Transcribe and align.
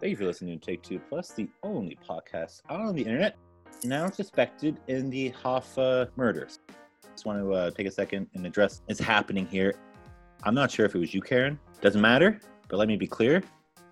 Thank 0.00 0.12
you 0.12 0.16
for 0.16 0.24
listening 0.24 0.58
to 0.58 0.64
Take 0.64 0.82
Two 0.82 0.98
Plus, 0.98 1.32
the 1.32 1.46
only 1.62 1.98
podcast 2.08 2.62
on 2.70 2.94
the 2.94 3.02
internet 3.02 3.36
now 3.84 4.08
suspected 4.08 4.80
in 4.88 5.10
the 5.10 5.30
Hoffa 5.32 6.08
murders. 6.16 6.58
Just 7.12 7.26
want 7.26 7.38
to 7.38 7.52
uh, 7.52 7.70
take 7.70 7.86
a 7.86 7.90
second 7.90 8.26
and 8.34 8.46
address 8.46 8.80
what's 8.86 8.98
happening 8.98 9.46
here. 9.46 9.74
I'm 10.42 10.54
not 10.54 10.70
sure 10.70 10.86
if 10.86 10.94
it 10.94 10.98
was 10.98 11.12
you, 11.12 11.20
Karen. 11.20 11.58
Doesn't 11.82 12.00
matter, 12.00 12.40
but 12.68 12.78
let 12.78 12.88
me 12.88 12.96
be 12.96 13.06
clear. 13.06 13.42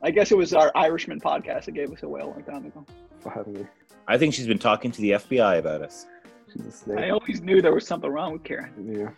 I 0.02 0.10
guess 0.10 0.30
it 0.30 0.36
was 0.36 0.54
our 0.54 0.72
Irishman 0.74 1.20
podcast 1.20 1.66
that 1.66 1.72
gave 1.72 1.92
us 1.92 2.02
away 2.02 2.22
a 2.22 2.26
long 2.26 2.42
time 2.42 2.64
ago. 2.64 2.86
Finally, 3.20 3.66
I 4.06 4.16
think 4.16 4.32
she's 4.32 4.46
been 4.46 4.58
talking 4.58 4.90
to 4.90 5.00
the 5.02 5.10
FBI 5.10 5.58
about 5.58 5.82
us. 5.82 6.06
she's 6.50 6.64
a 6.64 6.72
snake. 6.72 6.98
I 7.00 7.10
always 7.10 7.42
knew 7.42 7.60
there 7.60 7.74
was 7.74 7.86
something 7.86 8.10
wrong 8.10 8.32
with 8.32 8.44
Karen. 8.44 8.72
Yeah. 8.90 9.10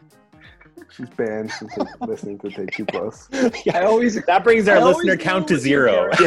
She's 0.97 1.09
banned 1.11 1.53
from 1.53 1.69
take- 1.69 2.01
listening 2.01 2.39
to 2.41 2.51
Take 2.51 2.73
Two 2.73 2.85
Plus. 2.85 3.29
I 3.75 3.83
always 3.83 4.21
That 4.25 4.45
brings 4.45 4.69
our 4.69 4.79
I 4.79 4.83
listener 4.85 5.17
count 5.17 5.49
to 5.49 5.59
zero. 5.59 6.11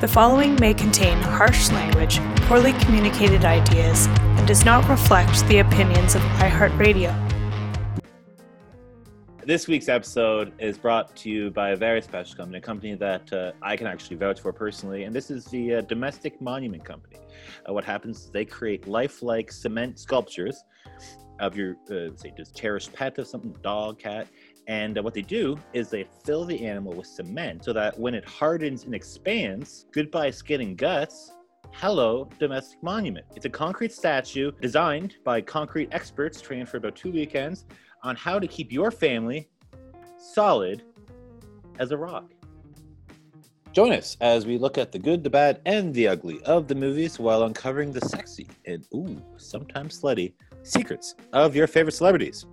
The 0.00 0.08
following 0.08 0.54
may 0.58 0.72
contain 0.72 1.18
harsh 1.18 1.70
language, 1.72 2.20
poorly 2.48 2.72
communicated 2.72 3.44
ideas, 3.44 4.06
and 4.06 4.48
does 4.48 4.64
not 4.64 4.88
reflect 4.88 5.46
the 5.46 5.58
opinions 5.58 6.14
of 6.14 6.22
iHeartRadio. 6.38 7.12
This 9.50 9.66
week's 9.66 9.88
episode 9.88 10.52
is 10.60 10.78
brought 10.78 11.16
to 11.16 11.28
you 11.28 11.50
by 11.50 11.70
a 11.70 11.76
very 11.76 12.00
special 12.02 12.36
company, 12.36 12.58
a 12.58 12.60
company 12.60 12.94
that 12.94 13.32
uh, 13.32 13.50
I 13.60 13.76
can 13.76 13.88
actually 13.88 14.14
vouch 14.14 14.38
for 14.38 14.52
personally, 14.52 15.02
and 15.02 15.12
this 15.12 15.28
is 15.28 15.46
the 15.46 15.74
uh, 15.74 15.80
Domestic 15.80 16.40
Monument 16.40 16.84
Company. 16.84 17.16
Uh, 17.68 17.72
what 17.72 17.84
happens 17.84 18.20
is 18.20 18.30
they 18.30 18.44
create 18.44 18.86
lifelike 18.86 19.50
cement 19.50 19.98
sculptures 19.98 20.62
of 21.40 21.56
your, 21.56 21.74
uh, 21.90 22.14
say, 22.14 22.32
just 22.36 22.54
cherished 22.54 22.92
pet 22.92 23.18
of 23.18 23.26
something, 23.26 23.52
dog, 23.60 23.98
cat, 23.98 24.28
and 24.68 24.96
uh, 24.96 25.02
what 25.02 25.14
they 25.14 25.22
do 25.22 25.58
is 25.72 25.90
they 25.90 26.06
fill 26.24 26.44
the 26.44 26.64
animal 26.64 26.92
with 26.92 27.08
cement 27.08 27.64
so 27.64 27.72
that 27.72 27.98
when 27.98 28.14
it 28.14 28.24
hardens 28.28 28.84
and 28.84 28.94
expands, 28.94 29.86
goodbye 29.90 30.30
skin 30.30 30.60
and 30.60 30.76
guts, 30.76 31.32
hello 31.72 32.28
domestic 32.38 32.80
monument. 32.84 33.26
It's 33.34 33.46
a 33.46 33.50
concrete 33.50 33.92
statue 33.92 34.52
designed 34.60 35.16
by 35.24 35.40
concrete 35.40 35.88
experts 35.90 36.40
trained 36.40 36.68
for 36.68 36.76
about 36.76 36.94
two 36.94 37.10
weekends 37.10 37.64
on 38.02 38.16
how 38.16 38.38
to 38.38 38.46
keep 38.46 38.72
your 38.72 38.90
family 38.90 39.48
solid 40.18 40.82
as 41.78 41.90
a 41.90 41.96
rock. 41.96 42.30
Join 43.72 43.92
us 43.92 44.16
as 44.20 44.46
we 44.46 44.58
look 44.58 44.78
at 44.78 44.90
the 44.90 44.98
good, 44.98 45.22
the 45.22 45.30
bad, 45.30 45.60
and 45.64 45.94
the 45.94 46.08
ugly 46.08 46.42
of 46.42 46.66
the 46.66 46.74
movies 46.74 47.20
while 47.20 47.44
uncovering 47.44 47.92
the 47.92 48.00
sexy 48.00 48.48
and, 48.66 48.84
ooh, 48.94 49.22
sometimes 49.36 50.00
slutty 50.00 50.32
secrets 50.62 51.14
of 51.32 51.54
your 51.54 51.66
favorite 51.66 51.92
celebrities. 51.92 52.46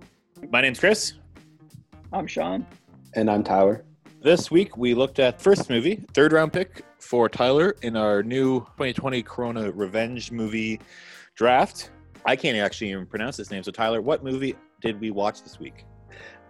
My 0.50 0.60
name's 0.60 0.78
Chris. 0.78 1.14
I'm 2.12 2.26
Sean. 2.26 2.64
And 3.14 3.28
I'm 3.28 3.42
Tyler. 3.42 3.84
This 4.22 4.50
week 4.50 4.76
we 4.76 4.94
looked 4.94 5.18
at 5.18 5.40
first 5.40 5.68
movie, 5.68 6.04
third 6.14 6.32
round 6.32 6.52
pick 6.52 6.84
for 6.98 7.28
Tyler 7.28 7.74
in 7.82 7.96
our 7.96 8.22
new 8.22 8.60
2020 8.60 9.22
Corona 9.22 9.72
Revenge 9.72 10.30
movie 10.30 10.80
draft. 11.34 11.90
I 12.24 12.36
can't 12.36 12.56
actually 12.58 12.90
even 12.90 13.06
pronounce 13.06 13.36
this 13.36 13.50
name. 13.50 13.62
So 13.62 13.70
Tyler, 13.70 14.00
what 14.02 14.22
movie 14.22 14.54
did 14.80 15.00
we 15.00 15.10
watch 15.10 15.42
this 15.42 15.58
week? 15.58 15.84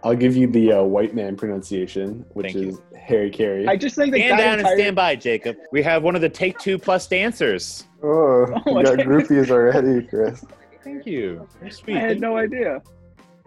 I'll 0.03 0.15
give 0.15 0.35
you 0.35 0.47
the 0.47 0.73
uh, 0.73 0.83
white 0.83 1.13
man 1.13 1.35
pronunciation, 1.35 2.25
which 2.33 2.53
Thank 2.53 2.57
you. 2.57 2.69
is 2.69 2.81
Harry 2.97 3.29
Carey. 3.29 3.67
I 3.67 3.75
just 3.75 3.95
think 3.95 4.13
the 4.13 4.19
Stand 4.19 4.37
guy 4.37 4.43
down 4.45 4.59
and 4.59 4.67
stand 4.67 4.95
by, 4.95 5.15
Jacob. 5.15 5.57
We 5.73 5.81
have 5.83 6.03
one 6.03 6.15
of 6.15 6.21
the 6.21 6.29
Take 6.29 6.57
Two 6.59 6.77
Plus 6.77 7.05
dancers. 7.07 7.85
oh, 8.01 8.45
Oh, 8.65 8.77
you 8.79 8.83
got 8.83 8.97
groupies 8.99 9.49
already, 9.49 10.07
Chris. 10.07 10.45
Thank 10.83 11.05
you. 11.05 11.47
Very 11.59 11.71
sweet. 11.71 11.97
I 11.97 11.99
had 11.99 12.21
no 12.21 12.37
idea. 12.37 12.81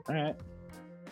All 0.08 0.14
right. 0.14 0.34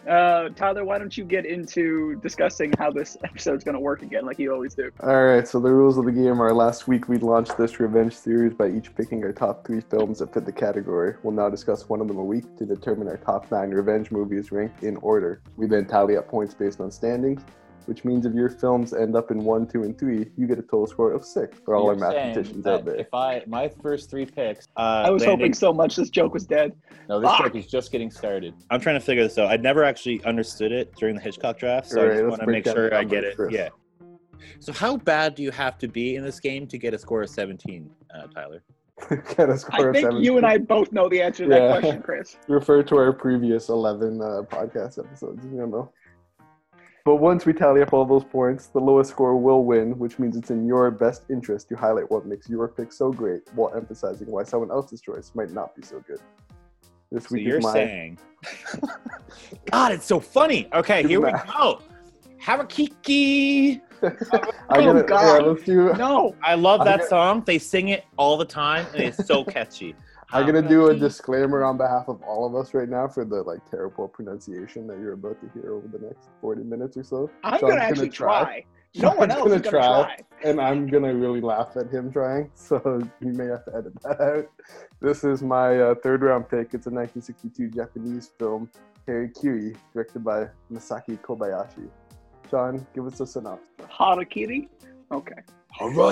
Uh, 0.08 0.48
Tyler, 0.50 0.84
why 0.84 0.98
don't 0.98 1.16
you 1.16 1.24
get 1.24 1.44
into 1.44 2.16
discussing 2.16 2.72
how 2.78 2.90
this 2.90 3.16
episode's 3.24 3.64
going 3.64 3.74
to 3.74 3.80
work 3.80 4.02
again, 4.02 4.24
like 4.24 4.38
you 4.38 4.52
always 4.52 4.74
do? 4.74 4.90
All 5.00 5.24
right, 5.24 5.46
so 5.46 5.60
the 5.60 5.70
rules 5.70 5.98
of 5.98 6.06
the 6.06 6.12
game 6.12 6.40
are 6.40 6.54
last 6.54 6.88
week 6.88 7.08
we 7.08 7.18
launched 7.18 7.56
this 7.58 7.78
revenge 7.80 8.14
series 8.14 8.54
by 8.54 8.68
each 8.68 8.94
picking 8.94 9.22
our 9.24 9.32
top 9.32 9.66
three 9.66 9.82
films 9.82 10.20
that 10.20 10.32
fit 10.32 10.46
the 10.46 10.52
category. 10.52 11.16
We'll 11.22 11.34
now 11.34 11.50
discuss 11.50 11.88
one 11.88 12.00
of 12.00 12.08
them 12.08 12.18
a 12.18 12.24
week 12.24 12.56
to 12.56 12.64
determine 12.64 13.08
our 13.08 13.18
top 13.18 13.50
nine 13.50 13.70
revenge 13.70 14.10
movies 14.10 14.50
ranked 14.52 14.82
in 14.82 14.96
order. 14.96 15.42
We 15.56 15.66
then 15.66 15.86
tally 15.86 16.16
up 16.16 16.28
points 16.28 16.54
based 16.54 16.80
on 16.80 16.90
standings, 16.90 17.42
which 17.86 18.04
means 18.04 18.26
if 18.26 18.34
your 18.34 18.48
films 18.48 18.92
end 18.92 19.16
up 19.16 19.30
in 19.30 19.44
one, 19.44 19.66
two, 19.66 19.82
and 19.82 19.98
three, 19.98 20.26
you 20.36 20.46
get 20.46 20.58
a 20.58 20.62
total 20.62 20.86
score 20.86 21.12
of 21.12 21.24
six 21.24 21.58
for 21.64 21.74
all 21.74 21.88
our 21.88 21.94
You're 21.94 22.10
saying 22.10 22.28
mathematicians 22.28 22.66
out 22.66 22.84
there. 22.84 22.96
If 22.96 23.12
I 23.14 23.42
my 23.46 23.68
first 23.68 24.10
three 24.10 24.26
picks, 24.26 24.66
uh, 24.76 24.80
I 25.06 25.10
was 25.10 25.22
landed- 25.22 25.38
hoping 25.38 25.54
so 25.54 25.72
much 25.72 25.96
this 25.96 26.10
joke 26.10 26.34
was 26.34 26.46
dead. 26.46 26.72
No, 27.08 27.20
this 27.20 27.30
Fuck. 27.30 27.46
joke 27.46 27.56
is 27.56 27.66
just 27.66 27.92
getting 27.92 28.10
started. 28.10 28.54
I'm 28.70 28.80
trying 28.80 28.96
to 28.98 29.04
figure 29.04 29.22
this 29.22 29.38
out. 29.38 29.48
I'd 29.50 29.62
never 29.62 29.84
actually 29.84 30.22
understood 30.24 30.72
it 30.72 30.94
during 30.96 31.14
the 31.14 31.20
Hitchcock 31.20 31.58
draft, 31.58 31.88
so 31.88 32.04
I 32.04 32.14
just 32.14 32.24
want 32.26 32.40
to 32.40 32.46
make 32.46 32.64
sure 32.66 32.94
I 32.94 33.04
get 33.04 33.24
it. 33.24 33.36
first. 33.36 33.54
Yeah. 33.54 33.68
So 34.58 34.72
how 34.72 34.96
bad 34.96 35.34
do 35.34 35.42
you 35.42 35.50
have 35.50 35.78
to 35.78 35.88
be 35.88 36.16
in 36.16 36.24
this 36.24 36.40
game 36.40 36.66
to 36.68 36.78
get 36.78 36.94
a 36.94 36.98
score 36.98 37.22
of 37.22 37.30
17, 37.30 37.90
uh, 38.14 38.26
Tyler? 38.34 38.62
get 39.36 39.48
a 39.48 39.56
score 39.56 39.86
I 39.86 39.88
of 39.88 39.94
think 39.94 40.06
seven. 40.06 40.22
you 40.22 40.36
and 40.36 40.44
I 40.46 40.58
both 40.58 40.92
know 40.92 41.08
the 41.08 41.22
answer 41.22 41.44
to 41.44 41.48
that 41.50 41.80
question, 41.80 42.02
Chris. 42.02 42.36
refer 42.48 42.82
to 42.82 42.96
our 42.96 43.12
previous 43.12 43.68
11 43.70 44.20
uh, 44.20 44.42
podcast 44.42 44.98
episodes 44.98 45.44
you 45.46 45.66
know. 45.66 45.90
But 47.10 47.16
once 47.16 47.44
we 47.44 47.52
tally 47.52 47.82
up 47.82 47.92
all 47.92 48.04
those 48.04 48.22
points, 48.22 48.68
the 48.68 48.78
lowest 48.78 49.10
score 49.10 49.36
will 49.36 49.64
win, 49.64 49.98
which 49.98 50.20
means 50.20 50.36
it's 50.36 50.52
in 50.52 50.64
your 50.64 50.88
best 50.92 51.24
interest 51.28 51.68
to 51.70 51.74
highlight 51.76 52.08
what 52.08 52.24
makes 52.24 52.48
your 52.48 52.68
pick 52.68 52.92
so 52.92 53.10
great 53.10 53.40
while 53.56 53.74
emphasizing 53.74 54.28
why 54.30 54.44
someone 54.44 54.70
else's 54.70 55.00
choice 55.00 55.32
might 55.34 55.50
not 55.50 55.74
be 55.74 55.82
so 55.82 55.98
good. 56.06 56.20
This 57.10 57.24
So 57.24 57.34
week 57.34 57.48
you're 57.48 57.58
is 57.58 57.64
my 57.64 57.72
saying, 57.72 58.18
God, 59.72 59.90
it's 59.90 60.06
so 60.06 60.20
funny. 60.20 60.68
Okay, 60.72 61.02
here 61.04 61.20
we 61.20 61.32
go. 61.32 61.82
Harakiki. 62.40 63.80
I'm 64.04 64.16
Oh, 64.70 64.84
gonna, 64.84 65.02
God. 65.02 65.42
Yeah, 65.66 65.82
let's. 65.88 65.98
No. 65.98 66.36
I 66.44 66.54
love 66.54 66.84
that 66.84 66.98
gonna- 66.98 67.08
song. 67.08 67.42
They 67.44 67.58
sing 67.58 67.88
it 67.88 68.04
all 68.18 68.36
the 68.36 68.44
time, 68.44 68.86
and 68.94 69.02
it's 69.02 69.26
so 69.26 69.42
catchy. 69.56 69.96
I'm 70.32 70.46
gonna 70.46 70.66
do 70.66 70.88
a 70.88 70.94
disclaimer 70.96 71.64
on 71.64 71.76
behalf 71.76 72.08
of 72.08 72.22
all 72.22 72.46
of 72.46 72.54
us 72.54 72.72
right 72.72 72.88
now 72.88 73.08
for 73.08 73.24
the 73.24 73.42
like 73.42 73.68
terrible 73.68 74.06
pronunciation 74.06 74.86
that 74.86 74.98
you're 74.98 75.14
about 75.14 75.40
to 75.40 75.50
hear 75.60 75.74
over 75.74 75.88
the 75.88 75.98
next 75.98 76.28
40 76.40 76.62
minutes 76.62 76.96
or 76.96 77.02
so. 77.02 77.30
I'm 77.42 77.58
Sean's 77.58 77.62
going 77.62 77.76
to 77.76 77.82
actually 77.82 78.10
try. 78.10 78.64
No 78.94 79.08
Sean's 79.08 79.18
one 79.18 79.30
else 79.30 79.42
gonna 79.42 79.54
is 79.56 79.62
going 79.62 79.62
to 79.62 79.70
try. 79.70 80.16
and 80.44 80.60
I'm 80.60 80.86
gonna 80.86 81.14
really 81.14 81.40
laugh 81.40 81.76
at 81.76 81.90
him 81.90 82.12
trying, 82.12 82.50
so 82.54 82.80
you 83.20 83.32
may 83.32 83.46
have 83.46 83.64
to 83.64 83.76
edit 83.76 84.02
that 84.02 84.20
out. 84.20 84.46
This 85.00 85.24
is 85.24 85.42
my 85.42 85.80
uh, 85.80 85.94
third 85.96 86.22
round 86.22 86.48
pick. 86.48 86.74
It's 86.74 86.86
a 86.86 86.90
1962 86.90 87.68
Japanese 87.68 88.30
film, 88.38 88.70
Harry 89.06 89.30
Kiri, 89.30 89.74
directed 89.92 90.22
by 90.22 90.46
Masaki 90.72 91.18
Kobayashi. 91.20 91.88
Sean, 92.50 92.86
give 92.94 93.06
us 93.06 93.18
a 93.20 93.26
synopsis. 93.26 93.66
Harakiri? 93.80 94.68
Okay. 95.12 95.32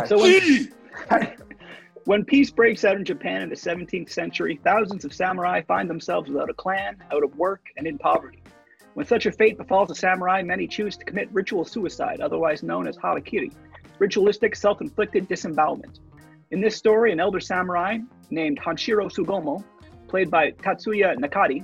So 0.06 0.18
when, 0.18 0.72
when 2.08 2.24
peace 2.24 2.50
breaks 2.50 2.86
out 2.86 2.96
in 2.96 3.04
Japan 3.04 3.42
in 3.42 3.50
the 3.50 3.54
17th 3.54 4.08
century, 4.08 4.58
thousands 4.64 5.04
of 5.04 5.12
samurai 5.12 5.60
find 5.60 5.90
themselves 5.90 6.30
without 6.30 6.48
a 6.48 6.54
clan, 6.54 6.96
out 7.12 7.22
of 7.22 7.36
work, 7.36 7.66
and 7.76 7.86
in 7.86 7.98
poverty. 7.98 8.42
When 8.94 9.04
such 9.04 9.26
a 9.26 9.30
fate 9.30 9.58
befalls 9.58 9.90
a 9.90 9.94
samurai, 9.94 10.40
many 10.40 10.66
choose 10.66 10.96
to 10.96 11.04
commit 11.04 11.28
ritual 11.32 11.66
suicide, 11.66 12.22
otherwise 12.22 12.62
known 12.62 12.88
as 12.88 12.96
harakiri, 12.96 13.52
ritualistic 13.98 14.56
self-inflicted 14.56 15.28
disembowelment. 15.28 16.00
In 16.50 16.62
this 16.62 16.76
story, 16.76 17.12
an 17.12 17.20
elder 17.20 17.40
samurai 17.40 17.98
named 18.30 18.58
Hanshiro 18.58 19.10
Tsugumo, 19.10 19.62
played 20.08 20.30
by 20.30 20.52
Tatsuya 20.52 21.14
Nakadai, 21.18 21.62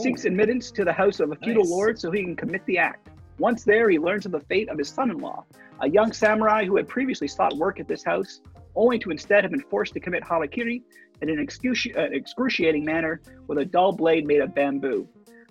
seeks 0.00 0.24
admittance 0.24 0.72
to 0.72 0.84
the 0.84 0.92
house 0.92 1.20
of 1.20 1.30
a 1.30 1.36
feudal 1.36 1.62
Nice. 1.62 1.70
lord 1.70 2.00
so 2.00 2.10
he 2.10 2.24
can 2.24 2.34
commit 2.34 2.66
the 2.66 2.78
act. 2.78 3.10
Once 3.38 3.62
there, 3.62 3.88
he 3.88 4.00
learns 4.00 4.26
of 4.26 4.32
the 4.32 4.40
fate 4.40 4.68
of 4.68 4.76
his 4.76 4.88
son-in-law, 4.88 5.44
a 5.82 5.88
young 5.88 6.12
samurai 6.12 6.64
who 6.64 6.74
had 6.74 6.88
previously 6.88 7.28
sought 7.28 7.56
work 7.56 7.78
at 7.78 7.86
this 7.86 8.02
house, 8.02 8.40
only 8.76 8.98
to 8.98 9.10
instead 9.10 9.44
have 9.44 9.50
been 9.50 9.60
forced 9.62 9.92
to 9.94 10.00
commit 10.00 10.22
harakiri 10.22 10.82
in 11.22 11.28
an 11.30 11.36
excruci- 11.44 11.96
uh, 11.96 12.02
excruciating 12.12 12.84
manner 12.84 13.20
with 13.46 13.58
a 13.58 13.64
dull 13.64 13.92
blade 13.92 14.26
made 14.26 14.40
of 14.40 14.54
bamboo. 14.54 15.08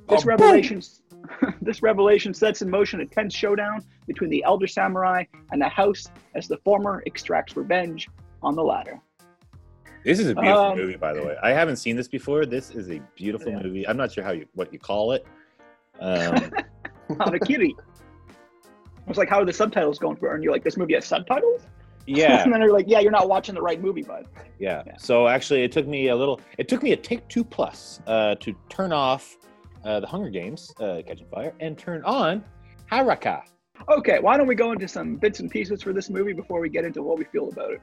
This 0.10 0.24
Oh, 0.24 0.26
revelation, 0.28 0.82
this 1.62 1.82
revelation 1.82 2.34
sets 2.34 2.62
in 2.62 2.70
motion 2.70 3.00
a 3.02 3.06
tense 3.06 3.34
showdown 3.34 3.84
between 4.08 4.30
the 4.30 4.44
elder 4.44 4.68
samurai 4.68 5.24
and 5.52 5.62
the 5.62 5.70
house 5.70 6.08
as 6.36 6.48
the 6.48 6.58
former 6.58 7.02
extracts 7.06 7.56
revenge 7.56 8.10
on 8.42 8.56
the 8.56 8.64
latter. 8.64 9.00
This 10.04 10.20
is 10.20 10.28
a 10.28 10.36
beautiful 10.36 10.62
Um, 10.64 10.78
movie, 10.78 10.98
by 10.98 11.14
the 11.14 11.24
way. 11.24 11.38
I 11.42 11.52
haven't 11.52 11.78
seen 11.78 11.96
this 11.96 12.10
before. 12.10 12.46
This 12.46 12.72
is 12.72 12.90
a 12.92 13.00
beautiful 13.16 13.54
Yeah. 13.54 13.62
movie. 13.64 13.88
I'm 13.88 13.96
not 13.96 14.12
sure 14.12 14.24
how 14.24 14.32
you 14.32 14.46
what 14.54 14.74
you 14.74 14.80
call 14.80 15.14
it. 15.14 15.26
Um, 16.02 16.52
Harakiri. 17.10 17.70
I 19.06 19.10
was 19.10 19.18
like, 19.18 19.30
how 19.30 19.40
are 19.40 19.46
the 19.46 19.54
subtitles 19.54 20.00
going 20.00 20.16
for? 20.18 20.34
And 20.34 20.44
you're 20.44 20.52
like, 20.52 20.64
this 20.64 20.76
movie 20.76 20.96
has 20.96 21.06
subtitles? 21.06 21.62
Yeah, 22.06 22.42
and 22.44 22.52
then 22.54 22.60
they're 22.60 22.72
like, 22.72 22.86
yeah, 22.88 23.00
you're 23.00 23.12
not 23.12 23.30
watching 23.30 23.56
the 23.56 23.62
right 23.62 23.82
movie, 23.82 24.04
bud. 24.04 24.28
yeah. 24.60 24.84
Yeah. 24.86 24.98
So 24.98 25.28
actually, 25.28 25.64
it 25.64 25.72
took 25.72 25.88
me 25.88 26.10
a 26.10 26.16
little. 26.16 26.40
It 26.58 26.68
took 26.68 26.84
me 26.84 26.92
a 26.92 26.98
take 26.98 27.28
two 27.28 27.44
plus 27.44 28.02
uh, 28.08 28.36
to 28.36 28.56
turn 28.70 28.92
off 28.92 29.38
uh, 29.84 30.00
the 30.00 30.08
Hunger 30.08 30.30
Games, 30.30 30.74
uh, 30.80 31.02
Catching 31.06 31.28
Fire, 31.28 31.54
and 31.60 31.78
turn 31.78 32.04
on 32.04 32.44
Haraka. 32.92 33.44
Okay, 33.90 34.20
why 34.20 34.38
don't 34.38 34.48
we 34.48 34.56
go 34.56 34.72
into 34.72 34.88
some 34.88 35.16
bits 35.16 35.40
and 35.40 35.50
pieces 35.50 35.82
for 35.82 35.94
this 35.94 36.10
movie 36.10 36.34
before 36.34 36.60
we 36.60 36.70
get 36.70 36.86
into 36.86 37.02
what 37.02 37.18
we 37.18 37.26
feel 37.26 37.50
about 37.50 37.72
it? 37.72 37.82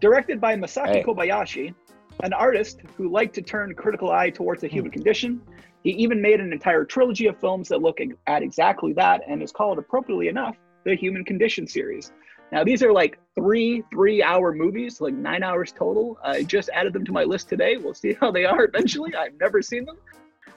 Directed 0.00 0.40
by 0.40 0.54
Masaki 0.54 0.96
Hey. 0.96 1.02
Kobayashi, 1.02 1.74
an 2.22 2.32
artist 2.32 2.80
who 2.96 3.10
liked 3.10 3.34
to 3.34 3.42
turn 3.42 3.74
critical 3.74 4.10
eye 4.12 4.30
towards 4.30 4.60
the 4.60 4.68
human 4.68 4.90
condition, 4.90 5.40
He 5.82 5.90
even 5.92 6.20
made 6.20 6.40
an 6.40 6.52
entire 6.52 6.84
trilogy 6.84 7.26
of 7.26 7.40
films 7.40 7.68
that 7.68 7.80
look 7.80 7.98
at 8.26 8.42
exactly 8.42 8.92
that 8.94 9.22
and 9.26 9.42
is 9.42 9.50
called, 9.50 9.78
appropriately 9.78 10.28
enough, 10.28 10.56
the 10.84 10.94
Human 10.94 11.24
Condition 11.24 11.66
series. 11.66 12.12
Now, 12.52 12.64
these 12.64 12.82
are 12.82 12.92
like 12.92 13.18
three 13.40 13.82
three 13.90 14.22
hour 14.22 14.52
movies, 14.52 15.00
like 15.00 15.14
nine 15.14 15.42
hours 15.42 15.72
total. 15.72 16.18
I 16.22 16.42
just 16.42 16.68
added 16.74 16.92
them 16.92 17.04
to 17.06 17.12
my 17.12 17.24
list 17.24 17.48
today. 17.48 17.78
We'll 17.78 17.94
see 17.94 18.12
how 18.20 18.30
they 18.30 18.44
are 18.44 18.64
eventually. 18.72 19.14
I've 19.14 19.38
never 19.40 19.62
seen 19.62 19.86
them. 19.86 19.96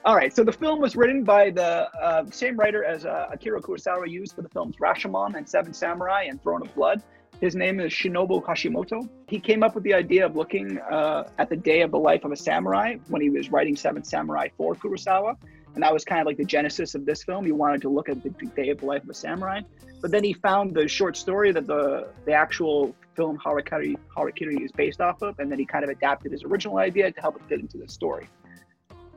All 0.04 0.14
right, 0.14 0.34
so 0.36 0.44
the 0.44 0.52
film 0.52 0.80
was 0.80 0.96
written 0.96 1.24
by 1.24 1.48
the 1.48 1.88
uh, 1.98 2.26
same 2.30 2.58
writer 2.58 2.84
as 2.84 3.06
uh, 3.06 3.28
Akira 3.32 3.62
Kurosawa 3.62 4.06
used 4.06 4.34
for 4.34 4.42
the 4.42 4.50
films 4.50 4.76
Rashomon 4.76 5.34
and 5.34 5.48
Seven 5.48 5.72
Samurai 5.72 6.24
and 6.24 6.42
Throne 6.42 6.60
of 6.60 6.74
Blood. 6.74 7.02
His 7.40 7.56
name 7.56 7.80
is 7.80 7.90
Shinobu 7.90 8.44
Hashimoto. 8.44 9.08
He 9.28 9.40
came 9.40 9.62
up 9.62 9.74
with 9.74 9.82
the 9.82 9.94
idea 9.94 10.26
of 10.26 10.36
looking 10.36 10.78
uh, 10.78 11.30
at 11.38 11.48
the 11.48 11.56
day 11.56 11.80
of 11.80 11.90
the 11.90 11.98
life 11.98 12.24
of 12.24 12.32
a 12.32 12.36
samurai 12.36 12.96
when 13.08 13.22
he 13.22 13.30
was 13.30 13.50
writing 13.50 13.76
Seven 13.76 14.04
Samurai 14.04 14.48
for 14.58 14.74
Kurosawa. 14.74 15.36
And 15.74 15.82
that 15.82 15.92
was 15.92 16.04
kind 16.04 16.20
of 16.20 16.26
like 16.26 16.36
the 16.36 16.44
genesis 16.44 16.94
of 16.94 17.04
this 17.04 17.24
film. 17.24 17.44
He 17.44 17.52
wanted 17.52 17.82
to 17.82 17.88
look 17.88 18.08
at 18.08 18.22
the 18.22 18.30
day 18.30 18.70
of 18.70 18.78
the 18.78 18.86
life 18.86 19.02
of 19.02 19.10
a 19.10 19.14
samurai. 19.14 19.60
But 20.00 20.10
then 20.10 20.22
he 20.22 20.32
found 20.32 20.74
the 20.74 20.86
short 20.86 21.16
story 21.16 21.50
that 21.52 21.66
the, 21.66 22.08
the 22.26 22.32
actual 22.32 22.94
film 23.16 23.38
Harakiri, 23.38 23.96
Harakiri 24.16 24.64
is 24.64 24.70
based 24.72 25.00
off 25.00 25.22
of. 25.22 25.38
And 25.38 25.50
then 25.50 25.58
he 25.58 25.66
kind 25.66 25.82
of 25.82 25.90
adapted 25.90 26.32
his 26.32 26.44
original 26.44 26.78
idea 26.78 27.10
to 27.10 27.20
help 27.20 27.36
it 27.36 27.42
fit 27.48 27.60
into 27.60 27.78
the 27.78 27.88
story. 27.88 28.28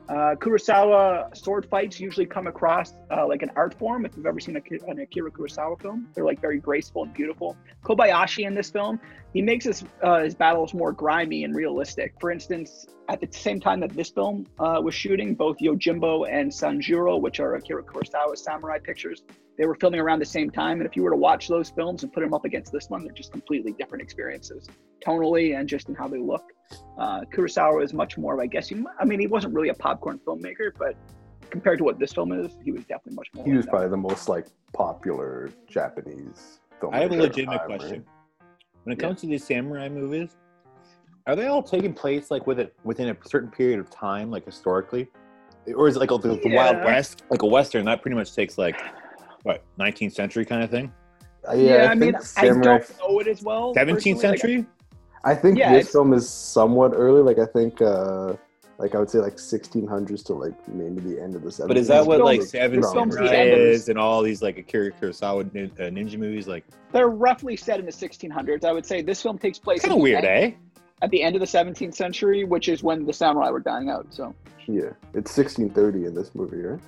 Uh, 0.08 0.34
Kurosawa 0.36 1.36
sword 1.36 1.66
fights 1.66 2.00
usually 2.00 2.24
come 2.24 2.46
across 2.46 2.94
uh, 3.10 3.26
like 3.26 3.42
an 3.42 3.50
art 3.56 3.74
form. 3.78 4.06
If 4.06 4.16
you've 4.16 4.24
ever 4.24 4.40
seen 4.40 4.56
a, 4.56 4.90
an 4.90 5.00
Akira 5.00 5.30
Kurosawa 5.30 5.80
film, 5.80 6.08
they're 6.14 6.24
like 6.24 6.40
very 6.40 6.58
graceful 6.58 7.04
and 7.04 7.12
beautiful. 7.12 7.56
Kobayashi 7.84 8.46
in 8.46 8.54
this 8.54 8.70
film, 8.70 8.98
he 9.34 9.42
makes 9.42 9.66
his 9.66 9.84
uh, 10.02 10.20
his 10.20 10.34
battles 10.34 10.72
more 10.72 10.92
grimy 10.92 11.44
and 11.44 11.54
realistic. 11.54 12.14
For 12.20 12.30
instance, 12.30 12.86
at 13.10 13.20
the 13.20 13.28
same 13.30 13.60
time 13.60 13.80
that 13.80 13.90
this 13.90 14.08
film 14.08 14.46
uh, 14.58 14.80
was 14.82 14.94
shooting, 14.94 15.34
both 15.34 15.58
Yojimbo 15.58 16.26
and 16.30 16.50
Sanjuro, 16.50 17.20
which 17.20 17.38
are 17.38 17.56
Akira 17.56 17.82
Kurosawa 17.82 18.36
samurai 18.36 18.78
pictures, 18.78 19.22
they 19.58 19.66
were 19.66 19.74
filming 19.74 20.00
around 20.00 20.20
the 20.20 20.26
same 20.26 20.50
time. 20.50 20.80
And 20.80 20.88
if 20.88 20.96
you 20.96 21.02
were 21.02 21.10
to 21.10 21.16
watch 21.16 21.48
those 21.48 21.68
films 21.68 22.04
and 22.04 22.12
put 22.12 22.20
them 22.20 22.32
up 22.32 22.44
against 22.44 22.72
this 22.72 22.88
one, 22.88 23.02
they're 23.02 23.12
just 23.12 23.32
completely 23.32 23.72
different 23.72 24.02
experiences, 24.02 24.68
tonally 25.04 25.58
and 25.58 25.68
just 25.68 25.88
in 25.88 25.94
how 25.94 26.08
they 26.08 26.18
look. 26.18 26.44
Uh, 26.96 27.22
Kurosawa 27.32 27.82
is 27.84 27.92
much 27.92 28.16
more, 28.16 28.40
I 28.40 28.46
guess, 28.46 28.70
you, 28.70 28.86
I 29.00 29.04
mean, 29.04 29.18
he 29.20 29.26
wasn't 29.26 29.54
really 29.54 29.70
a 29.70 29.74
popcorn 29.74 30.20
filmmaker, 30.26 30.70
but 30.78 30.94
compared 31.50 31.78
to 31.78 31.84
what 31.84 31.98
this 31.98 32.12
film 32.12 32.32
is, 32.32 32.52
he 32.64 32.70
was 32.70 32.82
definitely 32.82 33.14
much 33.14 33.28
more. 33.34 33.44
He 33.44 33.52
was 33.52 33.66
probably 33.66 33.88
the 33.88 33.96
most 33.96 34.28
like 34.28 34.46
popular 34.72 35.50
Japanese 35.66 36.60
filmmaker. 36.80 36.94
I 36.94 37.00
have 37.00 37.12
a 37.12 37.16
legitimate 37.16 37.64
question. 37.64 37.90
Right? 37.90 38.04
When 38.84 38.92
it 38.92 39.00
comes 39.00 39.18
yeah. 39.18 39.20
to 39.22 39.26
these 39.26 39.44
samurai 39.44 39.88
movies, 39.88 40.36
are 41.26 41.34
they 41.36 41.46
all 41.46 41.62
taking 41.62 41.92
place 41.92 42.30
like 42.30 42.46
with 42.46 42.60
it 42.60 42.74
within 42.84 43.08
a 43.08 43.16
certain 43.26 43.50
period 43.50 43.80
of 43.80 43.90
time, 43.90 44.30
like 44.30 44.44
historically, 44.46 45.08
or 45.74 45.88
is 45.88 45.96
it 45.96 45.98
like 45.98 46.08
the, 46.08 46.18
the 46.18 46.40
yeah. 46.44 46.72
Wild 46.72 46.84
West, 46.84 47.24
like 47.28 47.42
a 47.42 47.46
western 47.46 47.84
that 47.86 48.02
pretty 48.02 48.14
much 48.14 48.34
takes 48.34 48.56
like 48.56 48.80
what 49.42 49.64
19th 49.78 50.12
century 50.12 50.44
kind 50.44 50.62
of 50.62 50.70
thing? 50.70 50.92
Uh, 51.48 51.54
yeah, 51.54 51.74
yeah, 51.74 51.88
I, 51.88 51.92
I 51.92 51.94
mean, 51.94 52.20
samurai... 52.20 52.74
I 52.74 52.78
don't 52.78 52.98
know 52.98 53.20
it 53.20 53.28
as 53.28 53.42
well. 53.42 53.74
17th 53.74 54.18
century. 54.18 54.56
Like, 54.58 54.66
I 55.24 55.34
think 55.34 55.58
yeah, 55.58 55.72
this 55.72 55.90
film 55.90 56.12
is 56.12 56.28
somewhat 56.28 56.92
early. 56.94 57.22
Like 57.22 57.38
I 57.38 57.46
think, 57.46 57.82
uh 57.82 58.34
like 58.78 58.94
I 58.94 58.98
would 58.98 59.10
say, 59.10 59.18
like 59.18 59.36
1600s 59.36 60.24
to 60.26 60.34
like 60.34 60.68
maybe 60.68 61.00
the 61.00 61.20
end 61.20 61.34
of 61.34 61.42
the 61.42 61.50
70s. 61.50 61.66
But 61.66 61.76
is 61.76 61.88
that 61.88 62.06
what 62.06 62.20
like 62.20 62.42
Seven 62.42 62.82
Samurai 62.82 63.42
is 63.42 63.88
and 63.88 63.98
all 63.98 64.22
these 64.22 64.40
like 64.40 64.56
Akira 64.56 64.92
Kurosawa 64.92 65.40
uh, 65.40 65.90
ninja 65.90 66.16
movies? 66.16 66.46
Like 66.46 66.64
they're 66.92 67.08
roughly 67.08 67.56
set 67.56 67.80
in 67.80 67.86
the 67.86 67.92
1600s. 67.92 68.64
I 68.64 68.72
would 68.72 68.86
say 68.86 69.02
this 69.02 69.20
film 69.20 69.36
takes 69.36 69.58
place. 69.58 69.82
Kind 69.82 69.94
of 69.94 70.00
weird, 70.00 70.24
end, 70.24 70.54
eh? 70.54 70.56
At 71.02 71.10
the 71.10 71.22
end 71.22 71.34
of 71.34 71.40
the 71.40 71.46
17th 71.46 71.94
century, 71.94 72.44
which 72.44 72.68
is 72.68 72.82
when 72.82 73.04
the 73.04 73.12
samurai 73.12 73.50
were 73.50 73.60
dying 73.60 73.90
out. 73.90 74.06
So 74.10 74.32
yeah, 74.68 74.92
it's 75.12 75.36
1630 75.36 76.06
in 76.06 76.14
this 76.14 76.34
movie, 76.36 76.58
right? 76.58 76.80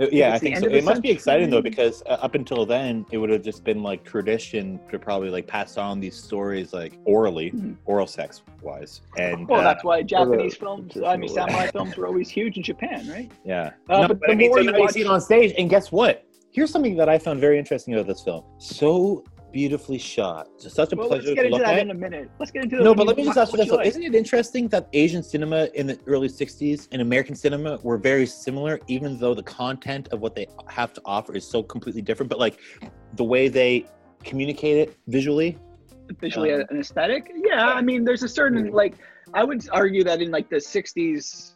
Uh, 0.00 0.06
yeah, 0.10 0.34
I 0.34 0.38
think 0.38 0.58
so. 0.58 0.66
It 0.66 0.84
must 0.84 1.02
be 1.02 1.10
exciting 1.10 1.50
though 1.50 1.62
because 1.62 2.02
uh, 2.06 2.18
up 2.20 2.34
until 2.34 2.66
then, 2.66 3.06
it 3.10 3.18
would 3.18 3.30
have 3.30 3.42
just 3.42 3.64
been 3.64 3.82
like 3.82 4.04
tradition 4.04 4.80
to 4.90 4.98
probably 4.98 5.30
like 5.30 5.46
pass 5.46 5.76
on 5.76 6.00
these 6.00 6.16
stories 6.16 6.72
like 6.72 6.98
orally, 7.04 7.50
mm-hmm. 7.50 7.72
oral 7.84 8.06
sex 8.06 8.42
wise. 8.62 9.02
And 9.16 9.48
well, 9.48 9.60
uh, 9.60 9.64
that's 9.64 9.84
why 9.84 10.02
Japanese 10.02 10.56
films, 10.56 10.96
I 11.04 11.16
mean, 11.16 11.28
samurai 11.28 11.68
films 11.68 11.96
were 11.96 12.06
always 12.06 12.28
huge 12.28 12.56
in 12.56 12.62
Japan, 12.62 13.08
right? 13.08 13.30
Yeah. 13.44 13.72
Uh, 13.88 14.02
no, 14.02 14.08
but, 14.08 14.20
but 14.20 14.26
the 14.26 14.32
I 14.32 14.34
mean, 14.36 14.48
more 14.48 14.58
so 14.58 14.70
you, 14.70 14.78
watch... 14.78 14.92
see 14.92 15.00
it 15.02 15.06
on 15.06 15.20
stage, 15.20 15.54
and 15.58 15.70
guess 15.70 15.92
what? 15.92 16.24
Here's 16.50 16.70
something 16.70 16.96
that 16.96 17.08
I 17.08 17.18
found 17.18 17.40
very 17.40 17.58
interesting 17.58 17.94
about 17.94 18.06
this 18.06 18.22
film. 18.22 18.44
So 18.58 19.24
beautifully 19.54 19.98
shot. 19.98 20.48
It's 20.56 20.74
such 20.74 20.92
a 20.92 20.96
well, 20.96 21.06
pleasure 21.06 21.28
let's 21.28 21.34
get 21.36 21.42
to 21.42 21.46
into 21.46 21.56
look 21.56 21.64
that 21.64 21.74
at. 21.74 21.82
in 21.82 21.90
a 21.92 21.94
minute. 21.94 22.28
Let's 22.40 22.50
get 22.50 22.64
into 22.64 22.82
No, 22.82 22.92
but 22.92 23.06
let 23.06 23.16
me 23.16 23.24
just 23.24 23.38
ask 23.38 23.52
you 23.52 23.58
this: 23.58 23.70
like. 23.70 23.86
Isn't 23.86 24.02
it 24.02 24.14
interesting 24.14 24.66
that 24.68 24.88
Asian 24.92 25.22
cinema 25.22 25.68
in 25.74 25.86
the 25.86 25.96
early 26.06 26.28
'60s 26.28 26.88
and 26.90 27.00
American 27.00 27.36
cinema 27.36 27.78
were 27.84 27.96
very 27.96 28.26
similar, 28.26 28.80
even 28.88 29.16
though 29.16 29.32
the 29.32 29.44
content 29.44 30.08
of 30.08 30.20
what 30.20 30.34
they 30.34 30.48
have 30.68 30.92
to 30.94 31.00
offer 31.04 31.34
is 31.34 31.46
so 31.46 31.62
completely 31.62 32.02
different? 32.02 32.28
But 32.28 32.40
like 32.40 32.58
the 33.14 33.24
way 33.24 33.46
they 33.46 33.86
communicate 34.24 34.76
it 34.76 34.96
visually, 35.06 35.56
visually 36.20 36.52
um, 36.52 36.64
an 36.70 36.80
aesthetic. 36.80 37.30
Yeah, 37.36 37.68
I 37.68 37.80
mean, 37.80 38.04
there's 38.04 38.24
a 38.24 38.28
certain 38.28 38.72
like 38.72 38.96
I 39.32 39.44
would 39.44 39.66
argue 39.70 40.02
that 40.02 40.20
in 40.20 40.32
like 40.32 40.50
the 40.50 40.56
'60s. 40.56 41.52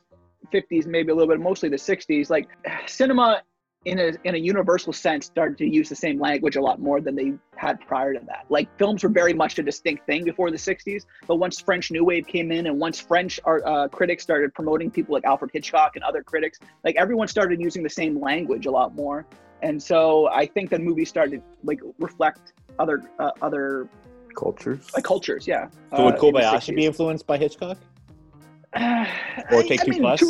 50s 0.54 0.86
maybe 0.86 1.10
a 1.10 1.14
little 1.14 1.28
bit 1.28 1.40
mostly 1.40 1.68
the 1.68 1.76
60s 1.76 2.30
like 2.30 2.48
cinema 2.86 3.42
in 3.88 3.98
a 3.98 4.12
in 4.24 4.34
a 4.34 4.38
universal 4.38 4.92
sense 4.92 5.26
started 5.26 5.56
to 5.58 5.66
use 5.66 5.88
the 5.88 5.96
same 5.96 6.20
language 6.20 6.56
a 6.56 6.60
lot 6.60 6.80
more 6.80 7.00
than 7.00 7.14
they 7.14 7.32
had 7.56 7.80
prior 7.80 8.12
to 8.12 8.20
that. 8.26 8.44
Like 8.48 8.68
films 8.78 9.02
were 9.02 9.08
very 9.08 9.32
much 9.32 9.58
a 9.58 9.62
distinct 9.62 10.06
thing 10.06 10.24
before 10.24 10.50
the 10.50 10.56
60s, 10.56 11.06
but 11.26 11.36
once 11.36 11.58
French 11.60 11.90
New 11.90 12.04
Wave 12.04 12.26
came 12.26 12.52
in 12.52 12.66
and 12.66 12.78
once 12.78 13.00
French 13.00 13.40
art, 13.44 13.62
uh, 13.64 13.88
critics 13.88 14.22
started 14.22 14.54
promoting 14.54 14.90
people 14.90 15.14
like 15.14 15.24
Alfred 15.24 15.50
Hitchcock 15.52 15.96
and 15.96 16.04
other 16.04 16.22
critics, 16.22 16.58
like 16.84 16.96
everyone 16.96 17.28
started 17.28 17.60
using 17.60 17.82
the 17.82 17.90
same 17.90 18.20
language 18.20 18.66
a 18.66 18.70
lot 18.70 18.94
more. 18.94 19.26
And 19.62 19.82
so 19.82 20.28
I 20.28 20.46
think 20.46 20.70
that 20.70 20.80
movies 20.80 21.08
started 21.08 21.42
like 21.64 21.80
reflect 21.98 22.52
other 22.78 23.02
uh, 23.18 23.32
other 23.42 23.88
cultures. 24.36 24.86
Like 24.94 25.04
cultures, 25.04 25.46
yeah. 25.46 25.68
So 25.96 26.04
would 26.04 26.14
uh, 26.14 26.18
Kobayashi 26.18 26.76
be 26.76 26.84
influenced 26.86 27.26
by 27.26 27.38
Hitchcock? 27.38 27.78
or 28.76 29.62
Take 29.62 29.82
Two 29.84 29.98
Plus? 29.98 30.22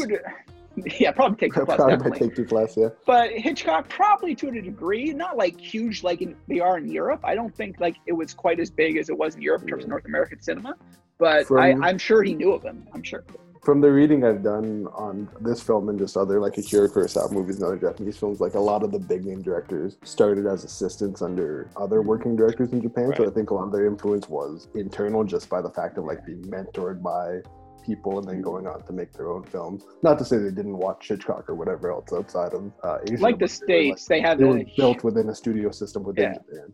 yeah, 1.00 1.12
probably 1.12 1.36
take 1.36 1.54
two 1.54 1.64
plus. 1.64 1.76
probably 1.76 2.18
take 2.18 2.34
two 2.34 2.44
plus, 2.44 2.76
yeah. 2.76 2.88
But 3.06 3.30
Hitchcock 3.32 3.88
probably 3.88 4.34
to 4.36 4.48
a 4.48 4.62
degree, 4.62 5.12
not 5.12 5.36
like 5.36 5.60
huge 5.60 6.02
like 6.02 6.22
in, 6.22 6.36
they 6.46 6.60
are 6.60 6.78
in 6.78 6.90
Europe. 6.90 7.20
I 7.24 7.34
don't 7.34 7.54
think 7.54 7.80
like 7.80 7.96
it 8.06 8.12
was 8.12 8.34
quite 8.34 8.60
as 8.60 8.70
big 8.70 8.96
as 8.96 9.08
it 9.08 9.16
was 9.16 9.34
in 9.34 9.42
Europe 9.42 9.62
in 9.62 9.68
terms 9.68 9.84
of 9.84 9.90
North 9.90 10.06
American 10.06 10.40
cinema. 10.40 10.76
But 11.18 11.46
From, 11.46 11.58
I, 11.58 11.88
I'm 11.88 11.98
sure 11.98 12.22
he 12.22 12.34
knew 12.34 12.52
of 12.52 12.62
him. 12.62 12.86
I'm 12.92 13.02
sure. 13.02 13.24
From 13.64 13.80
the 13.80 13.90
reading 13.90 14.24
I've 14.24 14.42
done 14.42 14.86
on 14.94 15.28
this 15.40 15.60
film 15.60 15.88
and 15.88 15.98
just 15.98 16.16
other 16.16 16.40
like 16.40 16.56
Akira 16.56 16.88
Kurosawa 16.88 17.32
movies 17.32 17.56
and 17.56 17.64
other 17.64 17.76
Japanese 17.76 18.16
films, 18.16 18.40
like 18.40 18.54
a 18.54 18.60
lot 18.60 18.82
of 18.82 18.92
the 18.92 18.98
big 18.98 19.24
name 19.26 19.42
directors 19.42 19.98
started 20.04 20.46
as 20.46 20.64
assistants 20.64 21.20
under 21.20 21.68
other 21.76 22.00
working 22.00 22.36
directors 22.36 22.72
in 22.72 22.80
Japan. 22.80 23.08
Right. 23.08 23.18
So 23.18 23.26
I 23.26 23.30
think 23.30 23.50
a 23.50 23.54
lot 23.54 23.64
of 23.64 23.72
their 23.72 23.86
influence 23.86 24.28
was 24.28 24.68
internal 24.74 25.24
just 25.24 25.50
by 25.50 25.60
the 25.60 25.70
fact 25.70 25.98
of 25.98 26.04
like 26.04 26.24
being 26.24 26.42
mentored 26.44 27.02
by 27.02 27.40
people 27.88 28.18
and 28.18 28.28
then 28.28 28.40
going 28.50 28.66
on 28.72 28.78
to 28.88 28.92
make 28.92 29.10
their 29.16 29.28
own 29.34 29.42
films. 29.54 29.80
Not 30.02 30.18
to 30.20 30.24
say 30.28 30.36
they 30.36 30.56
didn't 30.60 30.78
watch 30.86 31.08
Hitchcock 31.08 31.44
or 31.48 31.54
whatever 31.54 31.90
else 31.90 32.12
outside 32.12 32.52
of 32.58 32.62
uh, 32.84 32.98
Asia. 33.10 33.22
Like 33.28 33.38
the 33.38 33.48
states, 33.48 34.02
like, 34.02 34.08
they 34.08 34.20
have 34.28 34.38
they 34.38 34.44
were 34.44 34.64
built 34.76 35.02
within 35.02 35.26
a 35.30 35.34
studio 35.34 35.70
system 35.70 36.00
within 36.04 36.24
yeah. 36.24 36.34
Japan. 36.34 36.68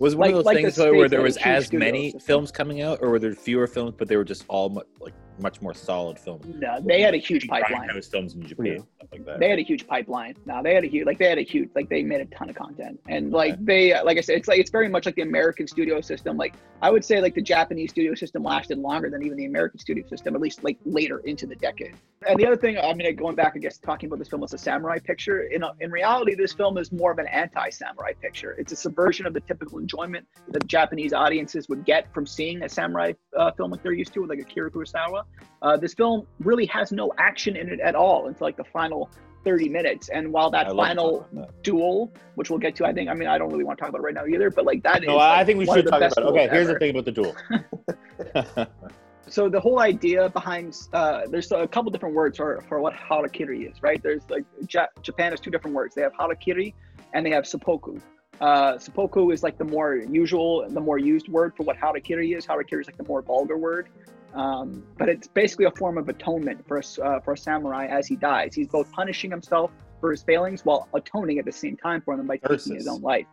Was 0.00 0.14
one 0.14 0.26
like, 0.26 0.30
of 0.30 0.36
those 0.36 0.44
like 0.44 0.56
things 0.58 0.78
where 0.78 1.08
there 1.08 1.22
was 1.22 1.36
as 1.38 1.72
many 1.72 2.14
films 2.30 2.52
coming 2.52 2.82
out, 2.82 2.98
or 3.02 3.10
were 3.10 3.18
there 3.18 3.34
fewer 3.34 3.66
films, 3.66 3.94
but 3.98 4.06
they 4.08 4.16
were 4.16 4.28
just 4.34 4.44
all 4.48 4.68
like 5.00 5.14
much 5.40 5.60
more 5.60 5.74
solid 5.74 6.18
film. 6.18 6.40
No, 6.58 6.80
they 6.80 7.00
had 7.00 7.14
a 7.14 7.18
huge 7.18 7.48
pipeline. 7.48 7.88
films 8.02 8.34
in 8.34 8.46
Japan, 8.46 8.66
yeah. 8.66 9.06
like 9.12 9.24
that. 9.24 9.40
They 9.40 9.48
had 9.48 9.58
a 9.58 9.62
huge 9.62 9.86
pipeline. 9.86 10.34
No, 10.46 10.62
they 10.62 10.74
had 10.74 10.84
a 10.84 10.88
huge 10.88 11.06
like 11.06 11.18
they 11.18 11.28
had 11.28 11.38
a 11.38 11.42
huge 11.42 11.70
like 11.74 11.88
they 11.88 12.02
made 12.02 12.20
a 12.20 12.26
ton 12.26 12.50
of 12.50 12.56
content, 12.56 13.00
and 13.08 13.32
like 13.32 13.62
they 13.64 14.00
like 14.02 14.18
I 14.18 14.20
said, 14.20 14.36
it's 14.36 14.48
like 14.48 14.58
it's 14.58 14.70
very 14.70 14.88
much 14.88 15.06
like 15.06 15.14
the 15.14 15.22
American 15.22 15.66
studio 15.66 16.00
system. 16.00 16.36
Like 16.36 16.54
I 16.82 16.90
would 16.90 17.04
say 17.04 17.20
like 17.20 17.34
the 17.34 17.42
Japanese 17.42 17.90
studio 17.90 18.14
system 18.14 18.42
lasted 18.42 18.78
longer 18.78 19.10
than 19.10 19.22
even 19.22 19.36
the 19.36 19.46
American 19.46 19.78
studio 19.78 20.06
system, 20.08 20.34
at 20.34 20.40
least 20.40 20.64
like 20.64 20.78
later 20.84 21.18
into 21.20 21.46
the 21.46 21.56
decade. 21.56 21.94
And 22.26 22.38
the 22.38 22.46
other 22.46 22.56
thing, 22.56 22.76
I 22.78 22.92
mean, 22.94 23.14
going 23.14 23.36
back, 23.36 23.52
I 23.54 23.58
guess, 23.58 23.78
talking 23.78 24.08
about 24.08 24.18
this 24.18 24.28
film 24.28 24.42
as 24.42 24.52
a 24.52 24.58
samurai 24.58 24.98
picture. 24.98 25.42
In 25.42 25.62
a, 25.62 25.72
in 25.80 25.90
reality, 25.90 26.34
this 26.34 26.52
film 26.52 26.76
is 26.76 26.90
more 26.90 27.12
of 27.12 27.18
an 27.18 27.28
anti-samurai 27.28 28.12
picture. 28.20 28.52
It's 28.58 28.72
a 28.72 28.76
subversion 28.76 29.24
of 29.24 29.34
the 29.34 29.40
typical 29.40 29.78
enjoyment 29.78 30.26
that 30.48 30.66
Japanese 30.66 31.12
audiences 31.12 31.68
would 31.68 31.84
get 31.84 32.12
from 32.12 32.26
seeing 32.26 32.62
a 32.62 32.68
samurai 32.68 33.12
uh, 33.36 33.52
film 33.52 33.70
like 33.70 33.82
they're 33.82 33.92
used 33.92 34.12
to, 34.14 34.26
like 34.26 34.40
Akira 34.40 34.70
Kurosawa. 34.70 35.22
Uh, 35.60 35.76
this 35.76 35.94
film 35.94 36.26
really 36.40 36.66
has 36.66 36.92
no 36.92 37.12
action 37.18 37.56
in 37.56 37.68
it 37.68 37.80
at 37.80 37.94
all 37.94 38.28
until 38.28 38.46
like 38.46 38.56
the 38.56 38.64
final 38.64 39.10
30 39.44 39.68
minutes. 39.68 40.08
And 40.08 40.32
while 40.32 40.50
that 40.50 40.68
final 40.68 41.26
that. 41.32 41.62
duel, 41.62 42.12
which 42.34 42.50
we'll 42.50 42.58
get 42.58 42.74
to, 42.76 42.84
I 42.84 42.92
think, 42.92 43.08
I 43.08 43.14
mean, 43.14 43.28
I 43.28 43.38
don't 43.38 43.50
really 43.50 43.64
want 43.64 43.78
to 43.78 43.82
talk 43.82 43.88
about 43.88 44.00
it 44.00 44.02
right 44.02 44.14
now 44.14 44.26
either, 44.26 44.50
but 44.50 44.64
like 44.64 44.82
that 44.82 45.02
no, 45.02 45.12
is, 45.12 45.16
like, 45.16 45.40
I 45.40 45.44
think 45.44 45.58
we 45.58 45.66
should 45.66 45.86
talk 45.86 46.00
about 46.00 46.16
it. 46.16 46.18
Okay, 46.18 46.48
here's 46.48 46.68
ever. 46.68 46.74
the 46.74 46.78
thing 46.78 46.90
about 46.90 47.04
the 47.04 47.12
duel. 47.12 47.36
so 49.28 49.48
the 49.48 49.60
whole 49.60 49.80
idea 49.80 50.28
behind 50.28 50.76
uh, 50.92 51.22
there's 51.30 51.50
a 51.52 51.66
couple 51.66 51.90
different 51.90 52.14
words 52.14 52.36
for, 52.36 52.62
for 52.68 52.80
what 52.80 52.94
harakiri 52.94 53.70
is, 53.70 53.82
right? 53.82 54.02
There's 54.02 54.22
like 54.28 54.44
Japan 54.66 55.32
has 55.32 55.40
two 55.40 55.50
different 55.50 55.74
words. 55.74 55.94
They 55.94 56.02
have 56.02 56.12
harakiri 56.14 56.74
and 57.14 57.24
they 57.24 57.30
have 57.30 57.46
seppuku. 57.46 57.98
Uh, 58.40 58.78
seppuku 58.78 59.30
is 59.30 59.42
like 59.42 59.58
the 59.58 59.64
more 59.64 59.96
usual, 59.96 60.68
the 60.68 60.80
more 60.80 60.98
used 60.98 61.28
word 61.28 61.54
for 61.56 61.64
what 61.64 61.76
harakiri 61.76 62.36
is. 62.36 62.46
Harakiri 62.46 62.82
is 62.82 62.86
like 62.86 62.96
the 62.96 63.04
more 63.04 63.22
vulgar 63.22 63.56
word. 63.56 63.88
Um, 64.34 64.84
but 64.98 65.08
it's 65.08 65.26
basically 65.26 65.64
a 65.64 65.70
form 65.70 65.98
of 65.98 66.08
atonement 66.08 66.66
for 66.66 66.78
a, 66.78 67.02
uh, 67.02 67.20
for 67.20 67.32
a 67.32 67.36
samurai 67.36 67.86
as 67.86 68.06
he 68.06 68.16
dies. 68.16 68.54
He's 68.54 68.68
both 68.68 68.90
punishing 68.92 69.30
himself 69.30 69.70
for 70.00 70.10
his 70.10 70.22
failings 70.22 70.64
while 70.64 70.88
atoning 70.94 71.38
at 71.38 71.44
the 71.44 71.52
same 71.52 71.76
time 71.76 72.02
for 72.02 72.16
them 72.16 72.26
by 72.26 72.36
taking 72.36 72.74
his 72.74 72.86
own 72.86 73.00
life. 73.00 73.26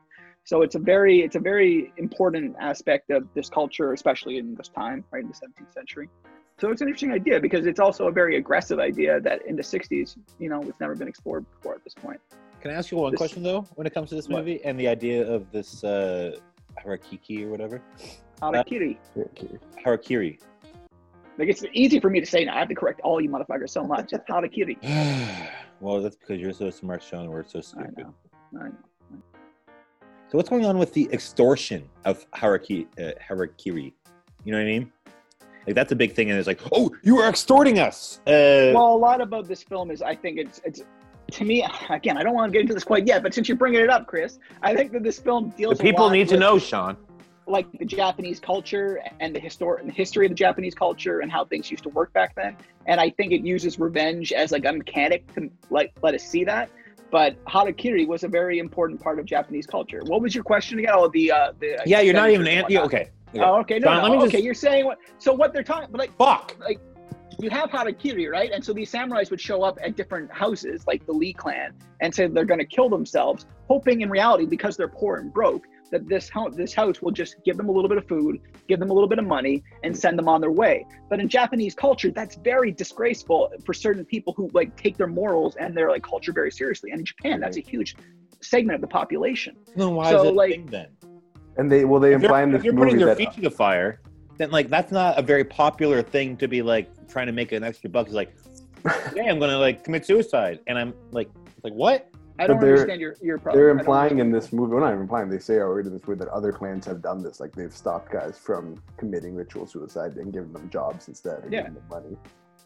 So 0.46 0.62
it's 0.62 0.75
a 0.75 0.80
very 0.80 1.22
it's 1.22 1.36
a 1.36 1.40
very 1.40 1.92
important 1.98 2.56
aspect 2.60 3.10
of 3.10 3.28
this 3.34 3.50
culture, 3.50 3.94
especially 3.94 4.38
in 4.38 4.56
this 4.56 4.68
time, 4.68 5.04
right 5.12 5.24
in 5.24 5.28
the 5.28 5.34
17th 5.34 5.74
century. 5.74 6.08
So 6.60 6.72
it's 6.72 6.82
an 6.82 6.88
interesting 6.88 7.12
idea 7.12 7.40
because 7.40 7.66
it's 7.66 7.80
also 7.80 8.08
a 8.08 8.12
very 8.12 8.38
aggressive 8.38 8.80
idea 8.80 9.20
that 9.22 9.46
in 9.46 9.56
the 9.58 9.62
60s, 9.62 10.16
you 10.40 10.48
know, 10.48 10.62
it's 10.62 10.80
never 10.80 10.96
been 10.96 11.08
explored 11.08 11.46
before 11.52 11.75
at 11.75 11.84
this 11.84 11.94
point. 11.94 12.22
Can 12.62 12.72
I 12.72 12.75
ask 12.75 12.92
you 12.92 12.98
one 12.98 13.12
this, 13.12 13.18
question 13.18 13.44
though, 13.44 13.68
when 13.75 13.86
it 13.86 13.94
comes 13.94 14.10
to 14.10 14.16
this 14.16 14.30
movie 14.30 14.54
what? 14.54 14.66
and 14.66 14.80
the 14.80 14.88
idea 14.88 15.28
of 15.28 15.52
this 15.52 15.84
uh, 15.84 16.38
harakiki 16.84 17.44
or 17.44 17.50
whatever? 17.50 17.82
Harakiri. 18.42 18.98
Uh, 19.18 19.24
harakiri. 19.84 20.40
Like 21.38 21.50
it's 21.50 21.63
easy 21.74 22.00
for 22.00 22.10
me 22.10 22.20
to 22.20 22.25
say 22.25 22.46
now. 22.46 22.56
I 22.56 22.60
have 22.60 22.70
to 22.70 22.75
correct 22.75 23.01
all 23.01 23.20
you 23.20 23.30
motherfuckers 23.30 23.70
so 23.70 23.84
much. 23.84 24.13
It's 24.13 24.24
harakiri. 24.30 24.77
well, 25.82 26.01
that's 26.01 26.15
because 26.15 26.39
you're 26.39 26.54
so 26.54 26.70
smart, 26.70 27.04
Sean. 27.04 27.30
We're 27.30 27.44
so 27.44 27.62
stupid. 27.62 27.94
I 27.98 28.01
know. 28.01 28.13
I 28.60 28.68
know. 28.70 28.75
So 30.27 30.38
what's 30.38 30.50
going 30.50 30.65
on 30.65 30.77
with 30.77 30.94
the 30.94 31.10
extortion 31.12 31.88
of 32.06 32.30
haraki, 32.32 32.88
uh, 33.00 33.12
harakiri? 33.22 33.94
You 34.44 34.51
know 34.51 34.58
what 34.58 34.63
I 34.63 34.65
mean? 34.65 34.92
Like 35.68 35.75
that's 35.75 35.92
a 35.92 35.96
big 35.96 36.13
thing, 36.13 36.30
and 36.30 36.38
it's 36.38 36.48
like, 36.48 36.62
oh, 36.72 36.96
you 37.04 37.20
are 37.20 37.30
extorting 37.30 37.80
us. 37.80 38.20
Uh, 38.27 38.72
well, 38.74 38.94
a 38.94 38.98
lot 38.98 39.20
about 39.20 39.48
this 39.48 39.63
film 39.63 39.92
is, 39.92 40.01
I 40.01 40.15
think 40.15 40.38
it's 40.38 40.62
it's 40.63 40.84
to 41.32 41.44
me 41.44 41.68
again. 41.89 42.18
I 42.18 42.24
don't 42.24 42.34
want 42.34 42.51
to 42.51 42.54
get 42.54 42.62
into 42.62 42.74
this 42.74 42.84
quite 42.84 43.08
yet, 43.08 43.24
but 43.24 43.34
since 43.34 43.48
you're 43.48 43.58
bringing 43.58 43.82
it 43.82 43.89
up, 43.89 44.08
Chris, 44.08 44.39
I 44.62 44.75
think 44.75 44.92
that 44.94 45.04
this 45.04 45.20
film 45.20 45.50
deals. 45.58 45.77
The 45.77 45.84
people 45.84 46.10
need 46.10 46.30
to 46.30 46.38
know, 46.38 46.60
Sean. 46.60 46.98
Like 47.48 47.72
the 47.78 47.86
Japanese 47.86 48.40
culture 48.40 49.02
and 49.20 49.36
the 49.36 49.40
histor- 49.40 49.86
the 49.86 49.92
history 49.92 50.25
of 50.25 50.32
the 50.32 50.36
Japanese 50.36 50.74
culture 50.74 51.20
and 51.20 51.32
how 51.32 51.46
things 51.46 51.70
used 51.70 51.84
to 51.84 51.90
work 51.90 52.12
back 52.14 52.36
then, 52.36 52.58
and 52.88 53.00
I 53.00 53.12
think 53.12 53.32
it 53.32 53.42
uses 53.42 53.80
revenge 53.80 54.34
as 54.34 54.52
like 54.52 54.66
a 54.66 54.74
mechanic 54.74 55.32
to 55.36 55.50
like 55.70 55.94
let 56.02 56.16
us 56.16 56.24
see 56.24 56.44
that 56.46 56.70
but 57.12 57.42
harakiri 57.46 58.08
was 58.08 58.24
a 58.24 58.28
very 58.28 58.60
important 58.60 59.00
part 59.00 59.20
of 59.20 59.25
Japanese 59.25 59.66
culture. 59.66 60.02
What 60.06 60.22
was 60.22 60.36
your 60.36 60.44
question 60.44 60.80
again? 60.80 60.92
Oh, 60.94 61.08
the 61.08 61.32
uh, 61.32 61.54
the 61.60 61.82
yeah, 61.86 62.02
you're 62.02 62.14
not 62.14 62.30
even 62.30 62.48
an- 62.48 62.66
yeah, 62.68 62.82
okay. 62.82 63.10
okay. 63.30 63.40
Oh, 63.40 63.60
okay. 63.62 63.80
No, 63.80 63.88
John, 63.88 64.12
no, 64.12 64.22
okay. 64.24 64.32
Just... 64.32 64.44
You're 64.44 64.54
saying 64.54 64.86
what? 64.86 64.98
So 65.20 65.34
what 65.34 65.54
they're 65.54 65.64
talking, 65.64 65.90
but 65.92 66.00
like 66.00 66.16
fuck, 66.18 66.56
like 66.60 66.80
you 67.40 67.50
have 67.50 67.70
harakiri, 67.70 68.30
right? 68.30 68.52
And 68.52 68.64
so 68.64 68.74
these 68.74 68.92
samurais 68.92 69.30
would 69.30 69.42
show 69.42 69.64
up 69.64 69.78
at 69.82 69.96
different 69.96 70.32
houses, 70.32 70.86
like 70.88 71.06
the 71.06 71.12
Lee 71.12 71.34
clan, 71.34 71.74
and 72.02 72.14
say 72.14 72.28
they're 72.28 72.46
going 72.46 72.60
to 72.60 72.66
kill 72.66 72.90
themselves, 72.90 73.46
hoping 73.68 74.02
in 74.02 74.10
reality 74.10 74.46
because 74.46 74.78
they're 74.78 74.88
poor 74.88 75.18
and 75.18 75.34
broke 75.34 75.68
that 75.96 76.10
this 76.10 76.30
house, 76.30 76.54
this 76.56 76.74
house 76.74 77.02
will 77.02 77.12
just 77.12 77.36
give 77.46 77.56
them 77.56 77.70
a 77.70 77.72
little 77.72 77.88
bit 77.88 77.98
of 77.98 78.08
food, 78.08 78.42
give 78.68 78.80
them 78.80 78.90
a 78.90 78.94
little 78.94 79.08
bit 79.08 79.18
of 79.18 79.25
money, 79.25 79.64
and 79.84 79.98
send 79.98 80.20
them 80.20 80.28
on 80.28 80.42
their 80.42 80.52
way. 80.52 80.86
But 81.10 81.20
in 81.22 81.30
Japanese 81.30 81.74
culture, 81.74 82.12
that's 82.12 82.36
very 82.36 82.72
disgraceful 82.72 83.52
for 83.66 83.74
certain 83.74 84.04
people 84.04 84.34
who 84.34 84.50
like 84.54 84.75
take 84.75 84.98
their 84.98 85.08
morals 85.08 85.56
and 85.56 85.75
their 85.75 85.90
like 85.90 86.04
culture 86.04 86.34
very 86.34 86.52
seriously. 86.52 86.92
And 86.92 87.00
in 87.00 87.06
Japan, 87.06 87.40
that's 87.40 87.58
a 87.58 87.62
huge 87.62 87.96
segment 88.42 88.75
of 88.75 88.82
the 88.82 88.88
population. 88.88 89.56
No, 89.75 89.90
why 89.90 90.12
so, 90.12 90.22
is 90.22 90.28
it 90.30 90.36
like, 90.36 90.70
then? 90.70 90.88
And 91.58 91.72
they 91.72 91.86
well, 91.86 92.02
they 92.02 92.14
if 92.14 92.22
imply 92.22 92.44
in 92.44 92.52
this 92.52 92.60
if 92.60 92.66
you're 92.66 92.74
putting 92.74 92.98
their 92.98 93.16
feet 93.16 93.30
uh, 93.30 93.34
to 93.34 93.42
the 93.42 93.52
fire, 93.52 94.02
then 94.38 94.52
like 94.52 94.68
that's 94.68 94.92
not 94.92 95.18
a 95.18 95.22
very 95.22 95.46
popular 95.46 96.02
thing 96.02 96.36
to 96.38 96.48
be 96.50 96.62
like 96.62 96.90
trying 97.08 97.28
to 97.28 97.32
make 97.32 97.54
an 97.54 97.64
extra 97.64 97.90
buck. 97.90 98.08
It's 98.08 98.16
like, 98.16 98.34
hey, 99.16 99.30
I'm 99.30 99.40
gonna 99.40 99.58
like 99.58 99.86
commit 99.86 100.06
suicide, 100.06 100.60
and 100.68 100.78
I'm 100.78 100.94
like, 101.12 101.30
like 101.64 101.74
what? 101.74 102.10
I 102.38 102.48
don't 102.48 102.58
understand 102.58 103.00
your 103.00 103.15
your 103.22 103.38
problem. 103.38 103.62
They're 103.62 103.70
implying 103.70 104.20
in 104.20 104.32
this 104.32 104.51
movie, 104.51 104.74
well, 104.74 104.82
not 104.82 104.89
even 104.89 105.01
implying, 105.01 105.30
they 105.30 105.39
say 105.39 105.60
already 105.60 105.88
in 105.88 105.94
this 105.94 106.06
movie 106.08 106.20
that 106.20 106.30
other 106.30 106.51
clans 106.51 106.86
have 106.86 107.01
done 107.01 107.24
this. 107.24 107.39
Like 107.39 107.54
they've 107.56 107.74
stopped 107.74 108.12
guys 108.12 108.38
from 108.38 108.82
committing 108.98 109.36
ritual 109.36 109.65
suicide 109.65 110.15
and 110.15 110.34
giving 110.34 110.51
them 110.51 110.70
jobs 110.70 111.08
instead, 111.08 111.44
and 111.44 111.54
yeah. 111.54 111.62
giving 111.62 111.75
them 111.75 111.84
money. 111.89 112.18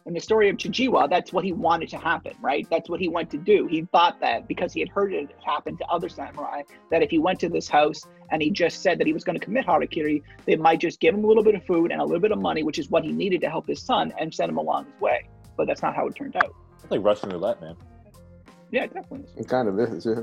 In 0.06 0.14
the 0.14 0.20
story 0.20 0.48
of 0.48 0.56
Chijiwa, 0.56 1.10
that's 1.10 1.32
what 1.32 1.44
he 1.44 1.52
wanted 1.52 1.90
to 1.90 1.98
happen, 1.98 2.32
right? 2.40 2.66
That's 2.70 2.88
what 2.88 3.00
he 3.00 3.08
wanted 3.08 3.30
to 3.32 3.38
do. 3.38 3.66
He 3.66 3.82
thought 3.92 4.18
that 4.20 4.48
because 4.48 4.72
he 4.72 4.80
had 4.80 4.88
heard 4.88 5.12
it 5.12 5.28
happen 5.44 5.76
to 5.76 5.84
other 5.86 6.08
samurai, 6.08 6.62
that 6.90 7.02
if 7.02 7.10
he 7.10 7.18
went 7.18 7.38
to 7.40 7.50
this 7.50 7.68
house 7.68 8.00
and 8.30 8.40
he 8.40 8.50
just 8.50 8.82
said 8.82 8.98
that 8.98 9.06
he 9.06 9.12
was 9.12 9.24
going 9.24 9.38
to 9.38 9.44
commit 9.44 9.66
harakiri, 9.66 10.22
they 10.46 10.56
might 10.56 10.80
just 10.80 11.00
give 11.00 11.14
him 11.14 11.22
a 11.24 11.26
little 11.26 11.44
bit 11.44 11.54
of 11.54 11.64
food 11.64 11.92
and 11.92 12.00
a 12.00 12.04
little 12.04 12.20
bit 12.20 12.32
of 12.32 12.40
money, 12.40 12.62
which 12.62 12.78
is 12.78 12.88
what 12.88 13.04
he 13.04 13.12
needed 13.12 13.42
to 13.42 13.50
help 13.50 13.66
his 13.66 13.82
son 13.82 14.12
and 14.18 14.32
send 14.32 14.48
him 14.48 14.56
along 14.56 14.86
his 14.86 15.00
way. 15.00 15.28
But 15.56 15.66
that's 15.66 15.82
not 15.82 15.94
how 15.94 16.06
it 16.06 16.14
turned 16.14 16.34
out. 16.36 16.54
It's 16.82 16.90
like 16.90 17.04
Russian 17.04 17.28
roulette, 17.28 17.60
man. 17.60 17.76
Yeah, 18.70 18.86
definitely. 18.86 19.24
It 19.36 19.48
kind 19.48 19.68
of 19.68 19.78
is, 19.78 20.06
yeah. 20.06 20.22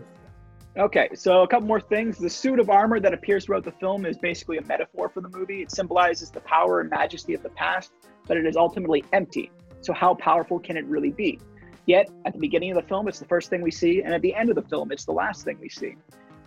Okay, 0.78 1.10
so 1.16 1.42
a 1.42 1.48
couple 1.48 1.68
more 1.68 1.82
things. 1.82 2.20
The 2.20 2.30
suit 2.30 2.60
of 2.60 2.70
armor 2.70 3.00
that 3.00 3.12
appears 3.12 3.46
throughout 3.46 3.64
the 3.64 3.72
film 3.72 4.06
is 4.06 4.18
basically 4.18 4.58
a 4.58 4.62
metaphor 4.62 5.10
for 5.10 5.22
the 5.22 5.30
movie. 5.30 5.64
It 5.64 5.72
symbolizes 5.72 6.30
the 6.30 6.42
power 6.42 6.82
and 6.82 6.90
majesty 6.90 7.34
of 7.34 7.42
the 7.42 7.50
past, 7.50 7.92
but 8.28 8.38
it 8.38 8.46
is 8.46 8.56
ultimately 8.56 9.04
empty. 9.12 9.52
So, 9.82 9.92
how 9.92 10.14
powerful 10.14 10.60
can 10.60 10.78
it 10.78 10.86
really 10.86 11.10
be? 11.10 11.40
Yet, 11.88 12.10
at 12.26 12.34
the 12.34 12.40
beginning 12.40 12.72
of 12.72 12.76
the 12.76 12.88
film, 12.88 13.08
it's 13.08 13.18
the 13.18 13.26
first 13.26 13.50
thing 13.50 13.62
we 13.62 13.72
see, 13.72 14.04
and 14.04 14.14
at 14.14 14.22
the 14.22 14.36
end 14.36 14.50
of 14.50 14.56
the 14.56 14.62
film, 14.62 14.92
it's 14.92 15.06
the 15.06 15.14
last 15.14 15.44
thing 15.46 15.58
we 15.60 15.70
see. 15.70 15.96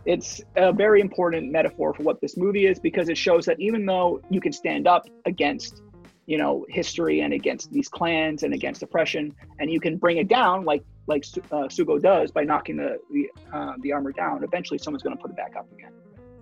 It's 0.05 0.41
a 0.57 0.73
very 0.73 1.01
important 1.01 1.51
metaphor 1.51 1.93
for 1.93 2.05
what 2.05 2.21
this 2.21 2.37
movie 2.37 2.67
is 2.67 2.79
because 2.79 3.09
it 3.09 3.19
shows 3.19 3.47
that 3.47 3.59
even 3.59 3.85
though 3.85 4.21
you 4.31 4.41
can 4.41 4.53
stand 4.53 4.87
up 4.87 5.07
against 5.27 5.83
you 6.27 6.39
know 6.39 6.65
history 6.69 7.23
and 7.23 7.33
against 7.33 7.73
these 7.73 7.89
clans 7.89 8.45
and 8.45 8.55
against 8.55 8.83
oppression 8.83 9.35
and 9.59 9.71
you 9.71 9.81
can 9.81 9.97
bring 9.97 10.19
it 10.19 10.29
down 10.29 10.65
like 10.65 10.85
like 11.11 11.25
uh, 11.53 11.69
Sugo 11.69 12.01
does 12.01 12.31
by 12.31 12.45
knocking 12.45 12.77
the 12.77 12.99
the, 13.11 13.29
uh, 13.53 13.75
the 13.81 13.93
armor 13.93 14.13
down, 14.13 14.43
eventually 14.43 14.79
someone's 14.79 15.03
going 15.03 15.17
to 15.17 15.21
put 15.21 15.31
it 15.31 15.37
back 15.37 15.57
up 15.57 15.71
again. 15.73 15.93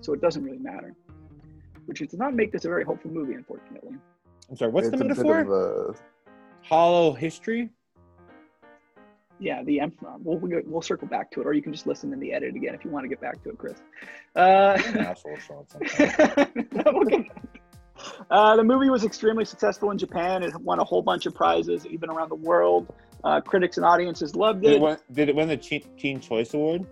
So 0.01 0.13
it 0.13 0.21
doesn't 0.21 0.45
really 0.45 0.59
matter, 0.59 0.95
which 1.87 1.99
does 1.99 2.19
not 2.19 2.35
make 2.35 2.53
this 2.53 2.65
a 2.65 2.69
very 2.69 2.85
hopeful 2.85 3.11
movie, 3.11 3.35
unfortunately. 3.35 3.97
I'm 4.49 4.57
sorry. 4.57 4.71
What's 4.71 4.87
it's 4.89 4.99
the 4.99 5.05
metaphor? 5.05 5.91
A... 5.91 5.95
Hollow 6.63 7.13
history. 7.13 7.71
Yeah, 9.41 9.63
the 9.63 9.81
we'll, 10.21 10.41
we'll 10.67 10.83
circle 10.83 11.07
back 11.07 11.31
to 11.33 11.41
it, 11.41 11.47
or 11.47 11.53
you 11.53 11.63
can 11.63 11.73
just 11.73 11.87
listen 11.87 12.13
in 12.13 12.19
the 12.19 12.33
edit 12.33 12.57
again 12.57 12.75
if 12.75 12.85
you 12.85 12.91
want 12.91 13.05
to 13.05 13.09
get 13.09 13.21
back 13.21 13.43
to 13.45 13.51
it, 13.51 13.59
Chris. 13.59 13.81
Uh, 14.35 14.77
uh, 18.31 18.57
the 18.57 18.65
movie 18.65 18.91
was 18.91 19.05
extremely 19.05 19.45
successful 19.45 19.93
in 19.93 19.99
Japan. 19.99 20.43
It 20.43 20.55
won 20.57 20.81
a 20.81 20.85
whole 20.85 21.03
bunch 21.03 21.27
of 21.27 21.37
prizes, 21.37 21.87
even 21.87 22.11
around 22.11 22.31
the 22.31 22.37
world. 22.37 22.93
Uh, 23.25 23.41
critics 23.41 23.77
and 23.77 23.87
audiences 23.87 24.35
loved 24.37 24.65
it. 24.65 24.69
Did 24.69 24.77
it, 24.77 24.81
win, 24.81 24.97
did 25.13 25.29
it 25.29 25.35
win 25.35 25.49
the 25.49 25.57
Teen 25.57 26.21
Choice 26.21 26.55
Award? 26.55 26.87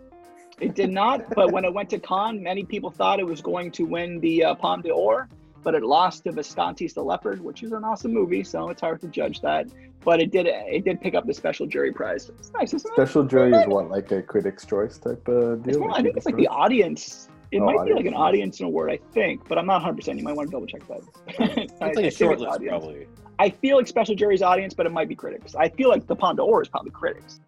It 0.60 0.74
did 0.74 0.90
not, 0.90 1.28
but 1.34 1.52
when 1.52 1.64
it 1.64 1.72
went 1.72 1.90
to 1.90 1.98
Cannes, 1.98 2.42
many 2.42 2.64
people 2.64 2.90
thought 2.90 3.20
it 3.20 3.26
was 3.26 3.42
going 3.42 3.70
to 3.72 3.84
win 3.84 4.18
the 4.20 4.44
uh, 4.44 4.54
Palme 4.54 4.80
d'Or, 4.80 5.28
but 5.62 5.74
it 5.74 5.82
lost 5.82 6.24
to 6.24 6.32
Visconti's 6.32 6.94
The 6.94 7.02
Leopard, 7.02 7.40
which 7.42 7.62
is 7.62 7.72
an 7.72 7.84
awesome 7.84 8.12
movie, 8.12 8.42
so 8.42 8.70
it's 8.70 8.80
hard 8.80 9.00
to 9.02 9.08
judge 9.08 9.40
that. 9.42 9.66
But 10.04 10.20
it 10.20 10.30
did 10.30 10.46
it 10.46 10.84
did 10.84 11.00
pick 11.00 11.14
up 11.14 11.26
the 11.26 11.34
special 11.34 11.66
jury 11.66 11.92
prize. 11.92 12.30
It's 12.30 12.52
nice, 12.52 12.72
isn't 12.72 12.92
special 12.92 13.22
it? 13.22 13.30
jury 13.30 13.52
is 13.52 13.66
what, 13.66 13.90
like 13.90 14.10
a 14.12 14.22
critics' 14.22 14.64
choice 14.64 14.98
type 14.98 15.26
of 15.28 15.62
deal? 15.62 15.80
More, 15.80 15.90
I 15.92 16.02
think 16.02 16.16
it's 16.16 16.26
like 16.26 16.36
the 16.36 16.48
audience. 16.48 17.28
It 17.52 17.60
oh, 17.60 17.64
might 17.64 17.86
be 17.86 17.94
like 17.94 18.06
an 18.06 18.14
audience 18.14 18.60
award, 18.60 18.90
I 18.90 18.98
think, 19.12 19.48
but 19.48 19.58
I'm 19.58 19.66
not 19.66 19.74
100. 19.74 19.96
percent 19.96 20.18
You 20.18 20.24
might 20.24 20.34
want 20.34 20.48
to 20.48 20.52
double 20.52 20.66
check 20.66 20.86
that. 20.88 21.00
it's 21.58 21.80
like 21.80 21.96
a 21.96 22.10
short 22.10 22.40
list, 22.40 22.60
probably. 22.66 23.06
I 23.38 23.50
feel 23.50 23.76
like 23.76 23.86
special 23.86 24.14
jury's 24.14 24.42
audience, 24.42 24.74
but 24.74 24.86
it 24.86 24.92
might 24.92 25.08
be 25.08 25.14
critics. 25.14 25.54
I 25.54 25.68
feel 25.68 25.88
like 25.88 26.06
the 26.06 26.16
Palme 26.16 26.36
d'Or 26.36 26.62
is 26.62 26.68
probably 26.68 26.90
critics. 26.90 27.40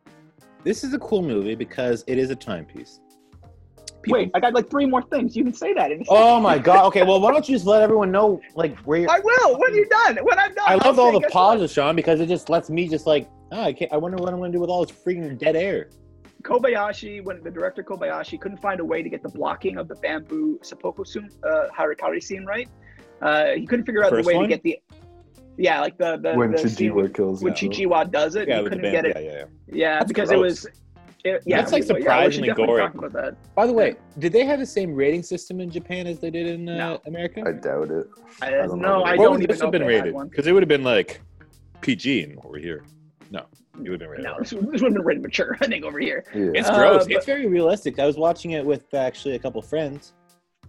This 0.64 0.84
is 0.84 0.92
a 0.92 0.98
cool 0.98 1.22
movie 1.22 1.54
because 1.54 2.04
it 2.06 2.18
is 2.18 2.30
a 2.30 2.36
timepiece. 2.36 3.00
People... 4.02 4.18
Wait, 4.18 4.30
I 4.34 4.40
got 4.40 4.54
like 4.54 4.68
three 4.70 4.86
more 4.86 5.02
things. 5.02 5.36
You 5.36 5.44
can 5.44 5.52
say 5.52 5.72
that. 5.72 5.90
In 5.90 6.04
oh 6.08 6.40
my 6.40 6.58
god. 6.58 6.86
Okay, 6.86 7.02
well, 7.02 7.20
why 7.20 7.32
don't 7.32 7.48
you 7.48 7.54
just 7.54 7.66
let 7.66 7.82
everyone 7.82 8.12
know 8.12 8.40
like 8.54 8.78
where 8.80 9.00
you're? 9.00 9.10
I 9.10 9.18
will 9.18 9.58
when 9.58 9.74
you're 9.74 9.86
done. 9.86 10.18
When 10.22 10.38
I'm 10.38 10.54
done. 10.54 10.64
I 10.66 10.74
love 10.76 10.98
all 10.98 11.12
the 11.12 11.26
pauses, 11.28 11.72
Sean, 11.72 11.96
because 11.96 12.20
it 12.20 12.26
just 12.26 12.48
lets 12.48 12.70
me 12.70 12.88
just 12.88 13.06
like, 13.06 13.28
oh, 13.50 13.62
I 13.62 13.72
can't. 13.72 13.92
I 13.92 13.96
wonder 13.96 14.16
what 14.18 14.32
I'm 14.32 14.38
going 14.38 14.52
to 14.52 14.56
do 14.56 14.60
with 14.60 14.70
all 14.70 14.84
this 14.84 14.94
freaking 14.96 15.38
dead 15.38 15.56
air. 15.56 15.88
Kobayashi, 16.42 17.23
when 17.25 17.42
the 17.42 17.50
director 17.50 17.83
Kobayashi 17.83 18.40
couldn't 18.40 18.59
find 18.59 18.80
a 18.80 18.85
way 18.85 19.02
to 19.02 19.09
get 19.09 19.23
the 19.23 19.28
blocking 19.28 19.76
of 19.76 19.88
the 19.88 19.97
bamboo 19.97 20.59
seppuku 20.62 21.04
scene, 21.04 21.28
uh, 21.42 21.66
harakiri 21.76 22.23
scene 22.23 22.45
right, 22.45 22.68
uh, 23.23 23.52
he 23.57 23.66
couldn't 23.66 23.85
figure 23.85 24.04
out 24.04 24.12
the 24.12 24.23
way 24.23 24.35
one? 24.35 24.45
to 24.45 24.49
get 24.49 24.62
the 24.62 24.80
yeah, 25.59 25.80
like 25.80 25.99
the 25.99 26.18
the 26.18 26.35
when 26.35 26.52
the 26.52 26.59
Chijiwa 26.59 27.12
kills 27.12 27.42
when 27.42 27.52
Chijiwa 27.52 28.11
does 28.12 28.37
it, 28.37 28.49
yeah, 28.49 28.61
you 28.61 28.68
couldn't 28.68 28.92
get 28.92 29.04
it. 29.04 29.16
Yeah, 29.16 29.30
yeah, 29.30 29.45
yeah. 29.66 30.04
because 30.04 30.28
gross. 30.28 30.38
it 30.38 30.42
was. 30.42 30.66
It, 31.25 31.42
yeah, 31.45 31.57
that's 31.57 31.73
like 31.73 31.83
surprisingly 31.83 32.49
yeah, 32.49 32.54
gory. 32.54 32.88
By 33.57 33.66
the 33.66 33.73
way, 33.73 33.97
did 34.21 34.33
they 34.33 34.45
have 34.45 34.61
the 34.61 34.66
same 34.66 34.95
rating 34.95 35.25
system 35.25 35.61
in 35.61 35.68
Japan 35.68 36.07
as 36.07 36.21
they 36.21 36.30
did 36.30 36.47
in 36.47 36.68
uh, 36.68 36.76
no. 36.76 37.02
America? 37.07 37.42
I 37.45 37.52
doubt 37.52 37.90
it. 37.90 38.07
I, 38.40 38.47
I 38.47 38.50
don't 38.68 38.80
no, 38.80 38.88
know. 38.88 39.02
I 39.02 39.16
what 39.16 39.25
don't 39.25 39.40
would 39.40 39.50
this 39.50 39.61
have 39.61 39.73
been 39.73 39.85
rated? 39.85 40.14
Because 40.30 40.47
it 40.47 40.52
would 40.52 40.62
have 40.62 40.68
been 40.68 40.85
like 40.85 41.21
PG 41.80 42.37
over 42.45 42.57
here. 42.57 42.85
No, 43.33 43.47
it 43.85 43.90
would 43.90 44.00
have 44.00 44.11
been 44.11 44.11
rated. 44.11 44.25
No, 44.25 44.37
this 44.38 44.52
would 44.52 44.82
have 44.82 44.94
been 44.94 45.02
rated 45.02 45.23
mature. 45.23 45.56
I 45.61 45.66
think 45.66 45.85
over 45.85 45.99
here. 45.99 46.25
Yeah. 46.35 46.50
It's 46.54 46.70
gross. 46.70 47.02
Uh, 47.02 47.06
but, 47.06 47.12
it's 47.12 47.26
very 47.26 47.47
realistic. 47.47 47.99
I 47.99 48.06
was 48.06 48.16
watching 48.16 48.52
it 48.52 48.64
with 48.64 48.92
actually 48.94 49.35
a 49.35 49.38
couple 49.38 49.61
friends, 49.62 50.14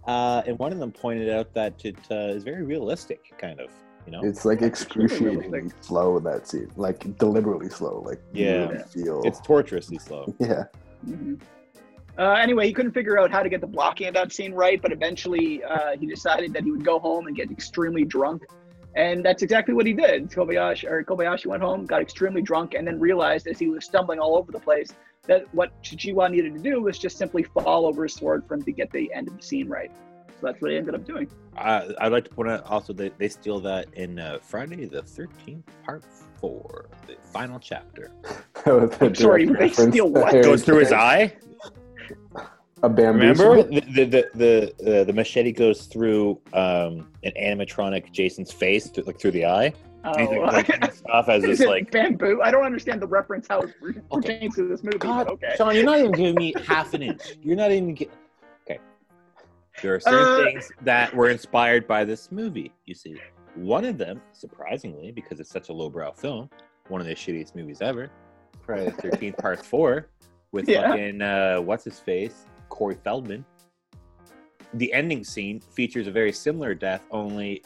uh, 0.06 0.42
and 0.46 0.58
one 0.58 0.72
of 0.72 0.78
them 0.78 0.92
pointed 0.92 1.30
out 1.30 1.52
that 1.54 1.84
it 1.84 1.96
uh, 2.10 2.34
is 2.34 2.44
very 2.44 2.62
realistic, 2.62 3.32
kind 3.38 3.60
of. 3.60 3.70
You 4.06 4.12
know, 4.12 4.20
it's 4.24 4.44
like 4.44 4.62
excruciatingly 4.62 5.70
slow 5.82 6.18
that 6.20 6.48
scene, 6.48 6.70
like 6.76 7.16
deliberately 7.18 7.68
slow. 7.68 8.02
Like 8.04 8.20
yeah, 8.32 8.82
feel 8.84 9.22
it's 9.24 9.40
torturously 9.40 9.98
slow. 9.98 10.34
Yeah. 10.40 10.64
Mm-hmm. 11.06 11.34
Uh, 12.18 12.34
anyway, 12.34 12.66
he 12.66 12.72
couldn't 12.72 12.92
figure 12.92 13.18
out 13.18 13.30
how 13.30 13.42
to 13.42 13.48
get 13.48 13.60
the 13.60 13.66
blocking 13.66 14.08
of 14.08 14.14
that 14.14 14.32
scene 14.32 14.52
right, 14.52 14.82
but 14.82 14.92
eventually 14.92 15.62
uh, 15.64 15.96
he 15.98 16.06
decided 16.06 16.52
that 16.52 16.64
he 16.64 16.70
would 16.70 16.84
go 16.84 16.98
home 16.98 17.26
and 17.26 17.36
get 17.36 17.50
extremely 17.50 18.04
drunk 18.04 18.42
And 18.96 19.24
that's 19.24 19.42
exactly 19.42 19.74
what 19.74 19.86
he 19.86 19.92
did. 19.92 20.30
Kobayashi 20.30 20.90
or 20.90 21.04
Kobayashi 21.04 21.46
went 21.46 21.62
home, 21.62 21.86
got 21.86 22.02
extremely 22.02 22.42
drunk, 22.42 22.74
and 22.74 22.86
then 22.86 22.98
realized 22.98 23.46
as 23.46 23.58
he 23.58 23.68
was 23.68 23.84
stumbling 23.84 24.18
all 24.18 24.36
over 24.36 24.50
the 24.50 24.60
place 24.60 24.90
that 25.26 25.52
what 25.54 25.70
Chichiwa 25.82 26.30
needed 26.30 26.54
to 26.54 26.60
do 26.60 26.82
was 26.82 26.98
just 26.98 27.16
simply 27.16 27.42
fall 27.42 27.86
over 27.86 28.04
his 28.04 28.14
sword 28.14 28.46
for 28.46 28.54
him 28.54 28.62
to 28.62 28.72
get 28.72 28.90
the 28.90 29.12
end 29.14 29.28
of 29.28 29.36
the 29.36 29.42
scene 29.42 29.68
right. 29.68 29.90
So 30.40 30.46
that's 30.46 30.60
what 30.60 30.70
he 30.70 30.76
ended 30.76 30.94
up 30.94 31.04
doing. 31.04 31.30
Uh, 31.56 31.92
I'd 32.00 32.12
like 32.12 32.24
to 32.24 32.30
point 32.30 32.50
out 32.50 32.64
also 32.64 32.92
that 32.94 33.18
they 33.18 33.28
steal 33.28 33.60
that 33.60 33.92
in 33.94 34.18
uh, 34.18 34.38
Friday 34.42 34.86
the 34.86 35.02
13th, 35.02 35.62
part 35.84 36.02
four, 36.40 36.88
the 37.06 37.16
final 37.32 37.58
chapter. 37.58 38.10
I'm 38.66 39.14
sorry, 39.14 39.44
they 39.44 39.70
steal 39.70 40.10
what? 40.10 40.32
Goes 40.32 40.64
through 40.64 40.78
his 40.78 40.92
eye? 40.92 41.36
A 42.82 42.88
bamboo. 42.88 43.18
Remember 43.18 43.62
the 43.62 43.80
the 43.80 44.04
the 44.04 44.72
the, 44.78 45.00
uh, 45.00 45.04
the 45.04 45.12
machete 45.12 45.52
goes 45.52 45.86
through 45.86 46.40
um, 46.54 47.08
an 47.24 47.32
animatronic 47.38 48.10
Jason's 48.12 48.50
face, 48.52 48.88
through, 48.88 49.04
like 49.04 49.20
through 49.20 49.32
the 49.32 49.44
eye. 49.46 49.72
Oh, 50.02 50.24
like, 50.50 50.66
stuff 50.94 51.28
as 51.28 51.44
is 51.44 51.58
this 51.58 51.68
like 51.68 51.90
bamboo? 51.90 52.40
I 52.42 52.50
don't 52.50 52.64
understand 52.64 53.02
the 53.02 53.06
reference 53.06 53.46
how 53.48 53.60
it 53.60 53.74
pertains 54.10 54.54
to 54.56 54.66
this 54.66 54.82
movie. 54.82 54.96
God, 54.96 55.28
okay. 55.28 55.52
Sean, 55.58 55.74
you're 55.74 55.84
not 55.84 55.98
even 55.98 56.12
giving 56.12 56.36
me 56.36 56.54
half 56.66 56.94
an 56.94 57.02
inch. 57.02 57.20
You're 57.42 57.56
not 57.56 57.70
even 57.70 57.94
get. 57.94 58.10
Okay, 58.64 58.80
there 59.82 59.94
are 59.94 60.00
certain 60.00 60.26
Uh, 60.26 60.36
things 60.36 60.72
that 60.80 61.14
were 61.14 61.28
inspired 61.28 61.86
by 61.86 62.04
this 62.04 62.32
movie. 62.32 62.72
You 62.86 62.94
see, 62.94 63.16
one 63.56 63.84
of 63.84 63.98
them, 63.98 64.22
surprisingly, 64.32 65.12
because 65.12 65.38
it's 65.38 65.50
such 65.50 65.68
a 65.68 65.72
lowbrow 65.74 66.12
film, 66.12 66.48
one 66.88 67.02
of 67.02 67.06
the 67.06 67.14
shittiest 67.14 67.54
movies 67.54 67.82
ever, 67.82 68.10
Friday 68.64 68.86
the 68.86 68.92
Thirteenth 68.92 69.36
Part 69.36 69.62
Four, 69.62 70.06
with 70.52 70.66
Yeah. 70.68 70.88
fucking 70.88 71.20
uh, 71.20 71.58
what's 71.58 71.84
his 71.84 71.98
face, 71.98 72.46
Corey 72.70 72.94
Feldman. 72.94 73.44
The 74.74 74.90
ending 74.92 75.24
scene 75.24 75.60
features 75.60 76.06
a 76.06 76.10
very 76.10 76.32
similar 76.32 76.74
death, 76.74 77.04
only 77.10 77.62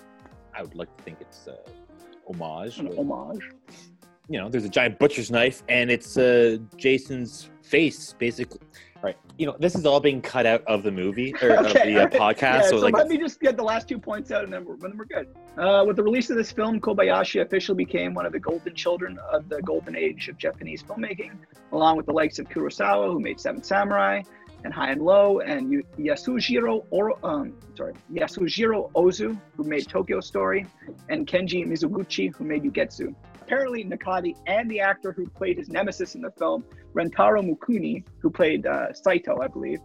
I 0.56 0.62
would 0.62 0.74
like 0.74 0.94
to 0.96 1.02
think 1.04 1.18
it's 1.20 1.46
uh, 1.46 1.56
homage. 2.26 2.78
An 2.78 2.88
with- 2.88 2.98
homage. 2.98 3.50
you 4.28 4.40
know, 4.40 4.48
there's 4.48 4.64
a 4.64 4.68
giant 4.68 4.98
butcher's 4.98 5.30
knife, 5.30 5.62
and 5.68 5.90
it's 5.90 6.16
uh, 6.16 6.56
Jason's 6.76 7.50
face, 7.62 8.14
basically. 8.18 8.60
Right. 9.02 9.16
You 9.36 9.44
know, 9.44 9.56
this 9.58 9.74
is 9.74 9.84
all 9.84 10.00
being 10.00 10.22
cut 10.22 10.46
out 10.46 10.62
of 10.66 10.82
the 10.82 10.90
movie 10.90 11.34
or 11.42 11.50
of 11.50 11.66
the 11.74 12.04
uh, 12.04 12.06
podcast. 12.08 12.40
Yeah, 12.40 12.62
so, 12.62 12.68
so 12.70 12.76
like, 12.78 12.94
let 12.94 13.06
me 13.08 13.18
just 13.18 13.38
get 13.38 13.54
the 13.58 13.62
last 13.62 13.86
two 13.86 13.98
points 13.98 14.30
out, 14.30 14.44
and 14.44 14.52
then 14.52 14.64
we're, 14.64 14.78
then 14.78 14.96
we're 14.96 15.04
good. 15.04 15.28
Uh, 15.58 15.84
with 15.86 15.96
the 15.96 16.02
release 16.02 16.30
of 16.30 16.38
this 16.38 16.50
film, 16.50 16.80
Kobayashi 16.80 17.42
officially 17.42 17.76
became 17.76 18.14
one 18.14 18.24
of 18.24 18.32
the 18.32 18.40
golden 18.40 18.74
children 18.74 19.18
of 19.30 19.46
the 19.50 19.60
golden 19.60 19.94
age 19.94 20.28
of 20.30 20.38
Japanese 20.38 20.82
filmmaking, 20.82 21.32
along 21.72 21.98
with 21.98 22.06
the 22.06 22.12
likes 22.12 22.38
of 22.38 22.48
Kurosawa, 22.48 23.12
who 23.12 23.20
made 23.20 23.38
Seven 23.38 23.62
Samurai, 23.62 24.22
and 24.64 24.72
High 24.72 24.90
and 24.90 25.02
Low, 25.02 25.40
and 25.40 25.84
Yasujiro 25.98 26.84
Oro, 26.90 27.18
um, 27.22 27.54
sorry, 27.76 27.92
Yasujiro 28.12 28.90
Ozu, 28.92 29.38
who 29.56 29.64
made 29.64 29.86
Tokyo 29.86 30.20
Story, 30.20 30.66
and 31.10 31.26
Kenji 31.26 31.66
Mizoguchi, 31.66 32.34
who 32.34 32.44
made 32.44 32.64
Ugetsu. 32.64 33.14
Apparently, 33.42 33.84
Nakadai 33.84 34.34
and 34.46 34.70
the 34.70 34.80
actor 34.80 35.12
who 35.12 35.28
played 35.28 35.58
his 35.58 35.68
nemesis 35.68 36.14
in 36.14 36.22
the 36.22 36.30
film, 36.32 36.64
Rentaro 36.94 37.42
Mikuni, 37.42 38.02
who 38.20 38.30
played 38.30 38.66
uh, 38.66 38.92
Saito, 38.94 39.40
I 39.40 39.48
believe, 39.48 39.80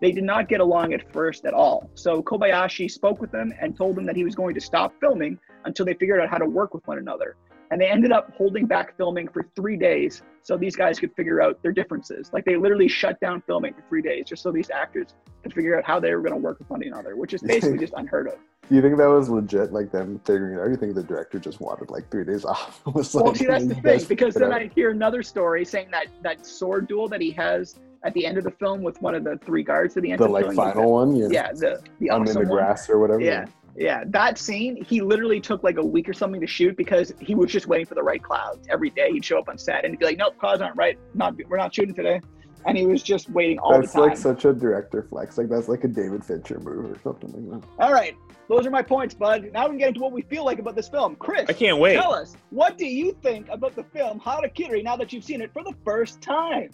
they 0.00 0.10
did 0.10 0.24
not 0.24 0.48
get 0.48 0.60
along 0.60 0.92
at 0.92 1.12
first 1.12 1.46
at 1.46 1.54
all. 1.54 1.88
So 1.94 2.22
Kobayashi 2.22 2.90
spoke 2.90 3.20
with 3.20 3.30
them 3.30 3.54
and 3.60 3.76
told 3.76 3.94
them 3.96 4.04
that 4.06 4.16
he 4.16 4.24
was 4.24 4.34
going 4.34 4.54
to 4.54 4.60
stop 4.60 4.92
filming 5.00 5.38
until 5.64 5.86
they 5.86 5.94
figured 5.94 6.20
out 6.20 6.28
how 6.28 6.38
to 6.38 6.46
work 6.46 6.74
with 6.74 6.86
one 6.86 6.98
another. 6.98 7.36
And 7.74 7.80
they 7.80 7.88
ended 7.88 8.12
up 8.12 8.32
holding 8.36 8.66
back 8.66 8.96
filming 8.96 9.26
for 9.26 9.44
three 9.56 9.76
days 9.76 10.22
so 10.42 10.56
these 10.56 10.76
guys 10.76 11.00
could 11.00 11.12
figure 11.16 11.42
out 11.42 11.60
their 11.60 11.72
differences. 11.72 12.30
Like 12.32 12.44
they 12.44 12.54
literally 12.54 12.86
shut 12.86 13.18
down 13.18 13.42
filming 13.48 13.74
for 13.74 13.82
three 13.88 14.00
days 14.00 14.26
just 14.28 14.44
so 14.44 14.52
these 14.52 14.70
actors 14.70 15.08
could 15.42 15.52
figure 15.52 15.76
out 15.76 15.84
how 15.84 15.98
they 15.98 16.14
were 16.14 16.20
going 16.20 16.34
to 16.34 16.38
work 16.38 16.60
with 16.60 16.70
one 16.70 16.84
another, 16.84 17.16
which 17.16 17.34
is 17.34 17.42
basically 17.54 17.78
just 17.78 17.92
unheard 17.96 18.28
of. 18.28 18.34
Do 18.68 18.76
you 18.76 18.80
think 18.80 18.96
that 18.98 19.06
was 19.08 19.28
legit, 19.28 19.72
like 19.72 19.90
them 19.90 20.20
figuring 20.24 20.54
it 20.54 20.60
out? 20.60 20.68
Or 20.68 20.70
you 20.70 20.76
think 20.76 20.94
the 20.94 21.02
director 21.02 21.40
just 21.40 21.60
wanted 21.60 21.90
like 21.90 22.08
three 22.12 22.24
days 22.24 22.44
off? 22.44 22.80
Was 22.94 23.12
Well, 23.12 23.24
like, 23.26 23.36
see, 23.38 23.46
that's 23.46 23.66
the 23.66 23.74
thing 23.74 24.04
because 24.08 24.34
then 24.34 24.52
I 24.52 24.70
hear 24.72 24.90
another 24.92 25.24
story 25.24 25.64
saying 25.64 25.88
that 25.90 26.06
that 26.22 26.46
sword 26.46 26.86
duel 26.86 27.08
that 27.08 27.20
he 27.20 27.32
has 27.32 27.80
at 28.04 28.14
the 28.14 28.24
end 28.24 28.38
of 28.38 28.44
the 28.44 28.52
film 28.52 28.82
with 28.84 29.02
one 29.02 29.16
of 29.16 29.24
the 29.24 29.36
three 29.44 29.64
guards 29.64 29.96
at 29.96 30.04
the 30.04 30.12
end 30.12 30.20
the 30.20 30.26
of 30.26 30.28
the 30.30 30.32
like 30.32 30.44
film. 30.44 30.54
final 30.54 30.92
one, 30.92 31.16
yeah, 31.16 31.26
Yeah, 31.28 31.52
the 31.52 31.82
the 31.98 32.12
I'm 32.12 32.22
in 32.22 32.28
awesome 32.28 32.44
the 32.44 32.48
one. 32.50 32.58
grass 32.58 32.88
or 32.88 33.00
whatever. 33.00 33.20
Yeah, 33.20 33.46
yeah. 33.76 34.04
That 34.06 34.38
scene, 34.38 34.84
he 34.84 35.00
literally 35.00 35.40
took 35.40 35.62
like 35.62 35.76
a 35.78 35.84
week 35.84 36.08
or 36.08 36.12
something 36.12 36.40
to 36.40 36.46
shoot 36.46 36.76
because 36.76 37.12
he 37.20 37.34
was 37.34 37.50
just 37.50 37.66
waiting 37.66 37.86
for 37.86 37.94
the 37.94 38.02
right 38.02 38.22
clouds 38.22 38.66
every 38.70 38.90
day. 38.90 39.10
He'd 39.12 39.24
show 39.24 39.38
up 39.38 39.48
on 39.48 39.58
set 39.58 39.84
and 39.84 39.92
he'd 39.92 39.98
be 39.98 40.06
like, 40.06 40.18
"Nope, 40.18 40.38
clouds 40.38 40.62
aren't 40.62 40.76
right. 40.76 40.98
Not 41.14 41.34
we're 41.48 41.56
not 41.56 41.74
shooting 41.74 41.94
today," 41.94 42.20
and 42.66 42.78
he 42.78 42.86
was 42.86 43.02
just 43.02 43.30
waiting 43.30 43.58
all 43.58 43.72
that's 43.72 43.92
the 43.92 44.00
time. 44.00 44.08
like 44.10 44.18
such 44.18 44.44
a 44.44 44.52
director 44.52 45.02
flex. 45.02 45.38
Like 45.38 45.48
that's 45.48 45.68
like 45.68 45.84
a 45.84 45.88
David 45.88 46.24
Fincher 46.24 46.60
move 46.60 46.90
or 46.90 46.98
something 47.02 47.50
like 47.50 47.60
that. 47.60 47.68
all 47.78 47.92
right, 47.92 48.14
those 48.48 48.66
are 48.66 48.70
my 48.70 48.82
points, 48.82 49.14
bud. 49.14 49.50
Now 49.52 49.64
we 49.64 49.70
can 49.70 49.78
get 49.78 49.88
into 49.88 50.00
what 50.00 50.12
we 50.12 50.22
feel 50.22 50.44
like 50.44 50.58
about 50.58 50.76
this 50.76 50.88
film. 50.88 51.16
Chris, 51.16 51.46
I 51.48 51.52
can't 51.52 51.78
wait. 51.78 51.94
tell 51.94 52.14
us 52.14 52.36
what 52.50 52.78
do 52.78 52.86
you 52.86 53.16
think 53.22 53.48
about 53.48 53.74
the 53.74 53.84
film 53.84 54.20
Harakiri 54.20 54.84
now 54.84 54.96
that 54.96 55.12
you've 55.12 55.24
seen 55.24 55.40
it 55.40 55.52
for 55.52 55.64
the 55.64 55.74
first 55.84 56.20
time? 56.20 56.70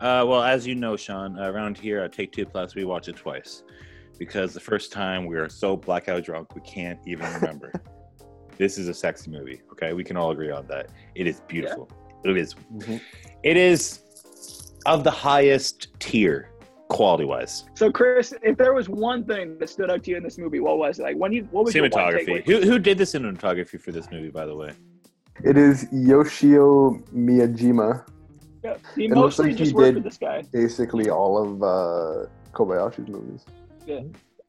Uh, 0.00 0.24
well, 0.26 0.42
as 0.42 0.66
you 0.66 0.74
know, 0.74 0.96
Sean, 0.96 1.38
around 1.38 1.78
here 1.78 2.00
at 2.00 2.12
Take 2.12 2.32
Two 2.32 2.44
Plus, 2.44 2.74
we 2.74 2.84
watch 2.84 3.08
it 3.08 3.16
twice 3.16 3.62
because 4.18 4.52
the 4.54 4.60
first 4.60 4.92
time 4.92 5.26
we 5.26 5.36
are 5.36 5.48
so 5.48 5.76
blackout 5.76 6.24
drunk 6.24 6.54
we 6.54 6.60
can't 6.62 6.98
even 7.06 7.32
remember. 7.34 7.72
this 8.58 8.78
is 8.78 8.88
a 8.88 8.94
sexy 8.94 9.30
movie. 9.30 9.60
Okay, 9.72 9.92
we 9.92 10.04
can 10.04 10.16
all 10.16 10.30
agree 10.30 10.50
on 10.50 10.66
that. 10.68 10.88
It 11.14 11.26
is 11.26 11.40
beautiful. 11.48 11.88
It 12.24 12.36
is. 12.36 12.54
Mhm. 12.74 13.00
It 13.42 13.56
is 13.56 14.00
of 14.86 15.02
the 15.04 15.10
highest 15.10 15.88
tier, 15.98 16.50
quality 16.88 17.24
wise. 17.24 17.64
So, 17.74 17.90
Chris, 17.90 18.32
if 18.42 18.56
there 18.56 18.72
was 18.74 18.88
one 18.88 19.24
thing 19.24 19.58
that 19.58 19.68
stood 19.68 19.90
out 19.90 20.04
to 20.04 20.10
you 20.10 20.16
in 20.16 20.22
this 20.22 20.38
movie, 20.38 20.60
what 20.60 20.78
was 20.78 20.98
it? 20.98 21.02
Like, 21.02 21.16
when 21.16 21.32
you 21.32 21.48
what 21.50 21.64
was 21.64 21.74
your 21.74 21.88
Cinematography. 21.88 22.26
takeaway? 22.44 22.46
Who 22.46 22.60
who 22.70 22.78
did 22.78 22.98
the 22.98 23.04
cinematography 23.04 23.80
for 23.80 23.92
this 23.92 24.10
movie, 24.10 24.30
by 24.30 24.46
the 24.46 24.54
way? 24.56 24.72
It 25.42 25.56
is 25.56 25.88
Yoshio 25.92 27.02
Miyajima, 27.12 28.06
Yeah, 28.62 28.76
he 28.94 29.06
It 29.06 29.10
looks 29.10 29.38
mostly 29.38 29.50
like 29.52 29.58
he 29.60 29.72
worked 29.72 29.84
did- 29.86 29.94
with 29.96 30.04
this 30.04 30.16
guy. 30.16 30.42
basically 30.52 31.10
all 31.10 31.36
of 31.42 31.62
uh, 31.62 32.28
Kobayashi's 32.52 33.08
movies. 33.08 33.44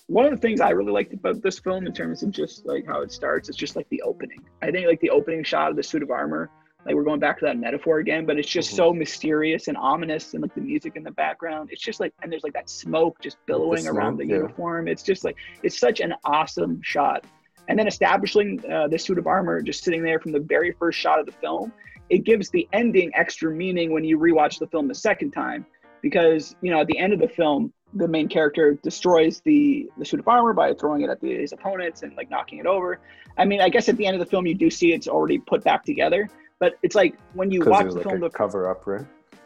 One 0.07 0.25
of 0.25 0.31
the 0.31 0.37
things 0.37 0.61
I 0.61 0.69
really 0.69 0.91
liked 0.91 1.13
about 1.13 1.41
this 1.41 1.59
film 1.59 1.87
in 1.87 1.93
terms 1.93 2.21
of 2.23 2.31
just 2.31 2.65
like 2.65 2.85
how 2.85 3.01
it 3.01 3.11
starts 3.11 3.49
it's 3.49 3.57
just 3.57 3.75
like 3.75 3.89
the 3.89 4.01
opening. 4.03 4.39
I 4.61 4.71
think 4.71 4.87
like 4.87 4.99
the 5.01 5.09
opening 5.09 5.43
shot 5.43 5.71
of 5.71 5.75
the 5.75 5.83
suit 5.83 6.03
of 6.03 6.11
armor, 6.11 6.49
like 6.85 6.93
we're 6.93 7.03
going 7.03 7.19
back 7.19 7.39
to 7.39 7.45
that 7.45 7.57
metaphor 7.57 7.97
again, 7.99 8.25
but 8.25 8.37
it's 8.37 8.47
just 8.47 8.71
Mhm. 8.71 8.75
so 8.75 8.93
mysterious 8.93 9.67
and 9.67 9.75
ominous 9.77 10.33
and 10.33 10.43
like 10.43 10.53
the 10.53 10.61
music 10.61 10.95
in 10.95 11.03
the 11.03 11.11
background. 11.11 11.69
It's 11.71 11.81
just 11.81 11.99
like 11.99 12.13
and 12.21 12.31
there's 12.31 12.43
like 12.43 12.53
that 12.53 12.69
smoke 12.69 13.19
just 13.19 13.37
billowing 13.47 13.87
around 13.87 14.15
smoke, 14.15 14.19
the 14.19 14.25
yeah. 14.27 14.35
uniform. 14.35 14.87
It's 14.87 15.01
just 15.03 15.23
like 15.23 15.35
it's 15.63 15.79
such 15.79 15.99
an 15.99 16.13
awesome 16.23 16.79
shot. 16.83 17.25
And 17.67 17.79
then 17.79 17.87
establishing 17.87 18.63
uh, 18.71 18.87
this 18.87 19.05
suit 19.05 19.17
of 19.17 19.25
armor 19.25 19.59
just 19.63 19.83
sitting 19.83 20.03
there 20.03 20.19
from 20.19 20.31
the 20.33 20.39
very 20.39 20.71
first 20.73 20.99
shot 20.99 21.19
of 21.19 21.25
the 21.25 21.31
film, 21.31 21.73
it 22.11 22.19
gives 22.19 22.51
the 22.51 22.67
ending 22.73 23.11
extra 23.15 23.51
meaning 23.51 23.91
when 23.91 24.03
you 24.03 24.19
rewatch 24.19 24.59
the 24.59 24.67
film 24.67 24.87
the 24.87 24.93
second 24.93 25.31
time 25.31 25.65
because 26.03 26.55
you 26.61 26.69
know 26.69 26.81
at 26.81 26.85
the 26.85 26.99
end 26.99 27.11
of 27.11 27.19
the 27.19 27.27
film 27.27 27.73
the 27.95 28.07
main 28.07 28.27
character 28.27 28.73
destroys 28.83 29.39
the 29.41 29.89
the 29.97 30.05
suit 30.05 30.19
of 30.19 30.27
armor 30.27 30.53
by 30.53 30.73
throwing 30.73 31.01
it 31.01 31.09
at 31.09 31.19
the, 31.21 31.33
his 31.33 31.53
opponents 31.53 32.03
and 32.03 32.15
like 32.15 32.29
knocking 32.29 32.59
it 32.59 32.65
over 32.65 32.99
i 33.37 33.45
mean 33.45 33.61
i 33.61 33.69
guess 33.69 33.89
at 33.89 33.95
the 33.97 34.05
end 34.05 34.13
of 34.15 34.19
the 34.19 34.25
film 34.29 34.45
you 34.45 34.53
do 34.53 34.69
see 34.69 34.93
it's 34.93 35.07
already 35.07 35.39
put 35.39 35.63
back 35.63 35.83
together 35.83 36.29
but 36.59 36.77
it's 36.83 36.95
like 36.95 37.15
when 37.33 37.49
you 37.49 37.61
watch 37.65 37.85
the 37.87 37.91
like 37.93 38.03
film 38.03 38.17
a 38.17 38.19
the 38.19 38.29
cover 38.29 38.69
up, 38.69 38.85
right? 38.85 39.05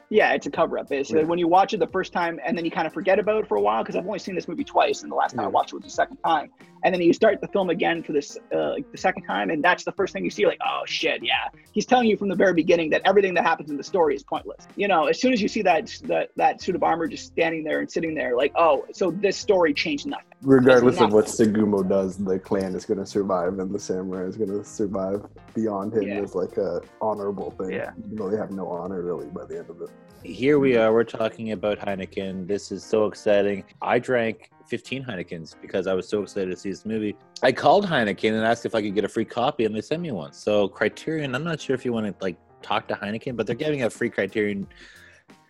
yeah 0.09 0.33
it's 0.33 0.47
a 0.47 0.51
cover 0.51 0.79
up 0.79 0.89
basically 0.89 1.21
Yeah. 1.21 1.27
when 1.27 1.37
you 1.37 1.47
watch 1.47 1.73
it 1.73 1.79
the 1.79 1.87
first 1.87 2.11
time 2.11 2.39
and 2.43 2.57
then 2.57 2.65
you 2.65 2.71
kind 2.71 2.87
of 2.87 2.93
forget 2.93 3.19
about 3.19 3.43
it 3.43 3.47
for 3.47 3.57
a 3.57 3.61
while 3.61 3.83
because 3.83 3.95
i've 3.95 4.05
only 4.05 4.19
seen 4.19 4.33
this 4.35 4.47
movie 4.47 4.63
twice 4.63 5.03
and 5.03 5.11
the 5.11 5.15
last 5.15 5.35
time 5.35 5.45
i 5.45 5.47
watched 5.47 5.71
it 5.71 5.75
was 5.75 5.83
the 5.83 5.89
second 5.91 6.17
time 6.25 6.49
and 6.83 6.93
then 6.93 7.01
you 7.01 7.13
start 7.13 7.39
the 7.41 7.47
film 7.47 7.69
again 7.69 8.03
for 8.03 8.13
this 8.13 8.37
uh, 8.53 8.75
the 8.91 8.97
second 8.97 9.23
time 9.23 9.49
and 9.49 9.63
that's 9.63 9.83
the 9.83 9.91
first 9.93 10.13
thing 10.13 10.23
you 10.23 10.29
see 10.29 10.45
like 10.45 10.59
oh 10.65 10.81
shit 10.85 11.23
yeah 11.23 11.47
he's 11.71 11.85
telling 11.85 12.07
you 12.07 12.17
from 12.17 12.29
the 12.29 12.35
very 12.35 12.53
beginning 12.53 12.89
that 12.89 13.01
everything 13.05 13.33
that 13.33 13.43
happens 13.43 13.69
in 13.69 13.77
the 13.77 13.83
story 13.83 14.15
is 14.15 14.23
pointless 14.23 14.67
you 14.75 14.87
know 14.87 15.05
as 15.07 15.19
soon 15.19 15.33
as 15.33 15.41
you 15.41 15.47
see 15.47 15.61
that 15.61 15.89
that, 16.03 16.29
that 16.35 16.61
suit 16.61 16.75
of 16.75 16.83
armor 16.83 17.07
just 17.07 17.27
standing 17.27 17.63
there 17.63 17.79
and 17.79 17.91
sitting 17.91 18.13
there 18.13 18.35
like 18.35 18.51
oh 18.55 18.85
so 18.93 19.11
this 19.11 19.37
story 19.37 19.73
changed 19.73 20.05
nothing 20.05 20.25
Regardless 20.41 21.01
of 21.01 21.11
what 21.11 21.25
Segumo 21.25 21.87
does, 21.87 22.15
the 22.17 22.39
clan 22.39 22.73
is 22.73 22.85
going 22.85 22.99
to 22.99 23.05
survive, 23.05 23.59
and 23.59 23.73
the 23.73 23.79
samurai 23.79 24.25
is 24.25 24.37
going 24.37 24.49
to 24.49 24.63
survive 24.63 25.25
beyond 25.53 25.93
him 25.93 26.03
Yeah. 26.03 26.21
as 26.21 26.33
like 26.33 26.55
a 26.55 26.81
honorable 27.01 27.51
thing. 27.51 27.71
Yeah. 27.73 27.91
Even 27.97 28.15
though 28.15 28.29
they 28.29 28.37
have 28.37 28.51
no 28.51 28.69
honor 28.69 29.01
really 29.01 29.27
by 29.27 29.45
the 29.45 29.57
end 29.57 29.69
of 29.69 29.81
it. 29.81 29.89
Here 30.23 30.57
we 30.57 30.77
are. 30.77 30.93
We're 30.93 31.03
talking 31.03 31.51
about 31.51 31.79
Heineken. 31.79 32.47
This 32.47 32.71
is 32.71 32.83
so 32.83 33.05
exciting. 33.05 33.65
I 33.81 33.99
drank 33.99 34.51
15 34.69 35.03
Heinekens 35.03 35.55
because 35.61 35.87
I 35.87 35.93
was 35.93 36.07
so 36.07 36.21
excited 36.21 36.51
to 36.51 36.55
see 36.55 36.69
this 36.69 36.85
movie. 36.85 37.15
I 37.41 37.51
called 37.51 37.85
Heineken 37.85 38.33
and 38.33 38.45
asked 38.45 38.65
if 38.65 38.75
I 38.75 38.81
could 38.81 38.93
get 38.93 39.03
a 39.03 39.09
free 39.09 39.25
copy, 39.25 39.65
and 39.65 39.75
they 39.75 39.81
sent 39.81 40.01
me 40.01 40.11
one. 40.11 40.31
So 40.31 40.67
Criterion. 40.67 41.33
I'm 41.35 41.43
not 41.43 41.59
sure 41.59 41.73
if 41.73 41.83
you 41.83 41.91
want 41.91 42.05
to 42.05 42.23
like 42.23 42.37
talk 42.61 42.87
to 42.89 42.95
Heineken, 42.95 43.35
but 43.35 43.47
they're 43.47 43.55
giving 43.55 43.81
out 43.81 43.91
free 43.91 44.09
Criterion 44.09 44.67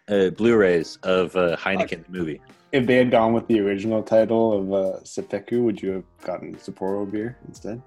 uh, 0.08 0.30
Blu-rays 0.30 0.98
of 1.04 1.36
uh, 1.36 1.58
Heineken 1.58 2.06
the 2.06 2.12
movie. 2.12 2.42
If 2.72 2.86
they 2.86 2.96
had 2.96 3.12
gone 3.12 3.34
with 3.34 3.48
the 3.48 3.60
original 3.60 4.04
title 4.04 4.54
of 4.54 4.74
uh, 4.74 5.62
would 5.64 5.82
you 5.82 5.92
have 5.92 6.04
gotten 6.22 6.56
Sapporo 6.56 7.10
beer 7.10 7.38
instead? 7.48 7.82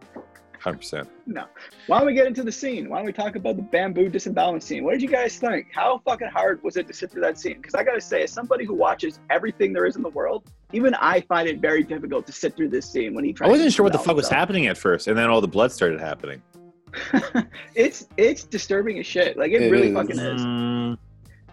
Hundred 0.63 0.79
percent. 0.79 1.09
No. 1.27 1.45
Why 1.87 1.99
don't 1.99 2.07
we 2.07 2.15
get 2.15 2.27
into 2.27 2.43
the 2.43 2.53
scene? 2.53 2.89
Why 2.89 2.99
don't 2.99 3.07
we 3.07 3.13
talk 3.13 3.37
about 3.37 3.57
the 3.57 3.63
bamboo 3.63 4.09
disembowelment 4.09 4.63
scene? 4.63 4.85
What 4.85 4.93
did 4.93 5.03
you 5.03 5.09
guys 5.09 5.37
think? 5.39 5.67
How 5.75 6.01
fucking 6.07 6.29
hard 6.29 6.63
was 6.63 6.77
it 6.77 6.87
to 6.89 6.93
sit 6.95 7.11
through 7.11 7.23
that 7.23 7.39
scene? 7.39 7.57
Because 7.57 7.75
I 7.75 7.83
gotta 7.85 8.01
say, 8.01 8.23
as 8.23 8.33
somebody 8.33 8.65
who 8.65 8.75
watches 8.75 9.19
everything 9.31 9.73
there 9.73 9.87
is 9.87 9.97
in 9.97 10.03
the 10.03 10.11
world, 10.11 10.45
even 10.73 10.95
I 10.95 11.21
find 11.23 11.49
it 11.49 11.61
very 11.61 11.83
difficult 11.83 12.27
to 12.27 12.33
sit 12.33 12.57
through 12.57 12.69
this 12.71 12.89
scene 12.91 13.15
when 13.15 13.25
he 13.25 13.33
tries. 13.33 13.49
I 13.49 13.51
wasn't 13.51 13.71
to 13.71 13.75
sure 13.75 13.85
what 13.85 13.93
the 13.93 13.99
fuck 13.99 14.17
was 14.17 14.29
happening 14.29 14.67
at 14.67 14.79
first, 14.79 15.09
and 15.09 15.19
then 15.19 15.29
all 15.29 15.41
the 15.41 15.49
blood 15.49 15.73
started 15.73 16.01
happening. 16.01 16.41
it's 17.75 18.07
it's 18.17 18.45
disturbing 18.45 18.99
as 18.99 19.07
shit. 19.07 19.37
Like 19.37 19.53
it, 19.53 19.63
It 19.63 19.71
really 19.71 19.89
is. 19.89 19.95
fucking 19.95 20.19
is. 20.19 20.43
Mm, 20.43 20.99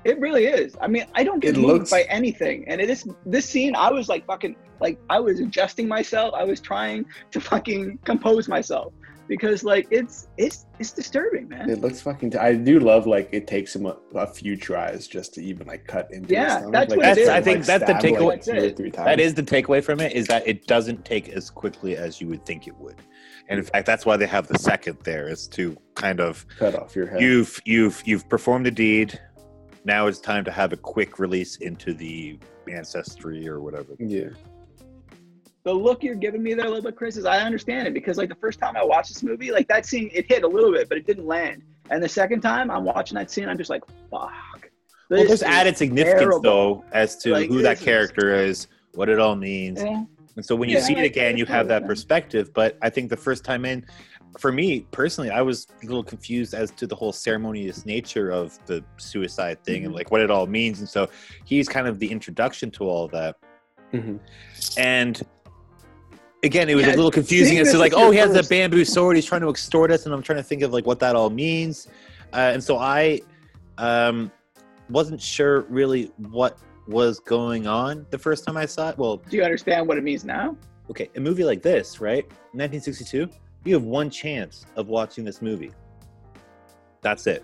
It 0.03 0.19
really 0.19 0.45
is. 0.45 0.75
I 0.81 0.87
mean, 0.87 1.05
I 1.15 1.23
don't 1.23 1.39
get 1.39 1.55
It 1.57 1.61
moved 1.61 1.73
looks- 1.73 1.89
by 1.91 2.03
anything. 2.03 2.65
And 2.67 2.79
it 2.81 2.89
is 2.89 3.07
this 3.25 3.45
scene. 3.47 3.75
I 3.75 3.89
was 3.91 4.09
like 4.09 4.25
fucking 4.25 4.55
like 4.81 4.97
I 5.09 5.19
was 5.19 5.39
adjusting 5.39 5.87
myself. 5.87 6.33
I 6.33 6.43
was 6.43 6.59
trying 6.61 7.05
to 7.31 7.39
fucking 7.41 7.99
compose 8.05 8.47
myself 8.47 8.93
because 9.29 9.63
like 9.63 9.87
it's 9.91 10.27
it's 10.37 10.65
it's 10.79 10.91
disturbing, 10.91 11.47
man. 11.47 11.69
It 11.69 11.79
looks 11.79 12.01
fucking. 12.01 12.31
T- 12.31 12.37
I 12.37 12.55
do 12.55 12.79
love 12.79 13.07
like 13.07 13.29
it 13.31 13.47
takes 13.47 13.73
him 13.73 13.85
a, 13.85 13.95
a 14.15 14.27
few 14.27 14.57
tries 14.57 15.07
just 15.07 15.33
to 15.35 15.43
even 15.43 15.67
like 15.67 15.85
cut 15.85 16.11
into. 16.11 16.33
Yeah, 16.33 16.57
stomach. 16.57 16.73
that's 16.73 16.89
like, 16.89 16.97
what 16.97 17.17
it 17.17 17.21
it's, 17.21 17.29
I 17.29 17.41
think 17.41 17.63
that's 17.63 17.85
the 17.85 17.93
takeaway. 17.93 18.25
Like, 18.25 18.43
two 18.43 18.73
three 18.73 18.91
times. 18.91 19.05
that 19.05 19.19
is 19.19 19.35
the 19.35 19.43
takeaway 19.43 19.81
from 19.81 20.01
it 20.01 20.13
is 20.13 20.27
that 20.27 20.45
it 20.45 20.67
doesn't 20.67 21.05
take 21.05 21.29
as 21.29 21.49
quickly 21.49 21.95
as 21.95 22.19
you 22.19 22.27
would 22.27 22.45
think 22.45 22.67
it 22.67 22.75
would, 22.77 22.95
and 23.47 23.59
in 23.59 23.65
fact, 23.65 23.85
that's 23.85 24.05
why 24.05 24.17
they 24.17 24.27
have 24.27 24.47
the 24.47 24.57
second 24.57 24.97
there 25.03 25.27
is 25.27 25.47
to 25.49 25.77
kind 25.93 26.19
of 26.19 26.45
cut 26.57 26.75
off 26.75 26.95
your 26.95 27.07
head. 27.07 27.21
you've 27.21 27.61
you've 27.65 28.01
you've 28.05 28.27
performed 28.27 28.67
a 28.67 28.71
deed. 28.71 29.17
Now 29.85 30.07
it's 30.07 30.19
time 30.19 30.43
to 30.43 30.51
have 30.51 30.73
a 30.73 30.77
quick 30.77 31.19
release 31.19 31.55
into 31.57 31.93
the 31.93 32.37
ancestry 32.69 33.47
or 33.47 33.61
whatever. 33.61 33.95
yeah. 33.99 34.29
The 35.63 35.73
look 35.73 36.03
you're 36.03 36.15
giving 36.15 36.41
me 36.41 36.53
there 36.53 36.65
a 36.65 36.69
little 36.69 36.83
bit, 36.83 36.95
Chris, 36.95 37.17
is 37.17 37.25
I 37.25 37.39
understand 37.41 37.87
it 37.87 37.93
because 37.93 38.17
like 38.17 38.29
the 38.29 38.35
first 38.35 38.59
time 38.59 38.75
I 38.77 38.83
watched 38.83 39.09
this 39.13 39.23
movie, 39.23 39.51
like 39.51 39.67
that 39.67 39.85
scene, 39.85 40.09
it 40.13 40.25
hit 40.27 40.43
a 40.43 40.47
little 40.47 40.71
bit, 40.71 40.87
but 40.89 40.97
it 40.97 41.05
didn't 41.05 41.25
land. 41.27 41.63
And 41.89 42.01
the 42.01 42.09
second 42.09 42.41
time 42.41 42.71
I'm 42.71 42.83
watching 42.85 43.15
that 43.15 43.29
scene, 43.31 43.49
I'm 43.49 43.57
just 43.57 43.69
like, 43.69 43.83
fuck. 44.09 44.31
Well, 45.09 45.19
This 45.21 45.27
there's 45.27 45.43
added 45.43 45.75
significance 45.77 46.19
terrible. 46.21 46.41
though 46.41 46.85
as 46.91 47.17
to 47.17 47.31
Like, 47.31 47.49
who 47.49 47.61
that 47.63 47.71
this 47.71 47.79
is- 47.79 47.85
character 47.85 48.35
is, 48.35 48.67
what 48.93 49.09
it 49.09 49.19
all 49.19 49.35
means. 49.35 49.81
Yeah. 49.81 50.03
And 50.35 50.45
so 50.45 50.55
when 50.55 50.69
you 50.69 50.77
Yeah, 50.77 50.83
see 50.83 50.93
it 50.95 51.03
again, 51.03 51.35
you 51.35 51.45
have 51.47 51.67
that 51.67 51.85
perspective. 51.85 52.51
But 52.53 52.77
I 52.81 52.89
think 52.89 53.09
the 53.09 53.17
first 53.17 53.43
time 53.43 53.65
in, 53.65 53.85
for 54.37 54.51
me 54.51 54.81
personally, 54.91 55.31
I 55.31 55.41
was 55.41 55.67
a 55.83 55.85
little 55.85 56.03
confused 56.03 56.53
as 56.53 56.71
to 56.71 56.87
the 56.87 56.95
whole 56.95 57.11
ceremonious 57.11 57.85
nature 57.85 58.29
of 58.29 58.57
the 58.67 58.83
suicide 58.97 59.61
thing 59.65 59.83
and 59.85 59.93
Mhm. 59.93 59.97
like 59.97 60.11
what 60.11 60.21
it 60.21 60.31
all 60.31 60.45
means. 60.47 60.79
And 60.79 60.87
so 60.87 61.09
he's 61.45 61.67
kind 61.67 61.87
of 61.87 61.99
the 61.99 62.09
introduction 62.09 62.69
to 62.71 62.83
all 62.85 63.05
of 63.05 63.11
that. 63.11 63.35
Mhm. 63.93 64.19
And 64.77 65.21
again, 66.43 66.69
it 66.69 66.75
was 66.75 66.85
Yeah, 66.85 66.93
a 66.93 66.95
little 66.95 67.11
confusing 67.11 67.53
seeing 67.53 67.61
as 67.61 67.71
to 67.71 67.77
like, 67.77 67.93
oh, 67.95 68.11
he 68.11 68.17
has 68.17 68.35
a 68.35 68.43
bamboo 68.47 68.85
sword. 68.85 69.15
He's 69.15 69.25
trying 69.25 69.41
to 69.41 69.49
extort 69.49 69.91
us, 69.91 70.05
and 70.05 70.13
I'm 70.13 70.21
trying 70.21 70.37
to 70.39 70.43
think 70.43 70.61
of 70.61 70.73
like 70.73 70.85
what 70.85 70.99
that 70.99 71.15
all 71.15 71.29
means. 71.29 71.87
Uh, 72.33 72.51
and 72.53 72.63
so 72.63 72.77
I 72.77 73.21
um, 73.77 74.31
wasn't 74.89 75.21
sure 75.21 75.61
really 75.61 76.11
what 76.17 76.57
was 76.87 77.19
going 77.19 77.67
on 77.67 78.05
the 78.09 78.17
first 78.17 78.45
time 78.45 78.57
I 78.57 78.65
saw 78.65 78.89
it. 78.89 78.97
Well, 78.97 79.17
Do 79.17 79.37
you 79.37 79.43
understand 79.43 79.87
what 79.87 79.97
it 79.97 80.03
means 80.03 80.25
now? 80.25 80.55
okay, 80.89 81.09
a 81.15 81.19
movie 81.19 81.43
like 81.43 81.61
this, 81.61 82.01
right? 82.01 82.23
1962, 82.53 83.29
you 83.63 83.73
have 83.75 83.83
one 83.83 84.09
chance 84.09 84.65
of 84.75 84.87
watching 84.87 85.23
this 85.23 85.41
movie. 85.41 85.71
That's 87.01 87.27
it. 87.27 87.43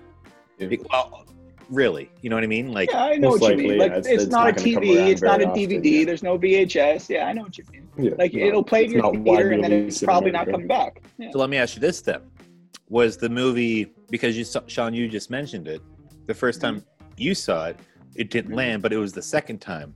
Yeah. 0.58 0.75
Well, 0.91 1.25
really, 1.69 2.10
you 2.21 2.30
know 2.30 2.36
what 2.36 2.43
I 2.43 2.47
mean? 2.47 2.71
Like, 2.71 2.91
Yeah, 2.91 3.06
I 3.06 3.15
know 3.15 3.30
what 3.30 3.41
you 3.41 3.47
likely, 3.47 3.63
mean. 3.63 3.73
yeah, 3.73 3.84
Like 3.84 3.91
it's- 3.91 4.08
it's, 4.08 4.23
it's 4.23 4.32
not, 4.32 4.45
not 4.45 4.60
a 4.60 4.63
TV, 4.63 5.12
it's 5.12 5.21
not 5.21 5.41
a 5.41 5.47
often, 5.47 5.62
DVD. 5.62 5.99
yeah. 5.99 6.06
There's 6.06 6.23
no 6.23 6.38
VHS. 6.38 7.10
Yeah, 7.10 7.28
I 7.28 7.34
know 7.34 7.43
what 7.43 7.58
you 7.58 7.63
mean. 7.71 7.88
Yeah, 7.97 8.12
Like 8.17 8.34
no, 8.34 8.45
it'll 8.45 8.63
play 8.63 8.86
in 8.86 8.91
your 8.91 9.13
theater 9.13 9.51
and 9.51 9.63
then 9.63 9.71
it's 9.71 10.04
probably 10.04 10.32
not 10.32 10.49
coming 10.49 10.67
back. 10.67 11.01
So 11.32 11.39
let 11.39 11.49
me 11.49 11.58
ask 11.58 11.75
you 11.75 11.82
this 11.82 12.01
then: 12.01 12.21
Was 12.89 13.17
the 13.17 13.30
movie 13.30 13.93
because 14.10 14.38
you 14.38 14.43
saw, 14.43 14.62
Sean, 14.67 14.93
you 14.93 15.08
just 15.08 15.30
mentioned 15.30 15.67
it, 15.67 15.82
the 16.25 16.34
first 16.34 16.62
mm-hmm. 16.62 16.78
time 16.78 16.86
you 17.17 17.34
saw 17.34 17.67
it, 17.67 17.80
it 18.15 18.30
didn't 18.30 18.51
mm-hmm. 18.51 18.58
land, 18.58 18.82
but 18.82 18.93
it 18.93 18.97
was 18.97 19.13
the 19.13 19.21
second 19.21 19.60
time. 19.60 19.93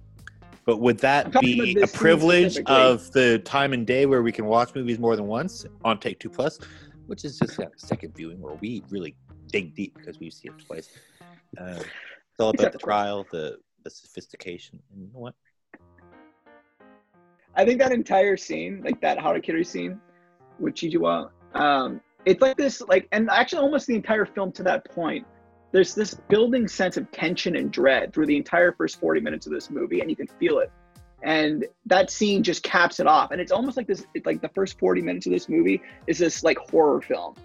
But 0.66 0.78
would 0.82 1.00
that 1.00 1.32
be 1.42 1.82
a 1.82 1.88
privilege 1.88 2.60
of 2.68 3.12
the 3.12 3.40
time 3.40 3.74
and 3.74 3.88
day 3.88 4.06
where 4.06 4.22
we 4.22 4.32
can 4.32 4.46
watch 4.46 4.76
movies 4.76 5.00
more 5.00 5.16
than 5.16 5.26
once 5.26 5.66
on 5.84 6.00
Take 6.00 6.20
Two 6.20 6.30
Plus, 6.30 6.60
which 7.08 7.26
is 7.26 7.40
just 7.40 7.58
a 7.58 7.72
second 7.76 8.16
viewing 8.16 8.40
where 8.40 8.54
we 8.56 8.84
really 8.90 9.16
dig 9.48 9.74
deep 9.74 9.96
because 9.98 10.20
we 10.20 10.30
see 10.30 10.48
it 10.48 10.54
twice. 10.66 10.90
Uh, 11.58 11.76
it's 11.78 12.40
all 12.40 12.50
about 12.50 12.72
the 12.72 12.78
trial, 12.78 13.26
the 13.32 13.58
the 13.84 13.90
sophistication. 13.90 14.80
And 14.92 15.02
you 15.02 15.10
know 15.14 15.20
what? 15.20 15.36
I 17.56 17.66
think 17.66 17.80
that 17.80 17.92
entire 17.92 18.38
scene, 18.38 18.82
like 18.84 19.02
that 19.02 19.18
Harakiri 19.18 19.66
scene 19.66 20.00
with 20.60 20.76
Chijiwa, 20.76 21.30
um, 21.56 22.02
it's 22.26 22.42
like 22.42 22.58
this, 22.58 22.82
like, 22.82 23.08
and 23.12 23.30
actually 23.30 23.60
almost 23.60 23.88
the 23.88 23.96
entire 23.96 24.26
film 24.26 24.52
to 24.54 24.64
that 24.64 24.86
point. 24.86 25.26
There's 25.72 25.94
this 25.94 26.16
building 26.30 26.68
sense 26.68 26.98
of 26.98 27.10
tension 27.12 27.56
and 27.56 27.72
dread 27.72 28.14
through 28.14 28.26
the 28.26 28.38
entire 28.38 28.72
first 28.72 29.00
40 29.00 29.22
minutes 29.22 29.46
of 29.46 29.54
this 29.54 29.70
movie, 29.70 30.02
and 30.02 30.10
you 30.10 30.16
can 30.16 30.28
feel 30.28 30.60
it. 30.60 30.72
And 31.22 31.66
that 31.86 32.10
scene 32.10 32.44
just 32.44 32.64
caps 32.64 33.00
it 33.00 33.08
off. 33.08 33.32
And 33.32 33.42
it's 33.42 33.52
almost 33.52 33.78
like 33.78 33.88
this, 33.88 34.06
it's 34.14 34.26
like 34.26 34.42
the 34.42 34.50
first 34.50 34.80
40 34.80 35.02
minutes 35.02 35.26
of 35.26 35.34
this 35.34 35.50
movie 35.50 35.82
is 36.08 36.18
this 36.18 36.44
like 36.44 36.58
horror 36.58 37.02
film. 37.02 37.36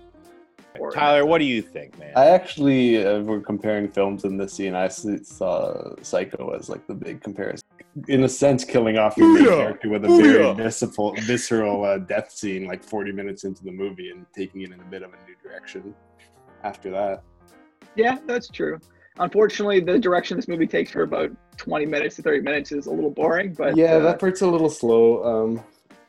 Horror. 0.76 0.92
Tyler, 0.92 1.26
what 1.26 1.38
do 1.38 1.44
you 1.44 1.62
think, 1.62 1.98
man? 1.98 2.12
I 2.16 2.26
actually, 2.26 3.04
uh, 3.04 3.20
we're 3.20 3.40
comparing 3.40 3.88
films 3.88 4.24
in 4.24 4.36
this 4.36 4.54
scene. 4.54 4.74
I 4.74 4.88
saw 4.88 5.94
Psycho 6.02 6.50
as 6.50 6.68
like 6.68 6.86
the 6.86 6.94
big 6.94 7.22
comparison. 7.22 7.66
In 8.08 8.24
a 8.24 8.28
sense, 8.28 8.64
killing 8.64 8.98
off 8.98 9.16
your 9.16 9.32
main 9.32 9.44
character 9.44 9.88
with 9.88 10.04
a 10.04 10.08
very 10.08 10.52
visceral, 10.54 11.14
visceral 11.14 11.84
uh, 11.84 11.98
death 11.98 12.32
scene, 12.32 12.66
like 12.66 12.82
40 12.82 13.12
minutes 13.12 13.44
into 13.44 13.62
the 13.62 13.70
movie, 13.70 14.10
and 14.10 14.26
taking 14.34 14.62
it 14.62 14.72
in 14.72 14.80
a 14.80 14.84
bit 14.84 15.02
of 15.02 15.10
a 15.10 15.16
new 15.28 15.36
direction 15.42 15.94
after 16.64 16.90
that. 16.90 17.22
Yeah, 17.94 18.18
that's 18.26 18.48
true. 18.48 18.80
Unfortunately, 19.20 19.78
the 19.78 19.96
direction 19.96 20.36
this 20.36 20.48
movie 20.48 20.66
takes 20.66 20.90
for 20.90 21.02
about 21.02 21.30
20 21.56 21.86
minutes 21.86 22.16
to 22.16 22.22
30 22.22 22.40
minutes 22.40 22.72
is 22.72 22.86
a 22.86 22.90
little 22.90 23.10
boring, 23.10 23.54
but 23.54 23.76
yeah, 23.76 23.94
uh, 23.94 24.00
that 24.00 24.18
part's 24.18 24.40
a 24.40 24.46
little 24.46 24.70
slow. 24.70 25.22
Um, 25.22 25.64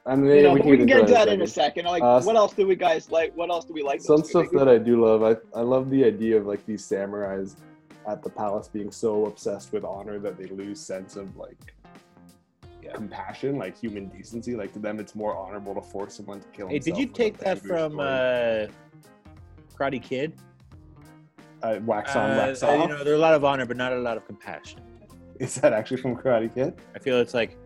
I 0.07 0.15
mean, 0.15 0.35
you 0.35 0.43
know, 0.43 0.53
we 0.53 0.59
can 0.61 0.69
we 0.69 0.77
can 0.77 0.85
get 0.85 0.99
into 0.99 1.13
that 1.13 1.27
a 1.27 1.33
in 1.33 1.41
a 1.41 1.47
second. 1.47 1.83
second. 1.83 1.85
Like, 1.85 2.03
Uh, 2.03 2.21
what 2.21 2.35
else 2.35 2.53
do 2.53 2.67
we 2.67 2.75
guys 2.75 3.09
like? 3.09 3.35
What 3.35 3.49
else 3.49 3.65
do 3.65 3.73
we 3.73 3.81
like? 3.81 4.01
Some 4.01 4.23
stuff 4.23 4.47
that 4.51 4.67
I 4.67 4.77
do 4.77 5.03
love. 5.03 5.23
I, 5.23 5.35
I 5.57 5.61
love 5.63 5.89
the 5.89 6.03
idea 6.05 6.37
of 6.37 6.45
like 6.45 6.63
these 6.65 6.83
samurais 6.87 7.55
at 8.07 8.21
the 8.21 8.29
palace 8.29 8.67
being 8.67 8.91
so 8.91 9.25
obsessed 9.25 9.73
with 9.73 9.83
honor 9.83 10.19
that 10.19 10.37
they 10.37 10.45
lose 10.45 10.79
sense 10.79 11.15
of 11.15 11.35
like 11.35 11.73
Yeah. 12.83 12.93
compassion, 12.93 13.57
like 13.57 13.75
human 13.75 14.07
decency. 14.09 14.55
Like 14.55 14.73
to 14.73 14.79
them, 14.79 14.99
it's 14.99 15.15
more 15.15 15.35
honorable 15.35 15.73
to 15.73 15.81
force 15.81 16.13
someone 16.17 16.39
to 16.39 16.47
kill 16.49 16.67
Hey, 16.67 16.77
did 16.77 16.97
you 16.97 17.07
take 17.07 17.39
that 17.39 17.57
from 17.59 17.99
uh, 17.99 18.67
Karate 19.75 20.01
Kid? 20.01 20.33
uh, 21.63 21.79
wax 21.83 22.15
on, 22.15 22.29
Uh, 22.29 22.37
wax 22.37 22.61
off? 22.61 22.79
you 22.83 22.87
know, 22.95 23.03
there's 23.03 23.17
a 23.17 23.21
lot 23.21 23.33
of 23.33 23.43
honor, 23.43 23.65
but 23.65 23.75
not 23.75 23.91
a 23.91 23.97
lot 23.97 24.17
of 24.17 24.25
compassion. 24.27 24.81
Is 25.39 25.55
that 25.55 25.73
actually 25.73 25.97
from 25.97 26.15
Karate 26.15 26.53
Kid? 26.53 26.75
I 26.93 26.99
feel 26.99 27.19
it's 27.19 27.33
like 27.33 27.57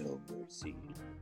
no 0.00 0.20
mercy. 0.28 0.74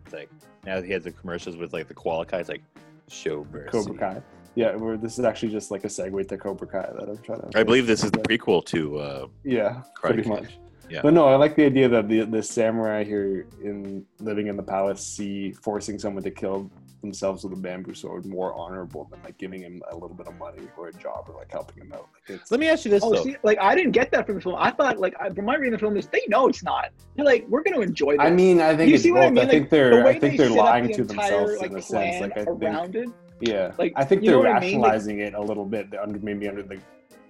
It's 0.06 0.14
like 0.14 0.30
now 0.66 0.80
he 0.82 0.92
has 0.92 1.04
the 1.04 1.12
commercials 1.12 1.56
with 1.56 1.72
like 1.72 1.88
the 1.88 1.94
Koala 1.94 2.26
Kai. 2.26 2.40
It's 2.40 2.48
like 2.48 2.62
show 3.08 3.46
mercy. 3.52 3.70
Cobra 3.70 3.98
Kai. 3.98 4.22
Yeah, 4.56 4.76
where 4.76 4.96
this 4.96 5.18
is 5.18 5.24
actually 5.24 5.50
just 5.50 5.70
like 5.70 5.84
a 5.84 5.88
segue 5.88 6.28
to 6.28 6.38
Cobra 6.38 6.66
Kai 6.66 6.90
that 6.98 7.08
I'm 7.08 7.18
trying 7.18 7.40
to. 7.40 7.58
I 7.58 7.62
believe 7.64 7.86
this 7.86 8.04
is 8.04 8.10
the 8.10 8.20
prequel 8.20 8.64
to. 8.66 8.98
Uh, 8.98 9.26
Yeah, 9.42 9.82
pretty 9.96 10.28
much. 10.28 10.58
Yeah. 10.90 11.00
But 11.02 11.14
no, 11.14 11.26
I 11.26 11.36
like 11.36 11.56
the 11.56 11.64
idea 11.64 11.88
that 11.88 12.08
the 12.08 12.24
the 12.24 12.42
samurai 12.42 13.04
here 13.04 13.46
in 13.62 14.04
living 14.20 14.46
in 14.48 14.56
the 14.56 14.62
palace 14.62 15.04
see 15.04 15.52
forcing 15.52 15.98
someone 15.98 16.22
to 16.24 16.30
kill 16.30 16.70
themselves 17.00 17.44
with 17.44 17.52
a 17.52 17.56
bamboo 17.56 17.92
sword 17.92 18.24
more 18.24 18.54
honorable 18.54 19.06
than 19.10 19.22
like 19.22 19.36
giving 19.36 19.60
him 19.60 19.82
a 19.90 19.94
little 19.94 20.14
bit 20.16 20.26
of 20.26 20.34
money 20.38 20.62
or 20.76 20.88
a 20.88 20.92
job 20.92 21.26
or 21.28 21.34
like 21.36 21.50
helping 21.52 21.82
him 21.84 21.92
out. 21.92 22.08
Like 22.28 22.38
it's 22.40 22.50
let 22.50 22.60
me 22.60 22.68
ask 22.68 22.84
you 22.86 22.90
this 22.90 23.02
Oh, 23.04 23.14
though. 23.14 23.22
see, 23.22 23.36
like 23.42 23.58
I 23.60 23.74
didn't 23.74 23.92
get 23.92 24.10
that 24.12 24.24
from 24.26 24.36
the 24.36 24.40
film. 24.40 24.56
I 24.58 24.70
thought, 24.70 24.98
like, 24.98 25.14
I, 25.20 25.28
from 25.30 25.44
my 25.44 25.54
reading 25.56 25.74
of 25.74 25.80
the 25.80 25.84
film, 25.84 25.96
is 25.98 26.06
they 26.06 26.22
know 26.28 26.48
it's 26.48 26.62
not. 26.62 26.90
They're 27.16 27.24
like, 27.26 27.44
we're 27.48 27.62
going 27.62 27.74
to 27.76 27.82
enjoy 27.82 28.12
this. 28.12 28.20
I 28.20 28.30
mean, 28.30 28.60
I 28.60 28.74
think 28.74 28.88
You 28.88 28.94
it's 28.94 29.02
see 29.02 29.10
both. 29.10 29.18
what 29.18 29.24
I 29.24 29.26
I, 29.26 29.30
mean? 29.30 29.36
Like, 29.36 29.50
think 29.50 29.70
the 29.70 29.76
they're 29.76 30.04
way 30.04 30.10
I 30.16 30.18
think 30.18 30.38
they 30.38 30.46
they're 30.48 30.56
lying 30.56 30.86
the 30.86 30.92
to 30.94 31.00
entire, 31.02 31.30
themselves 31.30 31.60
like, 31.60 31.70
in 31.72 31.76
a 31.76 31.82
sense. 31.82 32.20
Like 32.22 32.38
I 32.38 32.44
think 32.44 32.94
it. 32.94 33.08
yeah, 33.40 33.72
like, 33.78 33.92
I 33.96 34.04
think 34.04 34.22
they're 34.22 34.30
know 34.32 34.38
what 34.38 34.46
I 34.48 34.60
mean? 34.60 34.80
Like- 34.80 34.92
rationalizing 34.92 35.18
it 35.20 35.34
a 35.34 35.40
little 35.42 35.66
bit 35.66 35.88
under 36.00 36.18
maybe 36.20 36.48
under 36.48 36.62
the 36.62 36.78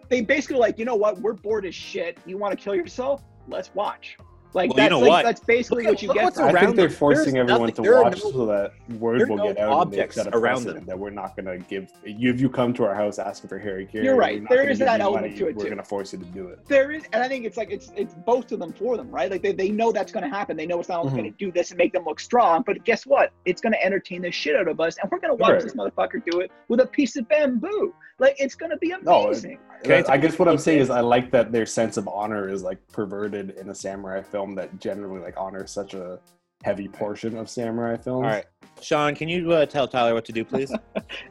They 0.08 0.20
basically 0.20 0.58
like, 0.58 0.78
you 0.78 0.84
know 0.84 0.94
what? 0.94 1.18
We're 1.20 1.32
bored 1.32 1.66
as 1.66 1.74
shit. 1.74 2.18
You 2.26 2.38
want 2.38 2.56
to 2.56 2.62
kill 2.62 2.76
yourself? 2.76 3.22
Let's 3.48 3.74
watch. 3.74 4.16
Like 4.57 4.70
Well, 4.70 4.76
you 4.78 4.83
that's 4.85 4.90
know 4.90 5.00
like, 5.00 5.09
what? 5.11 5.22
that's 5.24 5.40
basically 5.40 5.83
Look 5.83 5.94
what 5.94 6.02
you 6.02 6.09
look 6.09 6.16
get. 6.16 6.24
what's 6.24 6.37
from. 6.37 6.44
I 6.46 6.52
around 6.52 6.64
think 6.66 6.76
they're 6.76 6.87
them. 6.87 6.96
forcing 6.96 7.35
There's 7.35 7.50
everyone 7.50 7.70
nothing- 7.70 7.85
to 7.87 7.90
watch 8.02 8.22
no- 8.22 8.30
so 8.30 8.46
that 8.46 8.72
word 9.00 9.28
will 9.28 9.37
no 9.37 9.46
get 9.52 9.59
out 9.59 9.72
objects 9.72 10.14
set 10.14 10.33
a 10.33 10.37
around 10.37 10.62
them. 10.62 10.85
that 10.87 10.96
we're 10.96 11.11
not 11.11 11.37
going 11.37 11.46
to 11.46 11.59
give 11.68 11.90
you 12.07 12.30
if 12.33 12.40
you 12.40 12.48
come 12.48 12.72
to 12.74 12.85
our 12.85 12.94
house 12.94 13.18
asking 13.18 13.48
for 13.48 13.59
Harry 13.59 13.85
Carey. 13.85 14.04
You're 14.04 14.14
right. 14.14 14.48
There 14.48 14.59
gonna 14.64 14.74
that 14.76 14.98
you 15.00 15.02
element 15.04 15.26
money, 15.26 15.37
to 15.38 15.48
it, 15.48 15.57
We're 15.57 15.64
going 15.64 15.78
to 15.78 15.83
force 15.83 16.12
you 16.12 16.20
to 16.20 16.24
do 16.26 16.46
it. 16.50 16.64
There 16.68 16.92
is, 16.92 17.02
and 17.12 17.20
I 17.20 17.26
think 17.26 17.44
it's 17.46 17.57
like 17.57 17.72
it's 17.72 17.90
it's 17.96 18.14
both 18.14 18.52
of 18.52 18.61
them 18.61 18.72
for 18.72 18.96
them, 18.96 19.11
right? 19.11 19.28
Like 19.28 19.42
they, 19.42 19.50
they 19.52 19.70
know 19.70 19.90
that's 19.90 20.12
going 20.12 20.22
to 20.22 20.30
happen. 20.30 20.57
They 20.57 20.66
know 20.66 20.78
it's 20.78 20.88
not 20.88 21.00
only 21.00 21.11
Mhm. 21.14 21.16
going 21.16 21.33
to 21.33 21.37
do 21.46 21.50
this 21.50 21.70
and 21.72 21.78
make 21.78 21.92
them 21.92 22.04
look 22.04 22.20
strong, 22.20 22.62
but 22.64 22.85
guess 22.85 23.04
what? 23.07 23.33
It's 23.46 23.61
going 23.61 23.72
to 23.72 23.85
entertain 23.85 24.22
the 24.22 24.30
shit 24.30 24.54
out 24.54 24.68
of 24.68 24.78
us, 24.78 24.96
and 25.02 25.11
we're 25.11 25.18
going 25.18 25.37
to 25.37 25.42
watch 25.42 25.50
Right. 25.54 25.62
this 25.62 25.74
motherfucker 25.74 26.24
do 26.30 26.38
it 26.38 26.52
with 26.68 26.78
a 26.78 26.87
piece 26.87 27.16
of 27.16 27.28
bamboo. 27.28 27.92
Like 28.18 28.37
it's 28.38 28.55
going 28.55 28.70
to 28.70 28.77
be 28.77 28.94
No, 29.03 29.22
it- 29.22 29.27
amazing. 29.27 29.59
Can 29.83 30.05
I 30.09 30.12
I, 30.12 30.16
guess 30.16 30.38
what 30.38 30.48
I'm 30.48 30.57
saying 30.57 30.81
is 30.81 30.88
I 30.88 31.00
like 31.00 31.31
that 31.33 31.53
their 31.53 31.66
sense 31.66 31.98
of 31.98 32.09
honor 32.09 32.48
is 32.48 32.62
like 32.62 32.79
perverted 32.88 33.50
in 33.50 33.68
a 33.68 33.74
samurai 33.74 34.22
film 34.22 34.55
that 34.55 34.81
generally 34.81 35.20
like 35.20 35.35
honors 35.37 35.70
such 35.72 35.92
a 35.92 36.18
heavy 36.62 36.88
portion 36.88 37.37
of 37.37 37.50
samurai 37.50 37.96
films. 37.98 38.24
All 38.24 38.31
right, 38.31 38.46
Sean, 38.81 39.14
can 39.14 39.29
you 39.29 39.53
uh, 39.53 39.66
tell 39.66 39.87
Tyler 39.87 40.14
what 40.14 40.24
to 40.24 40.33
do, 40.33 40.42
please? 40.42 40.72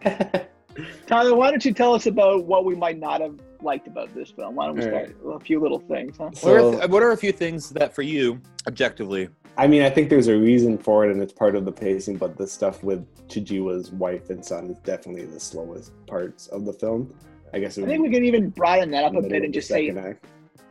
Tyler, 1.07 1.35
why 1.35 1.49
don't 1.49 1.63
you 1.65 1.73
tell 1.73 1.93
us 1.95 2.05
about 2.05 2.45
what 2.45 2.63
we 2.65 2.75
might 2.75 2.99
not 2.99 3.21
have 3.21 3.39
liked 3.61 3.87
about 3.87 4.13
this 4.13 4.29
film? 4.29 4.55
Why 4.55 4.67
don't 4.67 4.75
we 4.75 4.81
start 4.83 5.15
with 5.23 5.41
a 5.41 5.43
few 5.43 5.59
little 5.59 5.79
things, 5.79 6.17
huh? 6.17 6.29
what, 6.41 6.53
are 6.53 6.71
th- 6.71 6.89
what 6.89 7.01
are 7.01 7.11
a 7.11 7.17
few 7.17 7.31
things 7.31 7.69
that, 7.71 7.93
for 7.95 8.01
you, 8.03 8.39
objectively, 8.67 9.29
I 9.57 9.67
mean, 9.67 9.83
I 9.83 9.89
think 9.89 10.09
there's 10.09 10.27
a 10.27 10.37
reason 10.37 10.77
for 10.77 11.05
it, 11.05 11.11
and 11.11 11.21
it's 11.21 11.33
part 11.33 11.55
of 11.55 11.63
the 11.65 11.71
pacing. 11.71 12.17
But 12.17 12.37
the 12.37 12.47
stuff 12.47 12.83
with 12.83 13.05
Chijiwa's 13.27 13.91
wife 13.91 14.29
and 14.29 14.43
son 14.43 14.69
is 14.71 14.77
definitely 14.79 15.25
the 15.25 15.39
slowest 15.39 15.91
parts 16.07 16.47
of 16.47 16.65
the 16.65 16.73
film. 16.73 17.13
I 17.53 17.59
guess. 17.59 17.77
It 17.77 17.83
I 17.83 17.87
think 17.87 18.01
we 18.01 18.09
can 18.09 18.25
even 18.25 18.49
broaden 18.49 18.89
that 18.91 19.03
up 19.03 19.15
a 19.15 19.21
bit 19.21 19.43
and 19.43 19.53
just 19.53 19.67
say 19.67 19.89
act. 19.91 20.25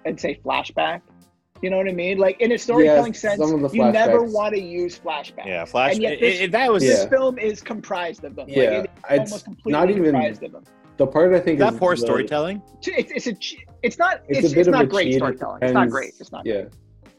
and 0.05 0.19
say 0.19 0.41
flashback. 0.45 1.01
You 1.63 1.71
know 1.71 1.77
what 1.77 1.89
I 1.89 1.93
mean? 1.93 2.19
Like 2.19 2.41
in 2.41 2.51
a 2.51 2.59
storytelling 2.59 3.13
Yes, 3.13 3.21
sense, 3.21 3.41
some 3.41 3.55
of 3.65 3.71
the 3.71 3.77
you 3.77 3.85
never 3.93 4.25
want 4.25 4.53
to 4.57 4.61
use 4.61 4.99
flashbacks. 4.99 5.47
yeah, 5.47 5.65
flash. 5.65 5.93
And 5.93 6.03
yet 6.03 6.15
i- 6.15 6.21
this- 6.21 6.41
i- 6.43 6.47
that 6.49 6.73
was 6.73 6.83
This 6.83 7.05
Yeah. 7.05 7.09
film 7.09 7.39
is 7.39 7.61
comprised 7.61 8.25
of 8.25 8.35
them. 8.35 8.49
Like, 8.49 8.57
Yeah, 8.57 8.63
it 8.63 8.73
is 8.81 8.87
it's 9.11 9.31
almost 9.31 9.45
completely 9.45 9.73
not 9.73 9.91
even 9.91 10.03
comprised 10.03 10.43
of 10.43 10.51
them. 10.51 10.65
the 10.97 11.07
part 11.07 11.33
I 11.33 11.39
think 11.39 11.61
is 11.61 11.65
that 11.65 11.75
is 11.75 11.79
poor 11.79 11.95
the- 11.95 12.01
storytelling. 12.03 12.61
It's, 12.85 13.13
it's 13.13 13.27
a 13.29 13.37
it's 13.85 13.97
not 13.97 14.23
It's 14.29 14.39
it's, 14.39 14.43
a 14.43 14.47
it's, 14.47 14.55
bit 14.55 14.67
of 14.67 14.73
not 14.73 14.83
a 14.83 14.87
great 14.89 15.05
cheat. 15.05 15.15
It 15.15 15.19
storytelling. 15.19 15.59
It's 15.63 15.73
not 15.73 15.89
great. 15.89 16.15
It's 16.19 16.33
not. 16.33 16.45
Yeah, 16.45 16.65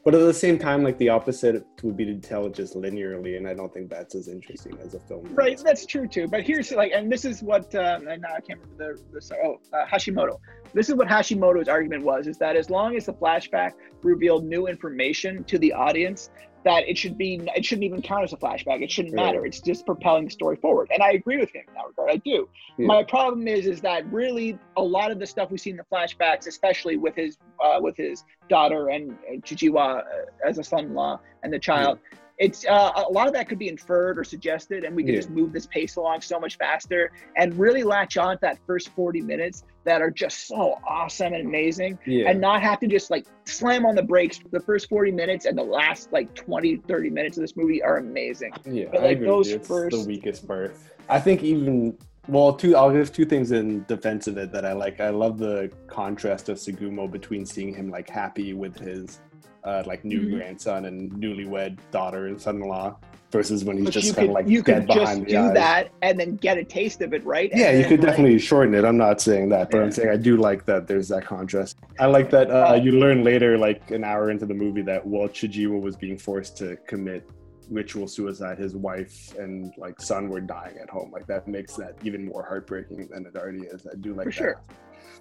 but 0.03 0.13
at 0.13 0.19
the 0.19 0.33
same 0.33 0.59
time, 0.59 0.83
like 0.83 0.97
the 0.97 1.09
opposite 1.09 1.65
would 1.81 1.95
be 1.95 2.05
to 2.05 2.15
tell 2.15 2.45
it 2.45 2.53
just 2.53 2.75
linearly, 2.75 3.37
and 3.37 3.47
I 3.47 3.53
don't 3.53 3.73
think 3.73 3.89
that's 3.89 4.15
as 4.15 4.27
interesting 4.27 4.77
as 4.83 4.93
a 4.95 4.99
film. 4.99 5.27
Right, 5.33 5.57
that's 5.57 5.85
true 5.85 6.07
too. 6.07 6.27
But 6.27 6.43
here's 6.43 6.71
like, 6.71 6.91
and 6.93 7.09
this 7.09 7.23
is 7.23 7.41
what, 7.41 7.73
um, 7.75 8.07
and 8.07 8.21
now 8.21 8.33
I 8.35 8.41
can't 8.41 8.59
remember 8.59 8.99
the, 9.11 9.19
the 9.19 9.37
oh 9.43 9.59
uh, 9.71 9.85
Hashimoto. 9.85 10.39
This 10.73 10.89
is 10.89 10.95
what 10.95 11.07
Hashimoto's 11.07 11.69
argument 11.69 12.03
was: 12.03 12.27
is 12.27 12.37
that 12.39 12.57
as 12.57 12.69
long 12.69 12.97
as 12.97 13.05
the 13.05 13.13
flashback 13.13 13.71
revealed 14.01 14.43
new 14.43 14.67
information 14.67 15.43
to 15.45 15.57
the 15.57 15.71
audience, 15.71 16.29
that 16.63 16.87
it 16.87 16.97
should 16.97 17.17
be, 17.17 17.41
it 17.55 17.65
shouldn't 17.65 17.83
even 17.83 18.01
count 18.01 18.23
as 18.23 18.33
a 18.33 18.37
flashback. 18.37 18.81
It 18.81 18.91
shouldn't 18.91 19.13
matter. 19.13 19.45
It's 19.45 19.59
just 19.59 19.85
propelling 19.85 20.25
the 20.25 20.31
story 20.31 20.55
forward. 20.55 20.89
And 20.93 21.03
I 21.03 21.11
agree 21.11 21.37
with 21.37 21.53
him 21.53 21.63
in 21.67 21.73
that 21.73 21.85
regard. 21.87 22.09
I 22.11 22.17
do. 22.17 22.47
Yeah. 22.77 22.87
My 22.87 23.03
problem 23.03 23.47
is, 23.47 23.65
is 23.65 23.81
that 23.81 24.05
really 24.11 24.57
a 24.77 24.81
lot 24.81 25.11
of 25.11 25.19
the 25.19 25.27
stuff 25.27 25.51
we 25.51 25.57
see 25.57 25.71
in 25.71 25.77
the 25.77 25.85
flashbacks, 25.91 26.47
especially 26.47 26.97
with 26.97 27.15
his, 27.15 27.37
uh, 27.63 27.79
with 27.81 27.97
his 27.97 28.23
daughter 28.49 28.89
and 28.89 29.11
uh, 29.11 29.37
Chichiwa 29.41 30.03
as 30.45 30.57
a 30.57 30.63
son-in-law 30.63 31.19
and 31.43 31.51
the 31.51 31.59
child. 31.59 31.99
It's 32.39 32.65
uh, 32.65 32.91
a 32.95 33.11
lot 33.11 33.27
of 33.27 33.33
that 33.33 33.47
could 33.47 33.59
be 33.59 33.67
inferred 33.67 34.17
or 34.17 34.23
suggested, 34.23 34.83
and 34.83 34.95
we 34.95 35.03
could 35.03 35.13
Yeah. 35.13 35.19
just 35.19 35.29
move 35.29 35.53
this 35.53 35.67
pace 35.67 35.97
along 35.97 36.21
so 36.21 36.39
much 36.39 36.57
faster 36.57 37.11
and 37.37 37.53
really 37.57 37.83
latch 37.83 38.17
on 38.17 38.35
to 38.37 38.41
that 38.41 38.57
first 38.65 38.89
40 38.89 39.21
minutes 39.21 39.63
that 39.83 40.01
are 40.01 40.09
just 40.09 40.47
so 40.47 40.79
awesome 40.87 41.33
and 41.33 41.45
amazing 41.47 41.99
yeah. 42.05 42.29
and 42.29 42.39
not 42.41 42.61
have 42.61 42.79
to 42.79 42.87
just 42.87 43.11
like 43.11 43.25
slam 43.45 43.85
on 43.85 43.95
the 43.95 44.01
brakes. 44.03 44.39
The 44.51 44.59
first 44.59 44.89
40 44.89 45.11
minutes 45.11 45.45
and 45.45 45.57
the 45.57 45.63
last 45.63 46.11
like 46.11 46.33
20, 46.33 46.77
30 46.77 47.09
minutes 47.09 47.37
of 47.37 47.41
this 47.43 47.55
movie 47.55 47.83
are 47.83 47.97
amazing. 47.97 48.53
Yeah, 48.65 48.85
But, 48.91 49.01
I 49.01 49.03
like, 49.07 49.17
agree 49.17 49.27
those. 49.27 49.49
It's 49.49 49.67
first- 49.67 49.95
the 49.95 50.07
weakest 50.07 50.47
part. 50.47 50.75
I 51.09 51.19
think 51.19 51.43
even 51.43 51.97
well, 52.29 52.53
two. 52.53 52.73
I'll 52.77 52.89
give 52.91 53.11
two 53.11 53.25
things 53.25 53.51
in 53.51 53.83
defense 53.83 54.27
of 54.27 54.37
it 54.37 54.49
that 54.53 54.63
I 54.65 54.71
like. 54.71 55.01
I 55.01 55.09
love 55.09 55.37
the 55.37 55.69
contrast 55.87 56.47
of 56.47 56.57
Segumo 56.57 57.11
between 57.11 57.45
seeing 57.45 57.75
him 57.75 57.89
like 57.89 58.09
happy 58.09 58.53
with 58.53 58.77
his 58.79 59.19
uh, 59.65 59.83
like 59.85 60.03
new 60.03 60.21
Mhm. 60.21 60.37
grandson 60.37 60.85
and 60.85 61.11
newlywed 61.13 61.77
daughter 61.91 62.27
and 62.27 62.39
son-in-law 62.39 62.97
versus 63.31 63.63
when 63.63 63.77
he's 63.77 63.85
But 63.85 63.93
just 63.93 64.15
kind 64.15 64.27
of 64.29 64.33
like 64.35 64.47
you 64.47 64.61
dead 64.61 64.81
could 64.81 64.87
just 64.87 64.99
behind 64.99 65.21
the 65.25 65.31
do 65.31 65.37
eyes. 65.39 65.53
that 65.55 65.89
and 66.01 66.19
then 66.19 66.35
get 66.35 66.57
a 66.57 66.63
taste 66.63 67.01
of 67.01 67.13
it, 67.13 67.25
right? 67.25 67.49
Yeah, 67.55 67.69
And 67.69 67.79
you 67.79 67.85
could 67.85 67.99
like, 68.01 68.09
definitely 68.09 68.37
shorten 68.39 68.75
it. 68.75 68.83
I'm 68.85 68.97
not 68.97 69.21
saying 69.21 69.49
that, 69.49 69.71
but 69.71 69.77
Yeah. 69.77 69.83
I'm 69.85 69.91
saying 69.91 70.09
I 70.09 70.17
do 70.17 70.37
like 70.37 70.65
that 70.65 70.87
there's 70.87 71.07
that 71.07 71.25
contrast. 71.25 71.77
I 71.99 72.05
like 72.07 72.29
that 72.31 72.51
uh, 72.51 72.71
Uh, 72.71 72.73
you 72.75 72.91
learn 72.93 73.23
later, 73.23 73.57
like 73.57 73.89
an 73.91 74.03
hour 74.03 74.29
into 74.29 74.45
the 74.45 74.53
movie, 74.53 74.81
that 74.83 75.05
while 75.05 75.27
Chijiwa 75.29 75.81
was 75.81 75.95
being 75.95 76.17
forced 76.17 76.57
to 76.57 76.75
commit 76.87 77.23
ritual 77.71 78.07
suicide, 78.07 78.59
his 78.59 78.75
wife 78.75 79.33
and 79.39 79.71
like 79.77 79.99
son 80.01 80.29
were 80.29 80.41
dying 80.41 80.77
at 80.79 80.89
home. 80.89 81.09
Like 81.11 81.25
that 81.27 81.47
makes 81.47 81.75
that 81.77 81.95
even 82.03 82.25
more 82.25 82.43
heartbreaking 82.43 83.07
than 83.11 83.25
it 83.25 83.35
already 83.35 83.61
is. 83.63 83.87
I 83.91 83.95
do 83.95 84.13
like 84.13 84.25
For 84.25 84.29
that. 84.31 84.35
sure. 84.35 84.61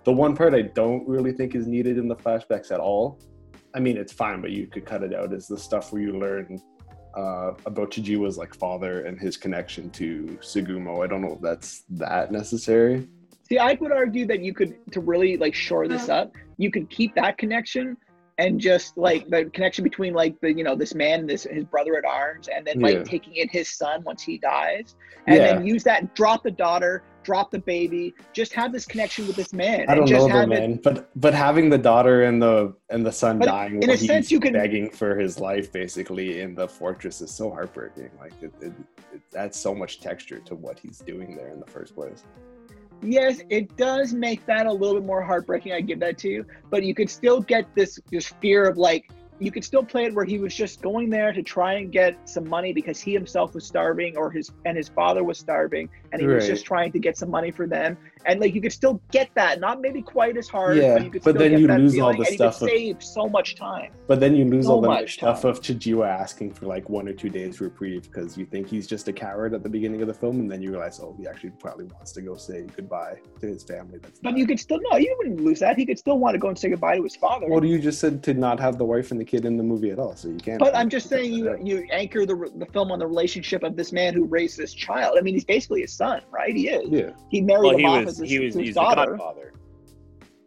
The 0.05 0.13
one 0.13 0.35
part 0.37 0.53
I 0.53 0.63
don't 0.63 1.07
really 1.09 1.33
think 1.33 1.55
is 1.55 1.67
needed 1.69 1.97
in 1.97 2.09
the 2.09 2.17
flashbacks 2.17 2.73
at 2.73 2.81
all. 2.81 3.19
I 3.75 3.81
mean, 3.81 3.97
it's 3.97 4.13
fine, 4.13 4.41
but 4.41 4.51
you 4.51 4.67
could 4.67 4.85
cut 4.85 5.03
it 5.03 5.15
out. 5.15 5.33
Is 5.33 5.49
the 5.49 5.59
stuff 5.59 5.93
where 5.93 6.03
you 6.03 6.19
learn 6.19 6.61
uh, 7.15 7.53
about 7.67 7.91
Chijiwa's 7.91 8.39
like 8.39 8.55
father 8.55 9.05
and 9.05 9.19
his 9.19 9.37
connection 9.37 9.91
to 9.91 10.39
Segumo. 10.41 11.05
I 11.05 11.07
don't 11.07 11.21
know 11.21 11.35
if 11.35 11.41
that's 11.41 11.85
that 11.91 12.33
necessary. 12.33 13.09
See, 13.49 13.59
I 13.59 13.75
would 13.75 13.93
argue 13.93 14.27
that 14.27 14.41
you 14.41 14.55
could 14.55 14.75
to 14.93 15.01
really 15.01 15.37
like 15.37 15.55
shore 15.55 15.89
this 15.89 16.09
up, 16.09 16.33
you 16.57 16.71
could 16.71 16.89
keep 16.89 17.15
that 17.17 17.39
connection 17.39 17.97
and 18.39 18.61
just 18.61 18.97
like 18.97 19.29
the 19.29 19.45
connection 19.47 19.85
between 19.85 20.15
like 20.15 20.41
the 20.41 20.53
you 20.53 20.65
know 20.65 20.75
this 20.75 20.95
man, 20.95 21.27
this 21.27 21.45
his 21.45 21.65
brother 21.65 21.97
at 21.97 22.05
arms, 22.05 22.49
and 22.49 22.67
then 22.67 22.81
like 22.81 22.97
Yeah. 22.99 23.05
taking 23.05 23.37
in 23.37 23.49
his 23.49 23.69
son 23.71 24.03
once 24.05 24.23
he 24.23 24.39
dies, 24.39 24.95
and 25.27 25.37
Yeah. 25.37 25.55
then 25.55 25.67
use 25.67 25.85
that 25.85 26.15
drop 26.15 26.43
the 26.43 26.51
daughter, 26.51 27.03
drop 27.23 27.51
the 27.51 27.59
baby, 27.59 28.15
just 28.33 28.53
have 28.55 28.73
this 28.73 28.85
connection 28.87 29.27
with 29.27 29.37
this 29.37 29.53
man, 29.53 29.83
I 29.89 29.95
don't 29.95 30.01
and 30.01 30.09
just 30.09 30.27
know 30.29 30.33
though, 30.33 30.41
have 30.41 30.51
it. 30.53 30.61
man. 30.61 30.81
But 30.83 31.11
but 31.21 31.35
having 31.35 31.69
the 31.71 31.79
daughter 31.79 32.23
and 32.25 32.43
the 32.43 32.75
and 32.91 33.05
the 33.05 33.13
son 33.13 33.39
dying 33.39 33.83
in 33.83 33.91
a 33.91 33.97
sense, 33.99 34.31
you 34.31 34.41
can- 34.41 34.53
begging 34.55 34.91
for 34.91 35.17
his 35.17 35.39
life 35.39 35.71
basically 35.73 36.41
in 36.41 36.55
the 36.55 36.67
fortress 36.69 37.21
is 37.21 37.31
so 37.31 37.51
heartbreaking. 37.51 38.11
Like 38.19 38.33
it, 38.43 38.53
it, 38.61 38.73
it 39.13 39.21
adds 39.37 39.59
so 39.59 39.75
much 39.75 40.01
texture 40.01 40.41
to 40.41 40.55
what 40.55 40.79
he's 40.79 40.99
doing 40.99 41.37
there 41.37 41.49
in 41.51 41.61
the 41.61 41.67
first 41.67 41.95
place. 41.95 42.25
Yes, 43.03 43.43
it 43.51 43.77
does 43.77 44.13
make 44.13 44.47
that 44.47 44.67
a 44.67 44.73
little 44.73 44.95
bit 44.95 45.05
more 45.05 45.23
heartbreaking. 45.23 45.73
I 45.73 45.81
give 45.81 45.99
that 46.01 46.19
to 46.19 46.29
you, 46.29 46.47
but 46.71 46.85
you 46.85 46.95
could 46.95 47.11
still 47.11 47.41
get 47.41 47.67
this 47.75 47.99
this 48.11 48.29
fear 48.41 48.69
of 48.69 48.79
like 48.79 49.11
you 49.43 49.51
could 49.51 49.65
still 49.65 49.83
play 49.83 50.05
it 50.05 50.15
where 50.15 50.25
he 50.25 50.39
was 50.39 50.55
just 50.55 50.81
going 50.83 51.11
there 51.11 51.33
to 51.33 51.43
try 51.43 51.75
and 51.75 51.91
get 51.91 52.29
some 52.29 52.49
money 52.49 52.73
because 52.73 53.01
he 53.01 53.13
himself 53.13 53.55
was 53.55 53.67
starving 53.67 54.17
or 54.17 54.31
his 54.31 54.53
and 54.65 54.77
his 54.77 54.89
father 54.89 55.25
was 55.25 55.37
starving 55.37 55.89
and 56.13 56.21
he 56.21 56.29
was 56.29 56.47
just 56.47 56.65
trying 56.65 56.93
to 56.93 57.01
get 57.01 57.17
some 57.17 57.31
money 57.31 57.51
for 57.51 57.67
them 57.67 57.99
and 58.27 58.41
like 58.41 58.55
you 58.55 58.61
could 58.61 58.73
still 58.73 59.01
get 59.11 59.29
that 59.35 59.61
not 59.61 59.81
maybe 59.81 60.03
quite 60.03 60.37
as 60.37 60.49
hard 60.49 60.77
Yeah, 60.77 60.95
but 60.95 61.05
you 61.05 61.11
could 61.11 61.23
but 61.23 61.31
still 61.31 61.41
then 61.43 61.51
get 61.53 61.61
you 61.61 61.67
that 61.69 61.81
lose 61.81 61.99
all 61.99 62.13
the 62.13 62.19
and 62.19 62.19
you 62.19 62.25
could 62.27 62.35
stuff 62.35 62.63
of- 62.63 62.69
save 62.69 63.03
so 63.03 63.29
much 63.29 63.57
time 63.57 63.93
But 64.07 64.21
then 64.21 64.35
you 64.37 64.45
lose 64.45 64.67
So 64.67 64.73
all 64.73 64.81
the 64.81 65.07
stuff 65.07 65.43
time. 65.43 65.51
of 65.51 65.61
Chijiwa 65.61 66.07
asking 66.09 66.53
for 66.55 66.67
like 66.67 66.89
one 66.89 67.09
or 67.09 67.13
two 67.13 67.29
days 67.31 67.61
reprieve 67.61 68.03
because 68.05 68.37
you 68.37 68.47
think 68.47 68.69
he's 68.69 68.87
just 68.87 69.09
a 69.09 69.13
coward 69.13 69.55
at 69.55 69.63
the 69.63 69.69
beginning 69.69 70.01
of 70.03 70.09
the 70.09 70.15
film, 70.15 70.41
and 70.41 70.51
then 70.51 70.61
you 70.63 70.71
realize, 70.71 71.01
oh, 71.01 71.15
he 71.19 71.27
actually 71.27 71.51
probably 71.59 71.87
wants 71.87 72.13
to 72.13 72.21
go 72.23 72.37
say 72.37 72.67
goodbye 72.77 73.17
to 73.41 73.47
his 73.47 73.63
family. 73.65 73.99
That's 74.03 74.19
but 74.21 74.31
not- 74.31 74.39
you 74.39 74.47
could 74.47 74.61
still 74.61 74.79
no 74.91 74.97
you 74.99 75.15
wouldn't 75.19 75.41
lose 75.41 75.61
that 75.61 75.77
he 75.77 75.87
could 75.87 75.99
still 75.99 76.19
want 76.19 76.35
to 76.35 76.39
go 76.39 76.49
and 76.49 76.59
say 76.59 76.69
goodbye 76.71 76.97
to 76.97 77.03
his 77.03 77.17
father 77.17 77.47
Well, 77.49 77.65
you 77.65 77.79
just 77.79 78.01
said 78.01 78.23
to 78.25 78.35
not 78.35 78.59
have 78.61 78.79
the 78.79 78.85
wife 78.85 79.11
and 79.11 79.21
the 79.21 79.25
kid 79.25 79.45
in 79.45 79.57
the 79.57 79.63
movie 79.63 79.91
at 79.91 79.99
all, 79.99 80.15
so 80.17 80.29
you 80.29 80.37
can't. 80.39 80.59
But 80.59 80.75
I'm 80.77 80.89
just 80.89 81.09
saying, 81.09 81.33
you 81.33 81.57
you 81.63 81.87
anchor 81.91 82.25
the 82.27 82.37
the 82.57 82.67
film 82.67 82.91
on 82.93 82.99
the 82.99 83.07
relationship 83.07 83.63
of 83.63 83.77
this 83.77 83.93
man 83.93 84.15
who 84.15 84.25
raised 84.27 84.57
this 84.59 84.73
child. 84.75 85.17
I 85.19 85.23
mean, 85.23 85.35
he's 85.35 85.45
basically 85.45 85.81
his 85.83 85.93
son, 85.93 86.23
right? 86.31 86.55
He 86.55 86.69
is. 86.69 86.89
Yeah. 86.91 87.11
He 87.31 87.41
married 87.41 87.63
Well, 87.63 87.73
him 87.75 87.79
he 87.81 87.87
off 87.87 88.05
was 88.21 88.31
his, 88.31 88.31
he 88.31 88.39
was 88.39 88.55
his 88.55 88.65
he's 88.67 88.75
the 88.75 88.81
daughter. 88.81 89.11
godfather. 89.17 89.53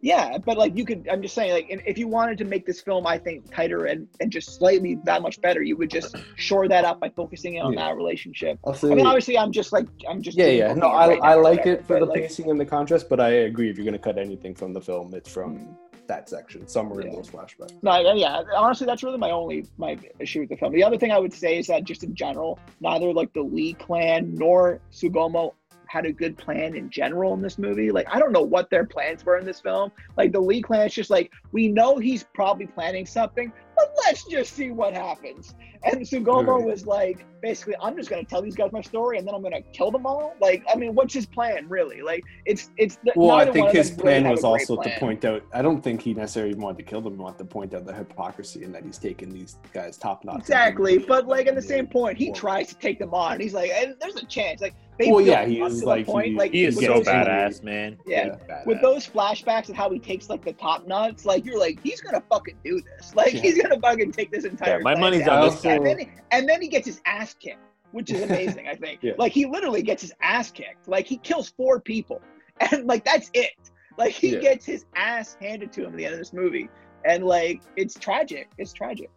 Yeah, 0.02 0.38
but 0.38 0.56
like 0.58 0.76
you 0.76 0.84
could, 0.84 1.08
I'm 1.10 1.22
just 1.22 1.34
saying, 1.34 1.52
like 1.52 1.66
if 1.68 1.80
if 1.86 1.98
you 1.98 2.06
wanted 2.06 2.38
to 2.38 2.44
make 2.44 2.64
this 2.66 2.80
film, 2.80 3.06
I 3.06 3.18
think 3.18 3.52
tighter 3.52 3.86
and 3.86 4.06
and 4.20 4.30
just 4.30 4.54
slightly 4.54 4.98
that 5.04 5.22
much 5.22 5.40
better, 5.40 5.62
you 5.62 5.76
would 5.78 5.90
just 5.90 6.14
shore 6.36 6.68
that 6.68 6.84
up 6.84 7.00
by 7.00 7.08
focusing 7.08 7.60
on 7.60 7.72
Yeah. 7.72 7.86
that 7.86 7.96
relationship. 7.96 8.58
I'll 8.64 8.76
I 8.82 8.94
mean, 8.94 9.06
obviously, 9.06 9.36
I'm 9.38 9.52
just 9.52 9.72
like 9.72 9.86
I'm 10.08 10.22
just 10.22 10.36
yeah, 10.36 10.46
yeah. 10.46 10.74
No, 10.74 10.88
we 10.90 10.94
I, 10.94 11.08
right 11.08 11.20
I 11.22 11.34
like 11.34 11.58
whatever, 11.60 11.76
it 11.80 11.86
for 11.86 11.98
the 11.98 12.06
like, 12.06 12.20
pacing 12.22 12.50
and 12.50 12.60
the 12.60 12.66
contrast, 12.66 13.08
but 13.08 13.20
I 13.20 13.30
agree. 13.30 13.68
If 13.70 13.78
you're 13.78 13.86
gonna 13.86 13.98
cut 13.98 14.18
anything 14.18 14.54
from 14.54 14.72
the 14.72 14.80
film, 14.80 15.12
it's 15.14 15.32
from 15.32 15.76
that 16.06 16.28
section, 16.28 16.68
somewhere 16.68 17.00
in 17.00 17.10
those 17.10 17.28
flashbacks. 17.28 17.82
No, 17.82 17.98
yeah, 17.98 18.14
yeah. 18.14 18.42
Honestly, 18.54 18.86
that's 18.86 19.02
really 19.02 19.18
my 19.18 19.30
only 19.32 19.66
my 19.76 19.98
issue 20.20 20.40
with 20.40 20.50
the 20.50 20.56
film. 20.56 20.72
The 20.72 20.84
other 20.84 20.98
thing 20.98 21.10
I 21.10 21.18
would 21.18 21.32
say 21.32 21.58
is 21.58 21.66
that 21.66 21.82
just 21.82 22.04
in 22.04 22.14
general, 22.14 22.60
neither 22.80 23.12
like 23.12 23.32
the 23.32 23.42
Lee 23.42 23.72
clan 23.72 24.34
nor 24.34 24.80
Sugomo 24.92 25.54
had 25.96 26.04
a 26.04 26.12
good 26.12 26.36
plan 26.36 26.74
in 26.74 26.90
general 26.90 27.32
in 27.32 27.40
this 27.40 27.56
movie. 27.56 27.90
Like, 27.90 28.06
I 28.12 28.18
don't 28.18 28.32
know 28.32 28.42
what 28.42 28.68
their 28.68 28.84
plans 28.84 29.24
were 29.24 29.38
in 29.38 29.46
this 29.46 29.60
film. 29.60 29.90
Like 30.16 30.30
the 30.30 30.40
Lee 30.40 30.60
clan, 30.60 30.82
it's 30.82 30.94
just 30.94 31.08
like 31.08 31.32
we 31.52 31.68
know 31.68 31.96
he's 31.96 32.24
probably 32.34 32.66
planning 32.66 33.06
something, 33.06 33.50
but 33.74 33.94
let's 34.04 34.24
just 34.24 34.52
see 34.52 34.70
what 34.70 34.92
happens. 34.92 35.54
And 35.84 36.02
Sugomo 36.02 36.58
Right. 36.58 36.64
was 36.64 36.86
like, 36.86 37.24
basically, 37.40 37.76
I'm 37.80 37.96
just 37.96 38.10
gonna 38.10 38.24
tell 38.24 38.42
these 38.42 38.56
guys 38.56 38.72
my 38.72 38.80
story, 38.80 39.18
and 39.18 39.26
then 39.26 39.34
I'm 39.34 39.42
gonna 39.42 39.62
kill 39.72 39.90
them 39.90 40.04
all. 40.04 40.34
Like, 40.40 40.64
I 40.70 40.76
mean, 40.76 40.94
what's 40.94 41.14
his 41.14 41.26
plan 41.26 41.66
really? 41.68 42.02
Like, 42.02 42.24
it's 42.44 42.70
it's. 42.76 42.98
Well, 43.14 43.30
I 43.30 43.50
think 43.50 43.70
his 43.70 43.90
them 43.90 44.04
really 44.04 44.20
plan 44.20 44.30
was 44.30 44.44
also 44.44 44.76
to 44.76 44.90
point 44.98 45.24
out. 45.24 45.42
I 45.54 45.62
don't 45.62 45.82
think 45.82 46.02
he 46.02 46.12
necessarily 46.12 46.54
wanted 46.54 46.78
to 46.78 46.82
kill 46.82 47.00
them. 47.00 47.14
He 47.14 47.20
wanted 47.20 47.38
to 47.38 47.44
point 47.44 47.72
out 47.72 47.86
the 47.86 47.94
hypocrisy 47.94 48.64
and 48.64 48.74
that 48.74 48.84
he's 48.84 48.98
taking 48.98 49.30
these 49.30 49.56
guys 49.72 49.96
top 49.96 50.24
notch. 50.24 50.40
Exactly, 50.40 50.98
but 50.98 51.26
like 51.26 51.46
at 51.46 51.54
the 51.54 51.62
same 51.62 51.86
point, 51.86 52.18
he 52.18 52.32
tries 52.32 52.68
to 52.68 52.74
take 52.74 52.98
them 52.98 53.14
on. 53.14 53.40
He's 53.40 53.54
like, 53.54 53.70
and 53.70 53.94
there's 54.00 54.16
a 54.16 54.26
chance. 54.26 54.60
Like 54.60 54.74
they 54.98 55.10
Well, 55.10 55.20
yeah, 55.20 55.42
him 55.42 55.50
he 55.50 55.60
is 55.62 55.84
like- 55.84 56.06
point, 56.06 56.26
he- 56.28 56.34
like 56.34 56.52
He 56.52 56.64
is 56.64 56.76
so 56.76 56.94
those- 56.94 57.06
badass, 57.06 57.62
man. 57.62 57.98
Yeah, 58.06 58.36
badass. 58.48 58.66
with 58.66 58.80
those 58.80 59.06
flashbacks 59.06 59.68
and 59.68 59.76
how 59.76 59.90
he 59.90 59.98
takes 59.98 60.28
like 60.30 60.44
the 60.44 60.52
top 60.54 60.86
nuts, 60.86 61.24
like 61.26 61.44
you're 61.44 61.58
like, 61.58 61.82
he's 61.82 62.00
gonna 62.00 62.22
fucking 62.30 62.56
do 62.64 62.80
this. 62.80 63.14
Like 63.14 63.34
Yeah. 63.34 63.40
he's 63.40 63.60
gonna 63.62 63.78
fucking 63.80 64.12
take 64.12 64.30
this 64.30 64.44
entire. 64.44 64.78
Yeah, 64.78 64.82
my 64.82 64.94
money's 64.94 65.28
on 65.28 65.48
this 65.50 65.64
And 65.64 65.84
then, 65.84 65.98
he, 65.98 66.08
and 66.30 66.48
then 66.48 66.62
he 66.62 66.68
gets 66.68 66.86
his 66.86 67.00
ass 67.06 67.34
kicked, 67.34 67.58
which 67.92 68.10
is 68.10 68.22
amazing. 68.22 68.68
I 68.68 68.74
think. 68.74 69.00
Yeah. 69.02 69.12
Like 69.18 69.32
he 69.32 69.44
literally 69.46 69.82
gets 69.82 70.02
his 70.02 70.12
ass 70.22 70.50
kicked. 70.50 70.88
Like 70.88 71.06
he 71.06 71.18
kills 71.18 71.50
four 71.50 71.80
people, 71.80 72.20
and 72.72 72.86
like 72.86 73.04
that's 73.04 73.30
it. 73.34 73.52
Like 73.98 74.12
he 74.12 74.30
Yeah. 74.34 74.40
gets 74.40 74.64
his 74.64 74.86
ass 74.94 75.36
handed 75.40 75.72
to 75.72 75.82
him 75.84 75.90
at 75.92 75.96
the 75.96 76.04
end 76.04 76.14
of 76.14 76.18
this 76.20 76.32
movie, 76.32 76.68
and 77.04 77.24
like 77.24 77.60
it's 77.76 77.94
tragic. 77.98 78.48
It's 78.58 78.72
tragic. 78.72 79.10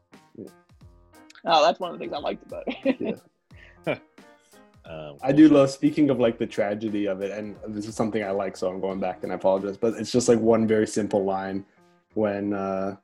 Oh, 1.46 1.66
that's 1.66 1.80
one 1.80 1.92
of 1.94 1.98
the 1.98 2.04
things 2.04 2.14
I 2.14 2.18
liked 2.20 2.46
about 2.46 2.64
it. 2.68 3.22
um, 4.90 5.18
I 5.22 5.32
do 5.32 5.48
love 5.48 5.70
speaking 5.70 6.10
of 6.10 6.20
like 6.20 6.40
the 6.40 6.48
tragedy 6.48 7.06
of 7.06 7.22
it, 7.22 7.32
and 7.32 7.56
this 7.68 7.86
is 7.86 7.96
something 7.96 8.24
I 8.24 8.32
like, 8.32 8.58
so 8.58 8.70
I'm 8.70 8.82
going 8.82 9.00
back 9.00 9.22
and 9.22 9.32
I 9.32 9.36
apologize. 9.36 9.78
But 9.78 9.94
it's 9.94 10.12
just 10.12 10.28
like 10.28 10.40
one 10.40 10.68
very 10.68 10.88
simple 10.88 11.24
line 11.24 11.64
when 12.16 12.54
uh, 12.54 12.96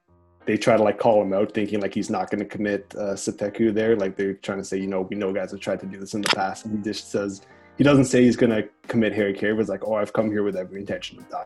they 0.45 0.57
try 0.57 0.77
to 0.77 0.83
like 0.83 0.97
call 0.97 1.21
him 1.21 1.31
out, 1.31 1.53
thinking 1.53 1.79
like 1.79 1.93
he's 1.93 2.09
not 2.09 2.31
going 2.31 2.39
to 2.39 2.45
commit 2.45 2.93
uh, 2.95 3.15
seppuku 3.15 3.71
there. 3.71 3.95
Like 3.95 4.15
they're 4.15 4.33
trying 4.33 4.57
to 4.57 4.63
say, 4.63 4.77
you 4.79 4.87
know, 4.87 5.01
we 5.01 5.15
know 5.15 5.31
guys 5.31 5.51
have 5.51 5.59
tried 5.59 5.79
to 5.81 5.85
do 5.85 5.99
this 5.99 6.15
in 6.15 6.21
the 6.21 6.35
past, 6.35 6.65
and 6.65 6.75
he 6.75 6.83
just 6.83 7.11
says 7.11 7.41
he 7.77 7.83
doesn't 7.83 8.05
say 8.05 8.23
he's 8.23 8.35
going 8.35 8.51
to 8.51 8.67
commit 8.87 9.13
harakiri, 9.13 9.55
but 9.55 9.61
it's 9.61 9.69
like, 9.69 9.85
oh, 9.85 9.93
I've 9.93 10.13
come 10.13 10.31
here 10.31 10.41
with 10.41 10.55
every 10.55 10.79
intention 10.79 11.19
of 11.19 11.29
dying. 11.29 11.45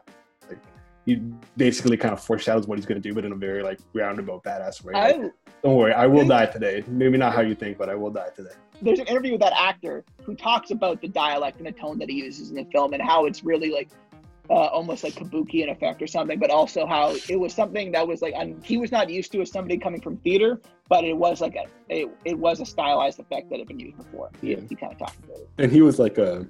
He 1.05 1.21
basically 1.57 1.97
kind 1.97 2.13
of 2.13 2.23
foreshadows 2.23 2.67
what 2.67 2.77
he's 2.77 2.85
going 2.85 3.01
to 3.01 3.07
do, 3.07 3.15
but 3.15 3.25
in 3.25 3.31
a 3.31 3.35
very 3.35 3.63
like 3.63 3.79
roundabout, 3.93 4.43
badass 4.43 4.83
way. 4.83 4.93
Like, 4.93 5.31
don't 5.63 5.75
worry, 5.75 5.93
I 5.93 6.05
will 6.07 6.27
die 6.27 6.45
today. 6.45 6.83
Maybe 6.87 7.17
not 7.17 7.33
how 7.33 7.41
you 7.41 7.55
think, 7.55 7.77
but 7.77 7.89
I 7.89 7.95
will 7.95 8.11
die 8.11 8.29
today. 8.35 8.51
There's 8.81 8.99
an 8.99 9.07
interview 9.07 9.33
with 9.33 9.41
that 9.41 9.53
actor 9.53 10.05
who 10.23 10.35
talks 10.35 10.71
about 10.71 11.01
the 11.01 11.07
dialect 11.07 11.57
and 11.57 11.67
the 11.67 11.71
tone 11.71 11.99
that 11.99 12.09
he 12.09 12.15
uses 12.15 12.49
in 12.49 12.55
the 12.55 12.65
film 12.71 12.93
and 12.93 13.01
how 13.01 13.25
it's 13.25 13.43
really 13.43 13.71
like 13.71 13.89
uh, 14.49 14.53
almost 14.53 15.03
like 15.03 15.13
kabuki 15.13 15.63
in 15.63 15.69
effect 15.69 16.01
or 16.01 16.07
something, 16.07 16.39
but 16.39 16.49
also 16.49 16.85
how 16.85 17.15
it 17.27 17.39
was 17.39 17.53
something 17.53 17.91
that 17.91 18.07
was 18.07 18.21
like 18.21 18.33
he 18.63 18.77
was 18.77 18.91
not 18.91 19.09
used 19.09 19.31
to 19.31 19.41
as 19.41 19.51
somebody 19.51 19.77
coming 19.77 20.01
from 20.01 20.17
theater, 20.17 20.59
but 20.87 21.03
it 21.03 21.15
was 21.15 21.39
like 21.39 21.55
a 21.55 21.65
it, 21.89 22.09
it 22.25 22.37
was 22.37 22.59
a 22.59 22.65
stylized 22.65 23.19
effect 23.19 23.49
that 23.49 23.59
had 23.59 23.67
been 23.67 23.79
used 23.79 23.97
before. 23.97 24.29
He, 24.41 24.51
yeah. 24.51 24.59
he 24.67 24.75
kind 24.75 24.91
of 24.91 24.99
talked 24.99 25.23
about 25.23 25.37
it. 25.37 25.49
And 25.59 25.71
he 25.71 25.81
was 25.81 25.99
like 25.99 26.17
a 26.17 26.47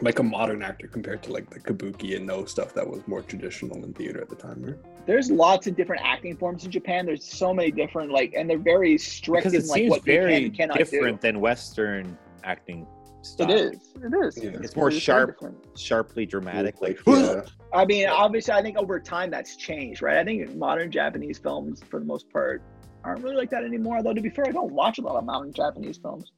like 0.00 0.18
a 0.18 0.22
modern 0.22 0.62
actor 0.62 0.86
compared 0.86 1.22
to 1.24 1.32
like 1.32 1.48
the 1.50 1.60
kabuki 1.60 2.16
and 2.16 2.26
Noh 2.26 2.44
stuff 2.44 2.74
that 2.74 2.88
was 2.88 3.06
more 3.06 3.22
traditional 3.22 3.82
in 3.84 3.92
theater 3.94 4.20
at 4.20 4.28
the 4.28 4.36
time, 4.36 4.62
right? 4.62 5.06
There's 5.06 5.30
lots 5.30 5.66
of 5.66 5.76
different 5.76 6.02
acting 6.04 6.36
forms 6.36 6.64
in 6.64 6.70
Japan. 6.70 7.06
There's 7.06 7.24
so 7.24 7.54
many 7.54 7.70
different 7.70 8.10
like, 8.10 8.34
and 8.34 8.48
they're 8.50 8.58
very 8.58 8.98
strict 8.98 9.44
because 9.44 9.54
it 9.54 9.62
in, 9.62 9.68
like, 9.68 9.92
seems 9.92 10.04
very 10.04 10.48
different 10.50 11.20
do. 11.20 11.28
than 11.28 11.40
Western 11.40 12.18
acting 12.44 12.86
Style. 13.26 13.50
It 13.50 13.74
is. 13.74 13.92
It 13.96 14.14
is. 14.14 14.38
Yeah. 14.42 14.50
It's 14.62 14.76
more 14.76 14.90
sharp, 14.90 15.40
sharply 15.76 16.26
dramatic. 16.26 16.80
Like, 16.80 17.00
yeah. 17.06 17.42
I 17.74 17.84
mean, 17.84 18.06
obviously, 18.08 18.54
I 18.54 18.62
think 18.62 18.78
over 18.78 19.00
time 19.00 19.30
that's 19.30 19.56
changed, 19.56 20.00
right? 20.00 20.18
I 20.18 20.24
think 20.24 20.54
modern 20.54 20.90
Japanese 20.92 21.38
films, 21.38 21.82
for 21.90 21.98
the 21.98 22.06
most 22.06 22.30
part, 22.30 22.62
aren't 23.02 23.22
really 23.24 23.36
like 23.36 23.50
that 23.50 23.64
anymore. 23.64 23.96
Although 23.96 24.14
to 24.14 24.20
be 24.20 24.30
fair, 24.30 24.46
I 24.46 24.52
don't 24.52 24.72
watch 24.72 24.98
a 24.98 25.02
lot 25.02 25.16
of 25.16 25.24
modern 25.24 25.52
Japanese 25.52 25.98
films. 25.98 26.30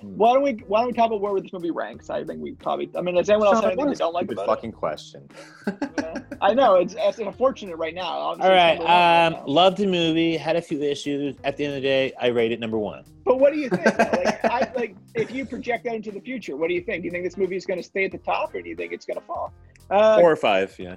Hmm. 0.00 0.16
Why 0.16 0.34
don't 0.34 0.42
we 0.42 0.52
Why 0.66 0.80
don't 0.80 0.88
we 0.88 0.92
talk 0.92 1.06
about 1.06 1.20
where 1.20 1.40
this 1.40 1.52
movie 1.52 1.70
ranks? 1.70 2.10
I 2.10 2.24
think 2.24 2.40
we 2.40 2.52
probably. 2.52 2.90
I 2.96 3.00
mean, 3.00 3.14
does 3.14 3.28
anyone 3.28 3.48
else 3.48 3.56
have 3.56 3.72
anything 3.72 3.90
they 3.90 3.94
don't 3.94 4.12
like 4.12 4.30
about 4.30 4.46
fucking 4.46 4.70
it? 4.70 4.76
question. 4.76 5.28
yeah. 5.66 6.18
I 6.40 6.54
know 6.54 6.76
it's 6.76 6.94
it's 6.98 7.18
unfortunate 7.18 7.76
right 7.76 7.94
now. 7.94 8.04
Obviously, 8.04 8.50
All 8.50 8.56
right, 8.56 8.78
um, 8.80 9.34
right 9.34 9.48
loved 9.48 9.78
the 9.78 9.86
movie. 9.86 10.36
Had 10.36 10.56
a 10.56 10.62
few 10.62 10.80
issues. 10.82 11.36
At 11.44 11.56
the 11.56 11.64
end 11.64 11.76
of 11.76 11.82
the 11.82 11.88
day, 11.88 12.12
I 12.20 12.28
rate 12.28 12.52
it 12.52 12.60
number 12.60 12.78
one. 12.78 13.04
But 13.24 13.40
what 13.40 13.52
do 13.52 13.58
you 13.58 13.68
think? 13.68 13.84
like, 13.84 14.44
I, 14.44 14.70
like, 14.76 14.96
if 15.14 15.30
you 15.30 15.46
project 15.46 15.84
that 15.84 15.94
into 15.94 16.12
the 16.12 16.20
future, 16.20 16.56
what 16.56 16.68
do 16.68 16.74
you 16.74 16.82
think? 16.82 17.02
Do 17.02 17.06
you 17.06 17.10
think 17.10 17.24
this 17.24 17.36
movie 17.36 17.56
is 17.56 17.66
going 17.66 17.80
to 17.80 17.86
stay 17.86 18.04
at 18.04 18.12
the 18.12 18.18
top, 18.18 18.54
or 18.54 18.62
do 18.62 18.68
you 18.68 18.76
think 18.76 18.92
it's 18.92 19.06
going 19.06 19.18
to 19.18 19.26
fall? 19.26 19.52
Uh, 19.90 20.18
Four 20.18 20.32
or 20.32 20.36
five, 20.36 20.74
yeah. 20.78 20.96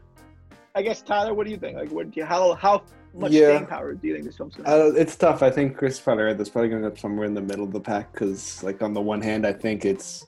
I 0.75 0.81
guess 0.81 1.01
Tyler, 1.01 1.33
what 1.33 1.45
do 1.45 1.51
you 1.51 1.57
think? 1.57 1.77
Like, 1.77 1.91
what 1.91 2.15
you, 2.15 2.25
how 2.25 2.53
how 2.53 2.83
much 3.13 3.31
yeah. 3.31 3.55
staying 3.55 3.65
power 3.67 3.93
do 3.93 4.07
you 4.07 4.13
think 4.13 4.25
this 4.25 4.37
film's 4.37 4.55
going 4.55 4.65
to? 4.65 4.71
Uh, 4.71 4.99
it's 4.99 5.15
tough. 5.15 5.41
I 5.43 5.49
think 5.49 5.77
Chris 5.77 5.99
probably 5.99 6.25
right. 6.25 6.37
That's 6.37 6.49
probably 6.49 6.69
going 6.69 6.81
to 6.81 6.87
end 6.87 6.93
up 6.93 6.99
somewhere 6.99 7.25
in 7.25 7.33
the 7.33 7.41
middle 7.41 7.65
of 7.65 7.71
the 7.71 7.79
pack 7.79 8.11
because, 8.11 8.63
like, 8.63 8.81
on 8.81 8.93
the 8.93 9.01
one 9.01 9.21
hand, 9.21 9.45
I 9.45 9.53
think 9.53 9.85
it's 9.85 10.25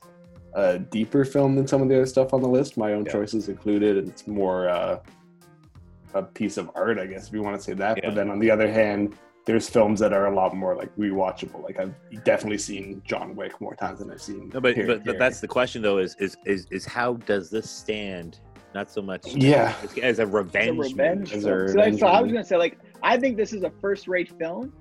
a 0.54 0.78
deeper 0.78 1.24
film 1.24 1.54
than 1.56 1.66
some 1.66 1.82
of 1.82 1.88
the 1.88 1.96
other 1.96 2.06
stuff 2.06 2.34
on 2.34 2.42
the 2.42 2.48
list. 2.48 2.76
My 2.76 2.92
own 2.92 3.04
yeah. 3.04 3.12
choices 3.12 3.48
included, 3.48 3.96
and 3.96 4.08
it's 4.08 4.26
more 4.26 4.68
uh, 4.68 5.00
a 6.14 6.22
piece 6.22 6.56
of 6.56 6.70
art, 6.74 6.98
I 6.98 7.06
guess, 7.06 7.28
if 7.28 7.34
you 7.34 7.42
want 7.42 7.56
to 7.56 7.62
say 7.62 7.74
that. 7.74 7.98
Yeah. 7.98 8.08
But 8.08 8.14
then 8.14 8.30
on 8.30 8.38
the 8.38 8.50
other 8.50 8.70
hand, 8.70 9.16
there's 9.44 9.68
films 9.68 9.98
that 10.00 10.12
are 10.12 10.26
a 10.26 10.34
lot 10.34 10.54
more 10.54 10.76
like 10.76 10.94
rewatchable. 10.96 11.62
Like 11.62 11.78
I've 11.78 11.94
definitely 12.24 12.58
seen 12.58 13.02
John 13.04 13.34
Wick 13.34 13.60
more 13.60 13.74
times 13.74 13.98
than 13.98 14.10
I've 14.10 14.22
seen. 14.22 14.50
No, 14.54 14.60
but 14.60 14.76
but, 14.86 15.04
but 15.04 15.18
that's 15.18 15.40
the 15.40 15.48
question 15.48 15.82
though: 15.82 15.98
is 15.98 16.14
is 16.18 16.36
is 16.44 16.66
is 16.70 16.84
how 16.84 17.14
does 17.14 17.50
this 17.50 17.70
stand? 17.70 18.40
Not 18.74 18.90
so 18.90 19.02
much, 19.02 19.34
yeah, 19.34 19.74
as 20.02 20.18
a 20.18 20.26
revenge, 20.26 20.78
as 20.80 20.86
a 20.86 20.90
revenge. 20.90 21.32
As 21.32 21.44
a 21.44 21.54
revenge 21.54 21.94
so, 21.96 22.00
so 22.00 22.06
I 22.06 22.22
was 22.22 22.32
gonna 22.32 22.44
say, 22.44 22.56
like, 22.56 22.78
I 23.02 23.18
think 23.18 23.36
this 23.36 23.52
is 23.52 23.64
a 23.64 23.70
first-rate 23.80 24.32
film, 24.38 24.72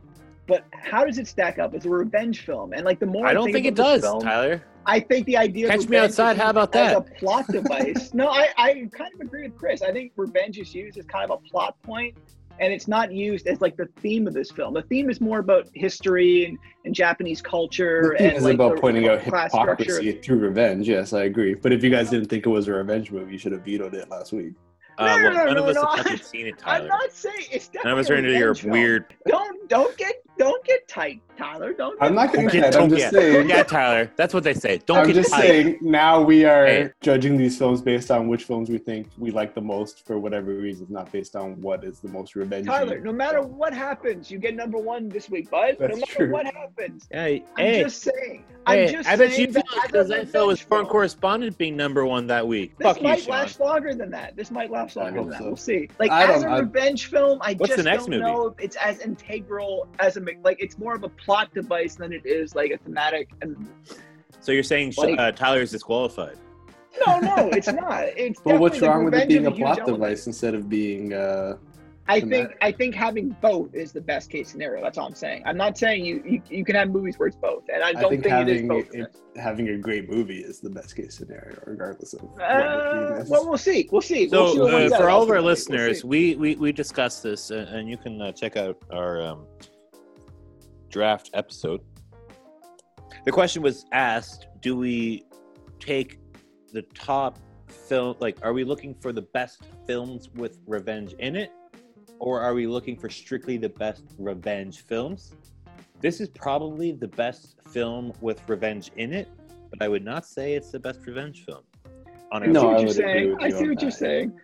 but 0.48 0.66
how 0.72 1.04
does 1.04 1.18
it 1.18 1.28
stack 1.28 1.60
up 1.60 1.74
as 1.74 1.86
a 1.86 1.90
revenge 1.90 2.46
film? 2.46 2.74
And 2.74 2.86
like, 2.86 3.00
the 3.00 3.06
more 3.06 3.28
I, 3.28 3.34
don't 3.34 3.46
think, 3.46 3.56
think 3.56 3.66
it 3.68 3.76
does, 3.76 4.02
film, 4.02 4.22
Tyler. 4.22 4.64
I 4.86 5.00
think 5.00 5.26
the 5.26 5.38
idea 5.38 5.66
of 5.66 5.80
catch 5.80 5.90
me 5.90 5.98
outside. 5.98 6.38
How 6.38 6.50
about 6.50 6.72
that? 6.72 6.92
As 6.92 6.98
a 6.98 7.02
plot 7.02 7.48
device. 7.52 8.14
no, 8.14 8.30
I 8.30 8.50
I 8.58 8.90
kind 8.92 9.14
of 9.14 9.20
agree 9.22 9.44
with 9.44 9.58
Chris. 9.58 9.82
I 9.82 9.92
think 9.92 10.14
revenge 10.16 10.58
is 10.58 10.74
used 10.74 10.98
as 10.98 11.06
kind 11.06 11.30
of 11.30 11.40
a 11.44 11.50
plot 11.50 11.76
point 11.84 12.18
and 12.62 12.72
it's 12.72 12.88
not 12.88 13.12
used 13.12 13.48
as 13.48 13.60
like 13.60 13.76
the 13.76 13.88
theme 14.00 14.28
of 14.28 14.34
this 14.34 14.52
film. 14.52 14.76
The 14.76 14.84
theme 14.84 15.10
is 15.10 15.20
more 15.20 15.40
about 15.40 15.68
history 15.74 16.46
and, 16.46 16.60
and 16.86 16.94
Japanese 16.94 17.42
culture. 17.42 18.16
The 18.18 18.24
and 18.24 18.38
is 18.38 18.44
like 18.44 18.54
about 18.54 18.76
the, 18.76 18.82
pointing 18.82 19.10
out 19.10 19.22
hypocrisy 19.22 19.92
structure. 19.92 20.22
through 20.22 20.38
revenge. 20.38 20.88
Yes, 20.88 21.12
I 21.12 21.24
agree. 21.24 21.56
But 21.56 21.74
if 21.74 21.84
you 21.84 21.90
guys 21.90 22.12
didn't 22.12 22.30
think 22.30 22.46
it 22.46 22.50
was 22.50 22.68
a 22.68 22.74
revenge 22.74 23.12
movie, 23.12 23.34
you 23.34 23.38
should 23.40 23.52
have 23.52 23.66
vetoed 23.66 23.96
it 23.96 24.10
last 24.10 24.32
week. 24.32 24.54
Uh, 24.98 25.06
well, 25.06 25.18
no, 25.18 25.30
no, 25.32 25.46
none 25.46 25.56
no, 25.56 25.64
of 25.64 25.76
us 25.76 25.98
have 25.98 26.06
fucking 26.06 26.24
seen 26.24 26.48
it, 26.48 26.60
Tyler. 26.60 26.84
I'm 26.84 26.88
not 26.88 27.12
saying 27.12 27.46
it's 27.52 27.68
definitely. 27.68 27.90
None 27.90 27.94
of 27.94 28.06
us 28.06 28.10
are 28.12 28.16
into 28.16 28.38
your 28.38 28.54
film. 28.54 28.72
weird. 28.72 29.16
Don't 29.28 29.68
don't 29.68 29.98
get 29.98 30.22
don't 30.42 30.66
get 30.66 30.88
tight, 30.88 31.22
Tyler. 31.38 31.72
Don't. 31.72 31.96
I'm 32.02 32.16
not 32.16 32.34
going 32.34 32.50
to 32.50 32.52
get. 32.52 32.76
I'm 32.76 32.90
just 32.90 33.12
saying. 33.12 33.48
Yeah, 33.48 33.62
Tyler. 33.62 34.12
That's 34.16 34.34
what 34.34 34.44
they 34.44 34.56
say. 34.56 34.80
Don't 34.88 34.88
get 34.88 34.88
tight. 34.88 35.00
I'm 35.02 35.08
get 35.08 35.16
just 35.16 35.32
tight. 35.32 35.42
saying. 35.42 35.78
Now 35.82 36.22
we 36.22 36.46
are 36.46 36.66
hey. 36.66 36.90
judging 37.02 37.38
these 37.38 37.58
films 37.58 37.82
based 37.82 38.10
on 38.10 38.28
which 38.28 38.46
films 38.46 38.70
we 38.70 38.80
think 38.80 39.08
we 39.20 39.30
like 39.30 39.54
the 39.54 39.62
most 39.62 40.06
for 40.06 40.18
whatever 40.18 40.54
reasons, 40.54 40.90
not 40.90 41.12
based 41.12 41.36
on 41.36 41.62
what 41.62 41.84
is 41.84 42.00
the 42.00 42.10
most 42.10 42.36
revenge. 42.36 42.66
Tyler, 42.66 43.00
no 43.00 43.14
matter 43.14 43.42
what 43.44 43.72
happens, 43.72 44.32
you 44.32 44.40
get 44.40 44.56
number 44.56 44.80
one 44.80 45.10
this 45.10 45.30
week, 45.30 45.50
bud. 45.52 45.78
That's 45.80 45.94
no 45.94 46.00
matter 46.00 46.14
true. 46.14 46.32
what 46.32 46.48
happens. 46.48 47.08
Hey, 47.12 47.44
I'm 47.58 47.66
hey. 47.66 47.84
just 47.84 48.02
saying. 48.02 48.44
Hey, 48.68 48.88
I'm 48.88 48.94
just 48.94 49.08
saying, 49.08 49.22
I 49.22 49.24
bet 49.24 49.38
you 49.38 49.54
feel 49.54 49.64
because 49.86 50.12
I 50.12 50.26
felt 50.26 50.48
was 50.48 50.62
foreign 50.62 50.86
correspondent 50.86 51.58
being 51.58 51.76
number 51.76 52.06
one 52.06 52.28
that 52.28 52.48
week. 52.48 52.78
This 52.78 52.88
Fuck 52.88 53.02
might 53.02 53.26
you, 53.26 53.32
last 53.32 53.60
longer 53.60 53.94
than 53.94 54.10
that. 54.12 54.36
This 54.36 54.52
might 54.52 54.72
last 54.72 54.96
longer 54.96 55.22
than 55.22 55.30
that. 55.30 55.40
So. 55.40 55.46
We'll 55.46 55.56
see. 55.56 55.90
Like 56.00 56.12
I 56.12 56.32
as 56.32 56.44
a 56.44 56.50
revenge 56.50 57.08
film, 57.08 57.40
I 57.42 57.54
What's 57.54 57.70
just 57.70 57.78
the 57.78 57.84
next 57.84 58.04
don't 58.04 58.12
movie? 58.12 58.24
know 58.24 58.48
if 58.48 58.60
it's 58.60 58.76
as 58.78 59.00
integral 59.00 59.88
as 60.00 60.18
a 60.18 60.22
like. 60.44 60.58
It's 60.60 60.78
more 60.78 60.96
of 60.96 61.04
a 61.04 61.10
plot 61.10 61.54
device 61.54 61.96
than 61.96 62.14
it 62.14 62.26
is 62.26 62.56
like 62.56 62.72
a 62.72 62.78
thematic. 62.78 63.30
And 63.42 63.68
so 64.40 64.52
you're 64.52 64.64
saying 64.64 64.94
like, 64.98 65.20
uh, 65.20 65.32
Tyler 65.32 65.62
is 65.62 65.72
disqualified? 65.72 66.38
No, 67.06 67.20
no, 67.20 67.50
it's 67.50 67.72
not. 67.72 68.08
It's 68.18 68.42
but 68.42 68.60
what's 68.60 68.80
wrong 68.82 69.06
with 69.06 69.14
it 69.14 69.28
being 69.28 69.46
a 69.46 69.52
plot 69.52 69.86
device 69.86 70.28
instead 70.28 70.56
of 70.56 70.70
being? 70.70 71.14
Uh, 71.14 71.58
I 72.08 72.20
think 72.20 72.58
I 72.62 72.72
think 72.72 72.94
having 72.96 73.30
both 73.42 73.74
is 73.74 73.92
the 73.92 74.02
best 74.02 74.30
case 74.30 74.50
scenario. 74.50 74.84
That's 74.84 74.98
all 74.98 75.08
I'm 75.08 75.16
saying. 75.16 75.44
I'm 75.46 75.56
not 75.56 75.78
saying 75.78 76.04
you 76.04 76.24
you, 76.26 76.42
you 76.50 76.66
can 76.66 76.76
have 76.76 76.90
movies 76.90 77.18
where 77.18 77.28
it's 77.28 77.38
both, 77.38 77.64
and 77.74 77.84
I 77.84 77.94
don't 77.94 78.06
I 78.06 78.10
think, 78.10 78.24
think 78.24 78.34
having, 78.34 78.56
it 78.56 78.62
is 78.62 78.68
both. 78.68 78.94
It, 78.94 79.16
having 79.38 79.70
a 79.70 79.78
great 79.78 80.10
movie 80.10 80.40
is 80.40 80.60
the 80.60 80.70
best 80.70 80.96
case 80.96 81.16
scenario, 81.16 81.58
regardless 81.66 82.14
of. 82.14 82.24
Uh, 82.40 83.24
well, 83.28 83.48
we'll 83.48 83.58
see. 83.58 83.88
We'll 83.92 84.02
see. 84.02 84.28
So 84.28 84.56
we'll 84.56 84.90
see 84.90 84.94
uh, 84.94 84.98
for 84.98 85.10
all 85.10 85.22
of 85.22 85.30
our 85.30 85.42
listeners, 85.42 86.04
we'll 86.04 86.10
we, 86.10 86.36
we 86.36 86.56
we 86.56 86.72
discussed 86.72 87.24
this, 87.24 87.52
uh, 87.52 87.68
and 87.70 87.88
you 87.88 87.98
can 87.98 88.22
uh, 88.22 88.32
check 88.34 88.58
out 88.58 88.78
our 88.92 89.22
um, 89.22 89.46
draft 90.92 91.30
episode. 91.34 91.82
The 93.26 93.32
question 93.32 93.62
was 93.62 93.86
asked: 93.92 94.48
Do 94.62 94.78
we 94.78 95.26
take 95.80 96.20
the 96.72 96.84
top 96.94 97.40
film? 97.68 98.16
Like, 98.20 98.38
are 98.44 98.54
we 98.54 98.64
looking 98.64 98.94
for 98.96 99.12
the 99.12 99.22
best 99.22 99.64
films 99.88 100.30
with 100.36 100.60
revenge 100.68 101.14
in 101.14 101.36
it? 101.36 101.52
or 102.22 102.40
are 102.40 102.54
we 102.54 102.68
looking 102.68 102.96
for 102.96 103.10
strictly 103.10 103.58
the 103.58 103.68
best 103.68 104.04
revenge 104.20 104.86
films? 104.86 105.34
This 106.02 106.22
is 106.22 106.30
probably 106.30 106.92
the 106.92 107.08
best 107.08 107.56
film 107.70 108.14
with 108.22 108.48
revenge 108.48 108.92
in 108.96 109.12
it, 109.12 109.28
but 109.72 109.82
I 109.82 109.88
would 109.88 110.06
not 110.06 110.26
say 110.26 110.54
it's 110.54 110.70
the 110.70 110.80
best 110.80 111.00
revenge 111.06 111.44
film. 111.46 111.64
On 112.32 112.50
no, 112.52 112.70
I, 112.70 112.76
I 112.76 112.80
you're 112.80 112.90
saying. 112.90 113.38
I 113.42 113.50
see 113.50 113.56
what 113.56 113.70
that. 113.70 113.82
you're 113.82 113.92
saying. 113.92 114.40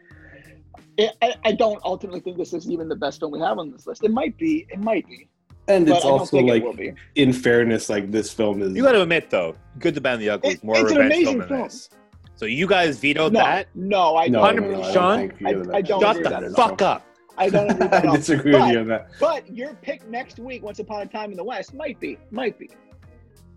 I, 0.99 1.35
I 1.45 1.51
don't 1.51 1.79
ultimately 1.85 2.19
think 2.19 2.37
this 2.37 2.51
is 2.51 2.67
even 2.69 2.89
the 2.89 2.95
best 2.95 3.19
film 3.19 3.31
we 3.31 3.39
have 3.39 3.59
on 3.59 3.71
this 3.71 3.85
list. 3.85 4.03
It 4.03 4.11
might 4.11 4.35
be. 4.37 4.65
It 4.69 4.79
might 4.79 5.07
be. 5.07 5.29
And 5.67 5.89
it's 5.89 6.05
also 6.05 6.39
like, 6.39 6.63
it 6.63 6.95
in 7.15 7.33
fairness, 7.33 7.89
like 7.89 8.09
this 8.09 8.31
film 8.31 8.61
is. 8.61 8.73
You 8.73 8.83
got 8.83 8.93
to 8.93 9.01
admit, 9.01 9.29
though, 9.29 9.55
Good, 9.79 9.95
the 9.95 10.01
Bad, 10.01 10.13
and 10.13 10.21
the 10.21 10.29
Ugly 10.29 10.51
is 10.51 10.63
more 10.63 10.83
revenge 10.83 11.13
film 11.13 11.39
than 11.39 11.47
film. 11.47 11.63
this. 11.63 11.89
So 12.35 12.45
you 12.45 12.67
guys 12.67 12.99
vetoed 12.99 13.33
no, 13.33 13.39
that? 13.39 13.67
No, 13.75 14.15
I 14.15 14.29
don't. 14.29 14.55
No, 14.55 14.67
no, 14.67 14.81
no, 14.81 14.93
Sean, 14.93 15.33
I 15.43 15.51
don't, 15.51 15.73
I, 15.73 15.77
I 15.77 15.81
don't 15.81 16.01
shut 16.01 16.23
the 16.23 16.53
fuck 16.55 16.81
up. 16.81 17.03
I 17.37 17.49
don't 17.49 17.69
agree. 17.69 17.87
I 17.91 18.15
disagree 18.15 18.51
but, 18.51 18.61
with 18.61 18.71
you 18.71 18.79
on 18.79 18.87
that. 18.87 19.09
But 19.19 19.53
your 19.53 19.73
pick 19.75 20.07
next 20.07 20.39
week, 20.39 20.63
Once 20.63 20.79
Upon 20.79 21.01
a 21.01 21.05
Time 21.05 21.31
in 21.31 21.37
the 21.37 21.43
West, 21.43 21.73
might 21.73 21.99
be, 21.99 22.17
might 22.31 22.57
be. 22.57 22.69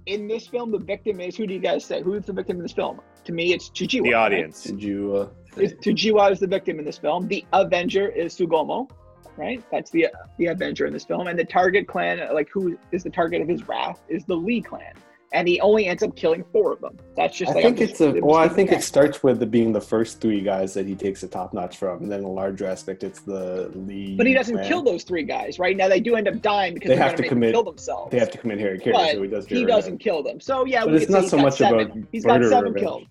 In 0.07 0.27
this 0.27 0.47
film, 0.47 0.71
the 0.71 0.79
victim 0.79 1.21
is 1.21 1.37
who 1.37 1.47
do 1.47 1.55
you 1.55 1.61
guys 1.61 1.85
say? 1.85 2.03
Who 2.03 2.15
is 2.15 2.25
the 2.25 2.33
victim 2.33 2.57
in 2.57 2.63
this 2.63 2.73
film? 2.73 3.01
To 3.25 3.33
me, 3.33 3.53
it's 3.53 3.71
Chijiiwa. 3.71 4.03
The 4.03 4.15
audience. 4.15 4.67
Right? 4.67 4.79
Chijiiwa. 4.79 5.31
Chijiiwa 5.57 6.33
is 6.33 6.41
the 6.41 6.47
victim 6.47 6.79
in 6.79 6.85
this 6.85 6.99
film. 6.99 7.29
The 7.29 7.45
Avenger 7.53 8.09
is 8.09 8.35
Tsugumo, 8.35 8.89
right? 9.37 9.63
That's 9.71 9.91
the 9.91 10.09
the 10.39 10.47
Avenger 10.47 10.87
in 10.87 10.93
this 10.93 11.05
film. 11.05 11.27
And 11.27 11.39
the 11.39 11.45
target 11.45 11.87
clan, 11.87 12.21
like 12.33 12.49
who 12.53 12.79
is 12.93 13.03
the 13.03 13.11
target 13.11 13.43
of 13.43 13.49
his 13.49 13.67
wrath, 13.69 14.01
is 14.09 14.25
the 14.25 14.37
Lee 14.37 14.61
clan. 14.61 14.93
and 15.33 15.47
he 15.47 15.61
only 15.61 15.87
ends 15.87 16.03
up 16.03 16.17
killing 16.17 16.43
four 16.53 16.73
of 16.73 16.81
them. 16.81 16.97
That's 17.17 17.37
just. 17.37 17.53
I 17.53 17.55
like, 17.55 17.63
think 17.65 17.77
I'm 17.79 17.83
it's 17.85 18.01
a 18.01 18.11
well. 18.21 18.37
I 18.37 18.49
think 18.49 18.73
it 18.73 18.83
starts 18.83 19.23
with 19.23 19.39
the 19.39 19.47
being 19.47 19.73
the 19.73 19.81
first 19.81 20.21
three 20.21 20.41
guys 20.41 20.75
that 20.75 20.87
he 20.87 20.97
takes 20.97 21.23
a 21.23 21.29
top 21.29 21.55
notch 21.55 21.77
from, 21.77 22.03
and 22.03 22.11
then 22.11 22.25
a 22.25 22.29
larger 22.29 22.67
aspect 22.67 23.05
it's 23.05 23.21
the 23.21 23.71
Lee. 23.75 24.17
But 24.17 24.27
he 24.27 24.35
doesn't 24.35 24.57
man. 24.57 24.67
kill 24.67 24.83
those 24.83 25.05
three 25.05 25.23
guys, 25.23 25.59
right? 25.61 25.77
Now 25.77 25.87
they 25.89 26.01
do 26.01 26.17
end 26.17 26.27
up 26.27 26.43
dying 26.43 26.75
because 26.75 26.89
They 26.89 26.97
have 26.97 27.15
to 27.15 27.29
commit- 27.29 27.53
kill 27.53 27.63
themselves. 27.63 28.11
They 28.11 28.19
have 28.19 28.31
to 28.33 28.39
commit 28.39 28.59
harakiri, 28.59 29.13
so 29.13 29.23
he 29.23 29.29
does. 29.29 29.47
He 29.47 29.65
doesn't 29.65 29.99
kill 29.99 30.23
them. 30.25 30.41
So 30.41 30.65
yeah, 30.65 30.85
But 30.85 30.95
it's 30.95 31.09
not 31.11 31.27
so 31.29 31.37
much 31.39 31.59
seven. 31.59 31.81
about 31.81 31.97
He's 32.11 32.25
got 32.25 32.43
seven 32.43 32.73
revenge. 32.73 32.79
killed. 32.85 33.07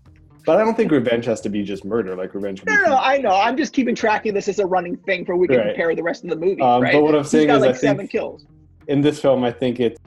But 0.46 0.58
I 0.60 0.64
don't 0.64 0.76
think 0.76 0.92
revenge 0.92 1.26
has 1.26 1.42
to 1.42 1.50
be 1.50 1.64
just 1.64 1.86
murder. 1.86 2.16
Like 2.16 2.34
revenge. 2.34 2.64
No, 2.66 2.74
no, 2.76 2.86
no, 2.92 2.98
I 2.98 3.18
know. 3.18 3.30
I'm 3.36 3.58
just 3.58 3.74
keeping 3.74 3.94
track 3.96 4.26
of 4.26 4.34
this 4.34 4.48
as 4.48 4.60
a 4.60 4.66
running 4.66 4.98
thing 4.98 5.26
for 5.26 5.36
we 5.36 5.48
can 5.48 5.58
Right. 5.58 5.68
compare 5.68 5.96
the 5.96 6.04
rest 6.04 6.24
of 6.24 6.30
the 6.30 6.36
movie, 6.38 6.62
Um, 6.62 6.82
right? 6.82 6.94
but 6.94 7.04
what 7.04 7.14
I'm 7.16 7.22
He's 7.22 7.32
saying 7.32 7.48
got 7.48 7.58
is, 7.58 7.62
like 7.62 7.76
I 7.76 7.78
seven 7.78 7.98
think 8.00 8.12
kills. 8.12 8.46
in 8.88 9.02
this 9.02 9.20
film, 9.20 9.44
I 9.44 9.52
think 9.52 9.80
it 9.80 9.98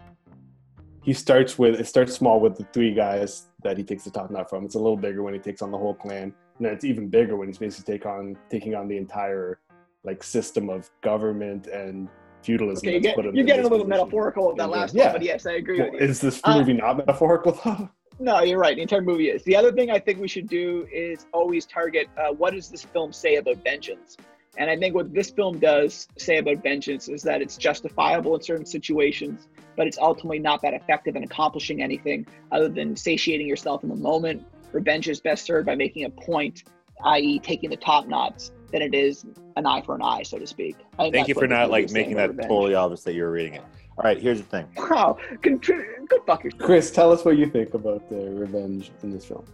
he 1.05 1.13
starts 1.13 1.59
with 1.59 1.79
it 1.81 1.87
starts 1.87 2.13
small 2.15 2.39
with 2.41 2.57
the 2.57 2.65
three 2.73 2.95
guys 2.95 3.49
that 3.65 3.77
he 3.77 3.83
takes 3.85 4.05
the 4.05 4.11
top 4.11 4.31
knot 4.31 4.49
from. 4.49 4.65
It's 4.65 4.77
a 4.77 4.79
little 4.79 4.97
bigger 4.97 5.23
when 5.23 5.35
he 5.35 5.41
takes 5.41 5.61
on 5.61 5.71
the 5.73 5.79
whole 5.79 5.95
clan, 5.95 6.23
and 6.59 6.67
then 6.67 6.73
it's 6.73 6.85
even 6.85 7.09
bigger 7.09 7.37
when 7.37 7.49
he's 7.49 7.59
basically 7.59 7.95
take 7.95 8.07
on 8.07 8.37
taking 8.51 8.75
on 8.75 8.87
the 8.89 8.97
entire 8.97 9.59
like 10.05 10.23
system 10.23 10.71
of 10.71 10.89
government 11.03 11.67
and 11.67 12.09
feudalism. 12.43 12.89
Okay, 12.89 12.95
you 12.97 13.01
get, 13.01 13.17
you're 13.17 13.33
getting 13.45 13.61
a 13.61 13.69
little 13.69 13.79
position. 13.85 13.89
metaphorical 13.89 14.49
with 14.49 14.57
that 14.59 14.69
last 14.71 14.95
Yeah. 14.95 15.05
one, 15.07 15.13
but 15.15 15.23
yes, 15.23 15.45
I 15.47 15.53
agree 15.55 15.79
Well, 15.81 15.91
with 15.93 16.01
you. 16.01 16.07
is 16.09 16.21
this 16.21 16.41
Uh, 16.45 16.59
movie 16.59 16.73
not 16.73 16.97
metaphorical 16.99 17.53
though? 17.65 17.89
No, 18.19 18.43
you're 18.43 18.59
right. 18.59 18.77
The 18.77 18.83
entire 18.83 19.03
movie 19.03 19.31
is. 19.31 19.43
The 19.45 19.57
other 19.57 19.73
thing 19.73 19.91
I 19.91 19.99
think 19.99 20.21
we 20.21 20.29
should 20.29 20.49
do 20.49 20.87
is 20.93 21.27
always 21.33 21.67
target 21.67 22.09
uh, 22.17 22.33
what 22.33 22.55
does 22.55 22.69
this 22.69 22.85
film 22.85 23.13
say 23.13 23.37
about 23.37 23.57
vengeance? 23.65 24.17
And 24.59 24.69
I 24.69 24.77
think 24.77 24.95
what 24.95 25.13
this 25.15 25.31
film 25.31 25.59
does 25.59 26.09
say 26.19 26.39
about 26.39 26.63
vengeance 26.63 27.09
is 27.09 27.23
that 27.23 27.41
it's 27.41 27.57
justifiable 27.57 28.35
in 28.35 28.43
certain 28.43 28.67
situations, 28.67 29.49
but 29.77 29.87
it's 29.87 29.97
ultimately 29.99 30.39
not 30.39 30.61
that 30.63 30.75
effective 30.75 31.17
in 31.17 31.25
accomplishing 31.25 31.83
anything 31.83 32.27
other 32.51 32.69
than 32.69 32.95
satiating 32.95 33.49
yourself 33.49 33.83
in 33.83 33.89
the 33.89 33.97
moment. 33.97 34.45
Revenge 34.73 35.09
is 35.09 35.21
best 35.21 35.47
served 35.47 35.67
by 35.67 35.75
making 35.75 36.05
a 36.05 36.11
point, 36.11 36.65
i.e., 37.05 37.39
taking 37.39 37.71
the 37.71 37.77
top 37.77 38.07
knots, 38.07 38.53
than 38.73 38.83
it 38.83 38.95
is 38.95 39.25
an 39.57 39.67
eye 39.67 39.83
for 39.83 39.95
an 39.95 40.03
eye, 40.03 40.23
so 40.23 40.39
to 40.39 40.47
speak. 40.47 40.77
Thank 40.99 41.29
you 41.29 41.35
for 41.35 41.47
not 41.47 41.71
like 41.71 41.91
making 41.91 42.17
that 42.17 42.31
revenge. 42.31 42.49
totally 42.49 42.75
obvious 42.75 43.05
that 43.05 43.15
you 43.15 43.23
were 43.23 43.31
reading 43.31 43.55
it. 43.55 43.63
All 43.99 44.05
right, 44.05 44.19
here's 44.21 44.39
the 44.39 44.47
thing. 44.47 44.67
Wow, 44.77 45.19
contri- 45.43 46.09
go 46.09 46.19
fuck 46.27 46.45
yourself. 46.45 46.63
Chris, 46.63 46.91
tell 46.91 47.13
us 47.13 47.25
what 47.25 47.37
you 47.37 47.47
think 47.47 47.75
about 47.75 48.09
the 48.09 48.31
revenge 48.31 48.91
in 49.03 49.11
this 49.11 49.25
film. 49.25 49.45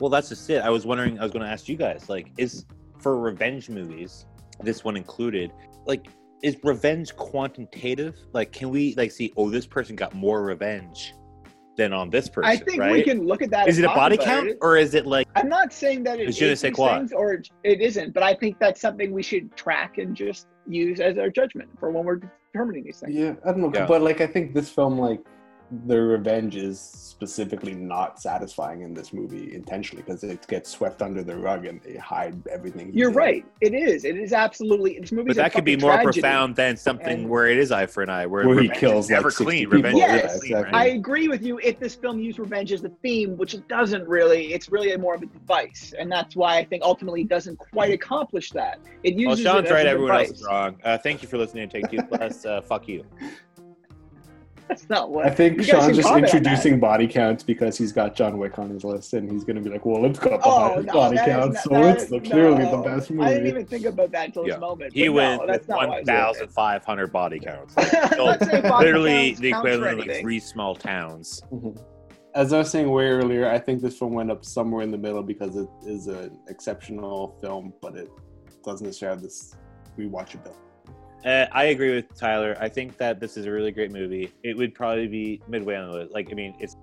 Well, 0.00 0.10
that's 0.10 0.30
just 0.30 0.48
it. 0.48 0.62
I 0.62 0.70
was 0.70 0.86
wondering. 0.86 1.18
I 1.18 1.22
was 1.22 1.32
going 1.32 1.44
to 1.44 1.50
ask 1.50 1.68
you 1.68 1.76
guys, 1.76 2.08
like, 2.08 2.32
is 2.38 2.64
for 2.98 3.18
revenge 3.18 3.68
movies, 3.68 4.26
this 4.60 4.82
one 4.82 4.96
included, 4.96 5.52
like, 5.86 6.06
is 6.42 6.56
revenge 6.62 7.14
quantitative? 7.16 8.16
Like, 8.32 8.52
can 8.52 8.70
we 8.70 8.94
like 8.96 9.12
see? 9.12 9.32
Oh, 9.36 9.50
this 9.50 9.66
person 9.66 9.94
got 9.94 10.14
more 10.14 10.42
revenge 10.42 11.14
than 11.76 11.92
on 11.92 12.10
this 12.10 12.28
person. 12.28 12.50
I 12.50 12.56
think 12.56 12.80
right? 12.80 12.92
we 12.92 13.02
can 13.02 13.26
look 13.26 13.42
at 13.42 13.50
that. 13.50 13.68
Is 13.68 13.78
it 13.78 13.84
a 13.84 13.88
body 13.88 14.16
count 14.16 14.48
it. 14.48 14.58
or 14.60 14.76
is 14.76 14.94
it 14.94 15.06
like? 15.06 15.28
I'm 15.36 15.48
not 15.48 15.72
saying 15.72 16.04
that 16.04 16.18
It's 16.18 16.36
je 16.36 16.50
is 16.50 16.60
sais 16.60 16.70
these 16.70 16.76
quoi. 16.76 16.96
things 16.96 17.12
or 17.12 17.42
it 17.62 17.80
isn't, 17.80 18.14
but 18.14 18.22
I 18.22 18.34
think 18.34 18.58
that's 18.58 18.80
something 18.80 19.12
we 19.12 19.22
should 19.22 19.54
track 19.56 19.98
and 19.98 20.16
just 20.16 20.46
use 20.66 21.00
as 21.00 21.18
our 21.18 21.30
judgment 21.30 21.68
for 21.78 21.90
when 21.90 22.04
we're 22.04 22.20
determining 22.54 22.84
these 22.84 22.98
things. 22.98 23.14
Yeah, 23.14 23.34
I 23.44 23.50
don't 23.50 23.60
know, 23.60 23.72
Yeah. 23.74 23.86
but 23.86 24.02
like 24.02 24.20
I 24.20 24.26
think 24.26 24.54
this 24.54 24.70
film, 24.70 24.98
like 24.98 25.20
the 25.86 26.00
revenge 26.00 26.56
is 26.56 26.80
specifically 26.80 27.74
not 27.74 28.20
satisfying 28.20 28.82
in 28.82 28.92
this 28.92 29.12
movie 29.12 29.54
intentionally 29.54 30.02
because 30.02 30.24
it 30.24 30.46
gets 30.48 30.68
swept 30.68 31.00
under 31.00 31.22
the 31.22 31.36
rug 31.36 31.64
and 31.64 31.80
they 31.82 31.96
hide 31.96 32.34
everything. 32.48 32.90
You're 32.92 33.10
did. 33.10 33.16
right. 33.16 33.44
It 33.60 33.72
is. 33.72 34.04
It 34.04 34.16
is 34.16 34.32
absolutely. 34.32 34.98
This 34.98 35.12
movie. 35.12 35.28
But 35.28 35.36
that 35.36 35.52
could 35.52 35.64
be 35.64 35.76
more 35.76 35.92
tragedy. 35.92 36.20
profound 36.20 36.56
than 36.56 36.76
something 36.76 37.20
And- 37.20 37.28
where 37.30 37.46
it 37.46 37.58
is 37.58 37.70
eye 37.72 37.86
for 37.86 38.02
an 38.02 38.10
eye, 38.10 38.26
where, 38.26 38.46
Where 38.46 38.60
he 38.60 38.68
kills, 38.68 39.06
is 39.06 39.10
never 39.10 39.28
like, 39.28 39.36
clean. 39.36 39.58
people. 39.64 39.76
Revenge 39.76 39.98
Yeah, 39.98 40.16
is 40.16 40.40
clean, 40.40 40.52
exactly. 40.56 40.78
I 40.78 40.84
agree 40.86 41.28
with 41.28 41.42
you. 41.42 41.58
If 41.62 41.78
this 41.78 41.94
film 41.94 42.18
used 42.20 42.38
revenge 42.38 42.72
as 42.72 42.82
the 42.82 42.90
theme, 43.02 43.36
which 43.36 43.54
it 43.54 43.66
doesn't 43.68 44.06
really, 44.08 44.52
it's 44.52 44.70
really 44.70 44.94
more 44.96 45.14
of 45.14 45.22
a 45.22 45.26
device, 45.26 45.94
and 45.98 46.10
that's 46.10 46.34
why 46.36 46.56
I 46.58 46.64
think 46.64 46.82
ultimately 46.82 47.22
it 47.22 47.28
doesn't 47.28 47.56
quite 47.58 47.92
accomplish 47.92 48.50
that. 48.50 48.80
It 49.02 49.14
Well. 49.16 49.36
Sean's 49.36 49.60
it 49.60 49.66
as 49.66 49.70
right. 49.72 49.86
a 49.86 49.90
Everyone 49.90 50.16
else 50.16 50.30
is 50.30 50.44
wrong. 50.46 50.76
Uh, 50.84 50.98
thank 50.98 51.22
you 51.22 51.28
for 51.28 51.38
listening 51.38 51.68
to 51.68 51.80
Take 51.80 51.90
Two 51.90 52.02
Plus. 52.02 52.44
Uh, 52.44 52.60
fuck 52.60 52.88
you. 52.88 53.04
That's 54.68 54.88
not 54.88 55.10
what. 55.10 55.26
I 55.26 55.30
think 55.30 55.58
you 55.58 55.64
Sean's 55.64 55.96
just 55.96 56.08
comment 56.08 56.24
on 56.26 56.30
that. 56.30 56.34
introducing 56.36 56.80
body 56.80 57.06
counts 57.06 57.42
because 57.42 57.76
he's 57.76 57.92
got 57.92 58.14
John 58.14 58.38
Wick 58.38 58.58
on 58.58 58.70
his 58.70 58.82
list 58.84 59.12
and 59.12 59.30
he's 59.30 59.44
going 59.44 59.56
to 59.56 59.62
be 59.62 59.68
like, 59.70 59.84
well, 59.84 60.04
it's 60.06 60.18
got 60.18 60.40
the 60.42 60.46
Oh, 60.48 60.68
highest 60.68 60.86
no, 60.86 60.92
body 60.94 61.16
that 61.16 61.28
is 61.28 61.34
count, 61.34 61.56
so 61.58 61.68
that 61.70 61.96
it's 61.96 62.06
the, 62.06 62.20
clearly 62.20 62.64
the 62.64 62.76
best 62.78 63.10
movie. 63.10 63.24
I 63.28 63.34
didn't 63.34 63.46
even 63.48 63.66
think 63.66 63.84
about 63.84 64.10
that 64.12 64.26
until 64.28 64.46
Yeah. 64.46 64.54
this 64.54 64.60
moment. 64.60 64.92
He 64.94 65.08
but 65.08 65.12
went 65.14 65.46
no, 65.46 65.52
with 65.52 65.68
not 65.68 65.76
why 65.76 65.84
I 65.84 65.86
one 65.88 65.96
was 65.98 66.06
doing 66.06 66.16
it. 66.16 66.20
thousand 66.20 66.48
five 66.48 66.84
hundred 66.84 67.12
body 67.12 67.38
counts. 67.40 67.74
I'm 67.76 67.88
So 67.88 68.62
body 68.62 68.86
literally 68.86 69.26
counts 69.30 69.40
the 69.40 69.48
equivalent 69.50 70.00
of 70.00 70.06
like 70.06 70.20
three 70.20 70.40
small 70.40 70.74
towns. 70.74 71.42
Mhm. 71.52 71.78
As 72.34 72.52
I 72.52 72.58
was 72.58 72.70
saying 72.70 72.90
way 72.90 73.06
earlier, 73.10 73.48
I 73.48 73.58
think 73.60 73.80
this 73.82 73.96
film 73.98 74.12
went 74.14 74.30
up 74.30 74.44
somewhere 74.44 74.82
in 74.82 74.90
the 74.90 74.98
middle 74.98 75.22
because 75.22 75.54
it 75.56 75.68
is 75.86 76.08
an 76.08 76.36
exceptional 76.48 77.36
film, 77.40 77.72
but 77.80 77.96
it 77.96 78.08
doesn't 78.64 78.84
necessarily 78.84 79.16
have 79.16 79.22
this 79.22 79.54
rewatchability. 79.98 80.56
Uh, 81.24 81.46
I 81.52 81.64
agree 81.64 81.94
with 81.94 82.14
Tyler. 82.14 82.56
I 82.60 82.68
think 82.68 82.96
that 82.98 83.18
this 83.18 83.36
is 83.36 83.46
a 83.46 83.50
really 83.50 83.70
great 83.72 83.90
movie. 83.90 84.30
It 84.42 84.56
would 84.56 84.74
probably 84.74 85.06
be 85.08 85.40
midway 85.48 85.76
on 85.76 85.90
the 85.90 85.96
list. 85.98 86.12
Like, 86.12 86.28
I 86.30 86.34
mean, 86.34 86.54
it's 86.60 86.76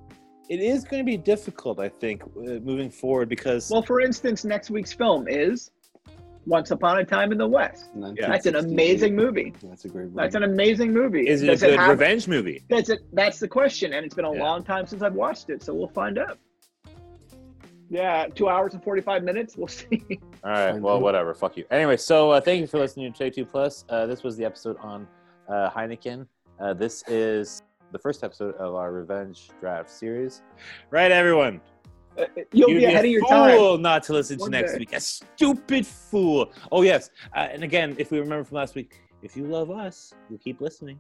it 0.49 0.59
is 0.59 0.83
going 0.83 0.99
to 0.99 1.05
be 1.05 1.15
difficult. 1.17 1.79
I 1.79 1.87
think 1.89 2.23
uh, 2.23 2.59
moving 2.61 2.89
forward 2.89 3.29
because 3.29 3.69
Well, 3.69 3.83
for 3.83 4.01
instance, 4.01 4.43
next 4.43 4.69
week's 4.71 4.91
film 4.91 5.27
is 5.29 5.71
Once 6.47 6.71
Upon 6.71 6.97
a 6.97 7.05
Time 7.05 7.31
in 7.31 7.37
the 7.37 7.47
West. 7.47 7.91
Yeah. 7.95 8.27
That's 8.27 8.47
an 8.47 8.55
amazing 8.55 9.15
movie. 9.15 9.53
That's 9.63 9.85
a 9.85 9.89
great 9.89 10.05
movie. 10.05 10.15
That's 10.17 10.35
an 10.35 10.43
amazing 10.43 10.91
movie. 10.91 11.27
is 11.27 11.43
it 11.43 11.45
Does 11.47 11.63
a 11.63 11.67
good 11.67 11.79
have- 11.79 11.89
revenge 11.91 12.27
movie? 12.27 12.63
That's 12.69 12.89
it. 12.89 12.99
That's 13.13 13.39
the 13.39 13.47
question, 13.47 13.93
and 13.93 14.03
it's 14.05 14.15
been 14.15 14.25
a 14.25 14.33
Yeah. 14.33 14.41
long 14.43 14.63
time 14.63 14.87
since 14.87 15.03
I've 15.03 15.13
watched 15.13 15.49
it, 15.51 15.61
so 15.63 15.73
we'll 15.73 15.87
find 15.87 16.17
out. 16.17 16.39
Yeah, 17.93 18.27
two 18.27 18.47
hours 18.47 18.73
and 18.73 18.81
forty-five 18.81 19.21
minutes. 19.21 19.57
We'll 19.57 19.67
see. 19.79 20.01
All 20.45 20.49
right. 20.51 20.79
Well, 20.79 21.01
whatever. 21.01 21.33
Fuck 21.33 21.57
you. 21.57 21.65
Anyway, 21.71 21.97
so 21.97 22.31
uh, 22.31 22.39
thank 22.39 22.61
you 22.61 22.67
for 22.67 22.79
listening 22.79 23.11
to 23.11 23.17
Take 23.19 23.35
Two 23.35 23.45
Plus. 23.45 23.83
Uh, 23.89 24.05
this 24.05 24.23
was 24.23 24.37
the 24.37 24.45
episode 24.45 24.77
on 24.79 25.05
uh, 25.49 25.69
Heineken. 25.69 26.25
Uh, 26.57 26.73
this 26.73 27.03
is 27.07 27.61
the 27.91 27.99
first 27.99 28.23
episode 28.23 28.55
of 28.55 28.75
our 28.75 28.93
Revenge 28.93 29.49
Draft 29.59 29.89
series. 29.89 30.41
Right, 30.89 31.11
everyone. 31.11 31.59
Uh, 32.17 32.25
You'll 32.53 32.69
You'd 32.69 32.79
be 32.79 32.85
ahead 32.85 33.03
a 33.03 33.07
of 33.09 33.11
your 33.11 33.27
time. 33.27 33.57
fool 33.57 33.77
not 33.77 34.03
to 34.03 34.13
listen 34.13 34.37
to 34.37 34.43
One 34.43 34.51
next 34.51 34.71
day. 34.73 34.79
week. 34.79 34.93
A 34.93 34.99
stupid 35.01 35.85
fool. 35.85 36.49
Oh 36.71 36.83
yes, 36.83 37.09
uh, 37.35 37.39
and 37.51 37.61
again, 37.61 37.95
if 37.99 38.09
we 38.09 38.19
remember 38.21 38.45
from 38.45 38.55
last 38.55 38.73
week, 38.73 39.01
if 39.21 39.35
you 39.35 39.43
love 39.45 39.69
us, 39.69 40.13
you 40.29 40.37
keep 40.37 40.61
listening, 40.61 40.97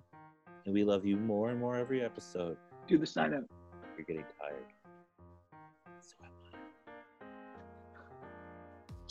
and 0.65 0.73
we 0.73 0.83
love 0.83 1.05
you 1.05 1.15
more 1.15 1.51
and 1.51 1.59
more 1.59 1.77
every 1.77 2.03
episode. 2.03 2.57
Do 2.87 2.97
the 2.97 3.07
sign 3.07 3.33
up. 3.33 3.43
You're 3.97 4.05
getting 4.05 4.25
tired. 4.37 4.65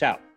So 0.01 0.07
am 0.07 0.13
I. 0.13 0.19
Ciao. 0.19 0.30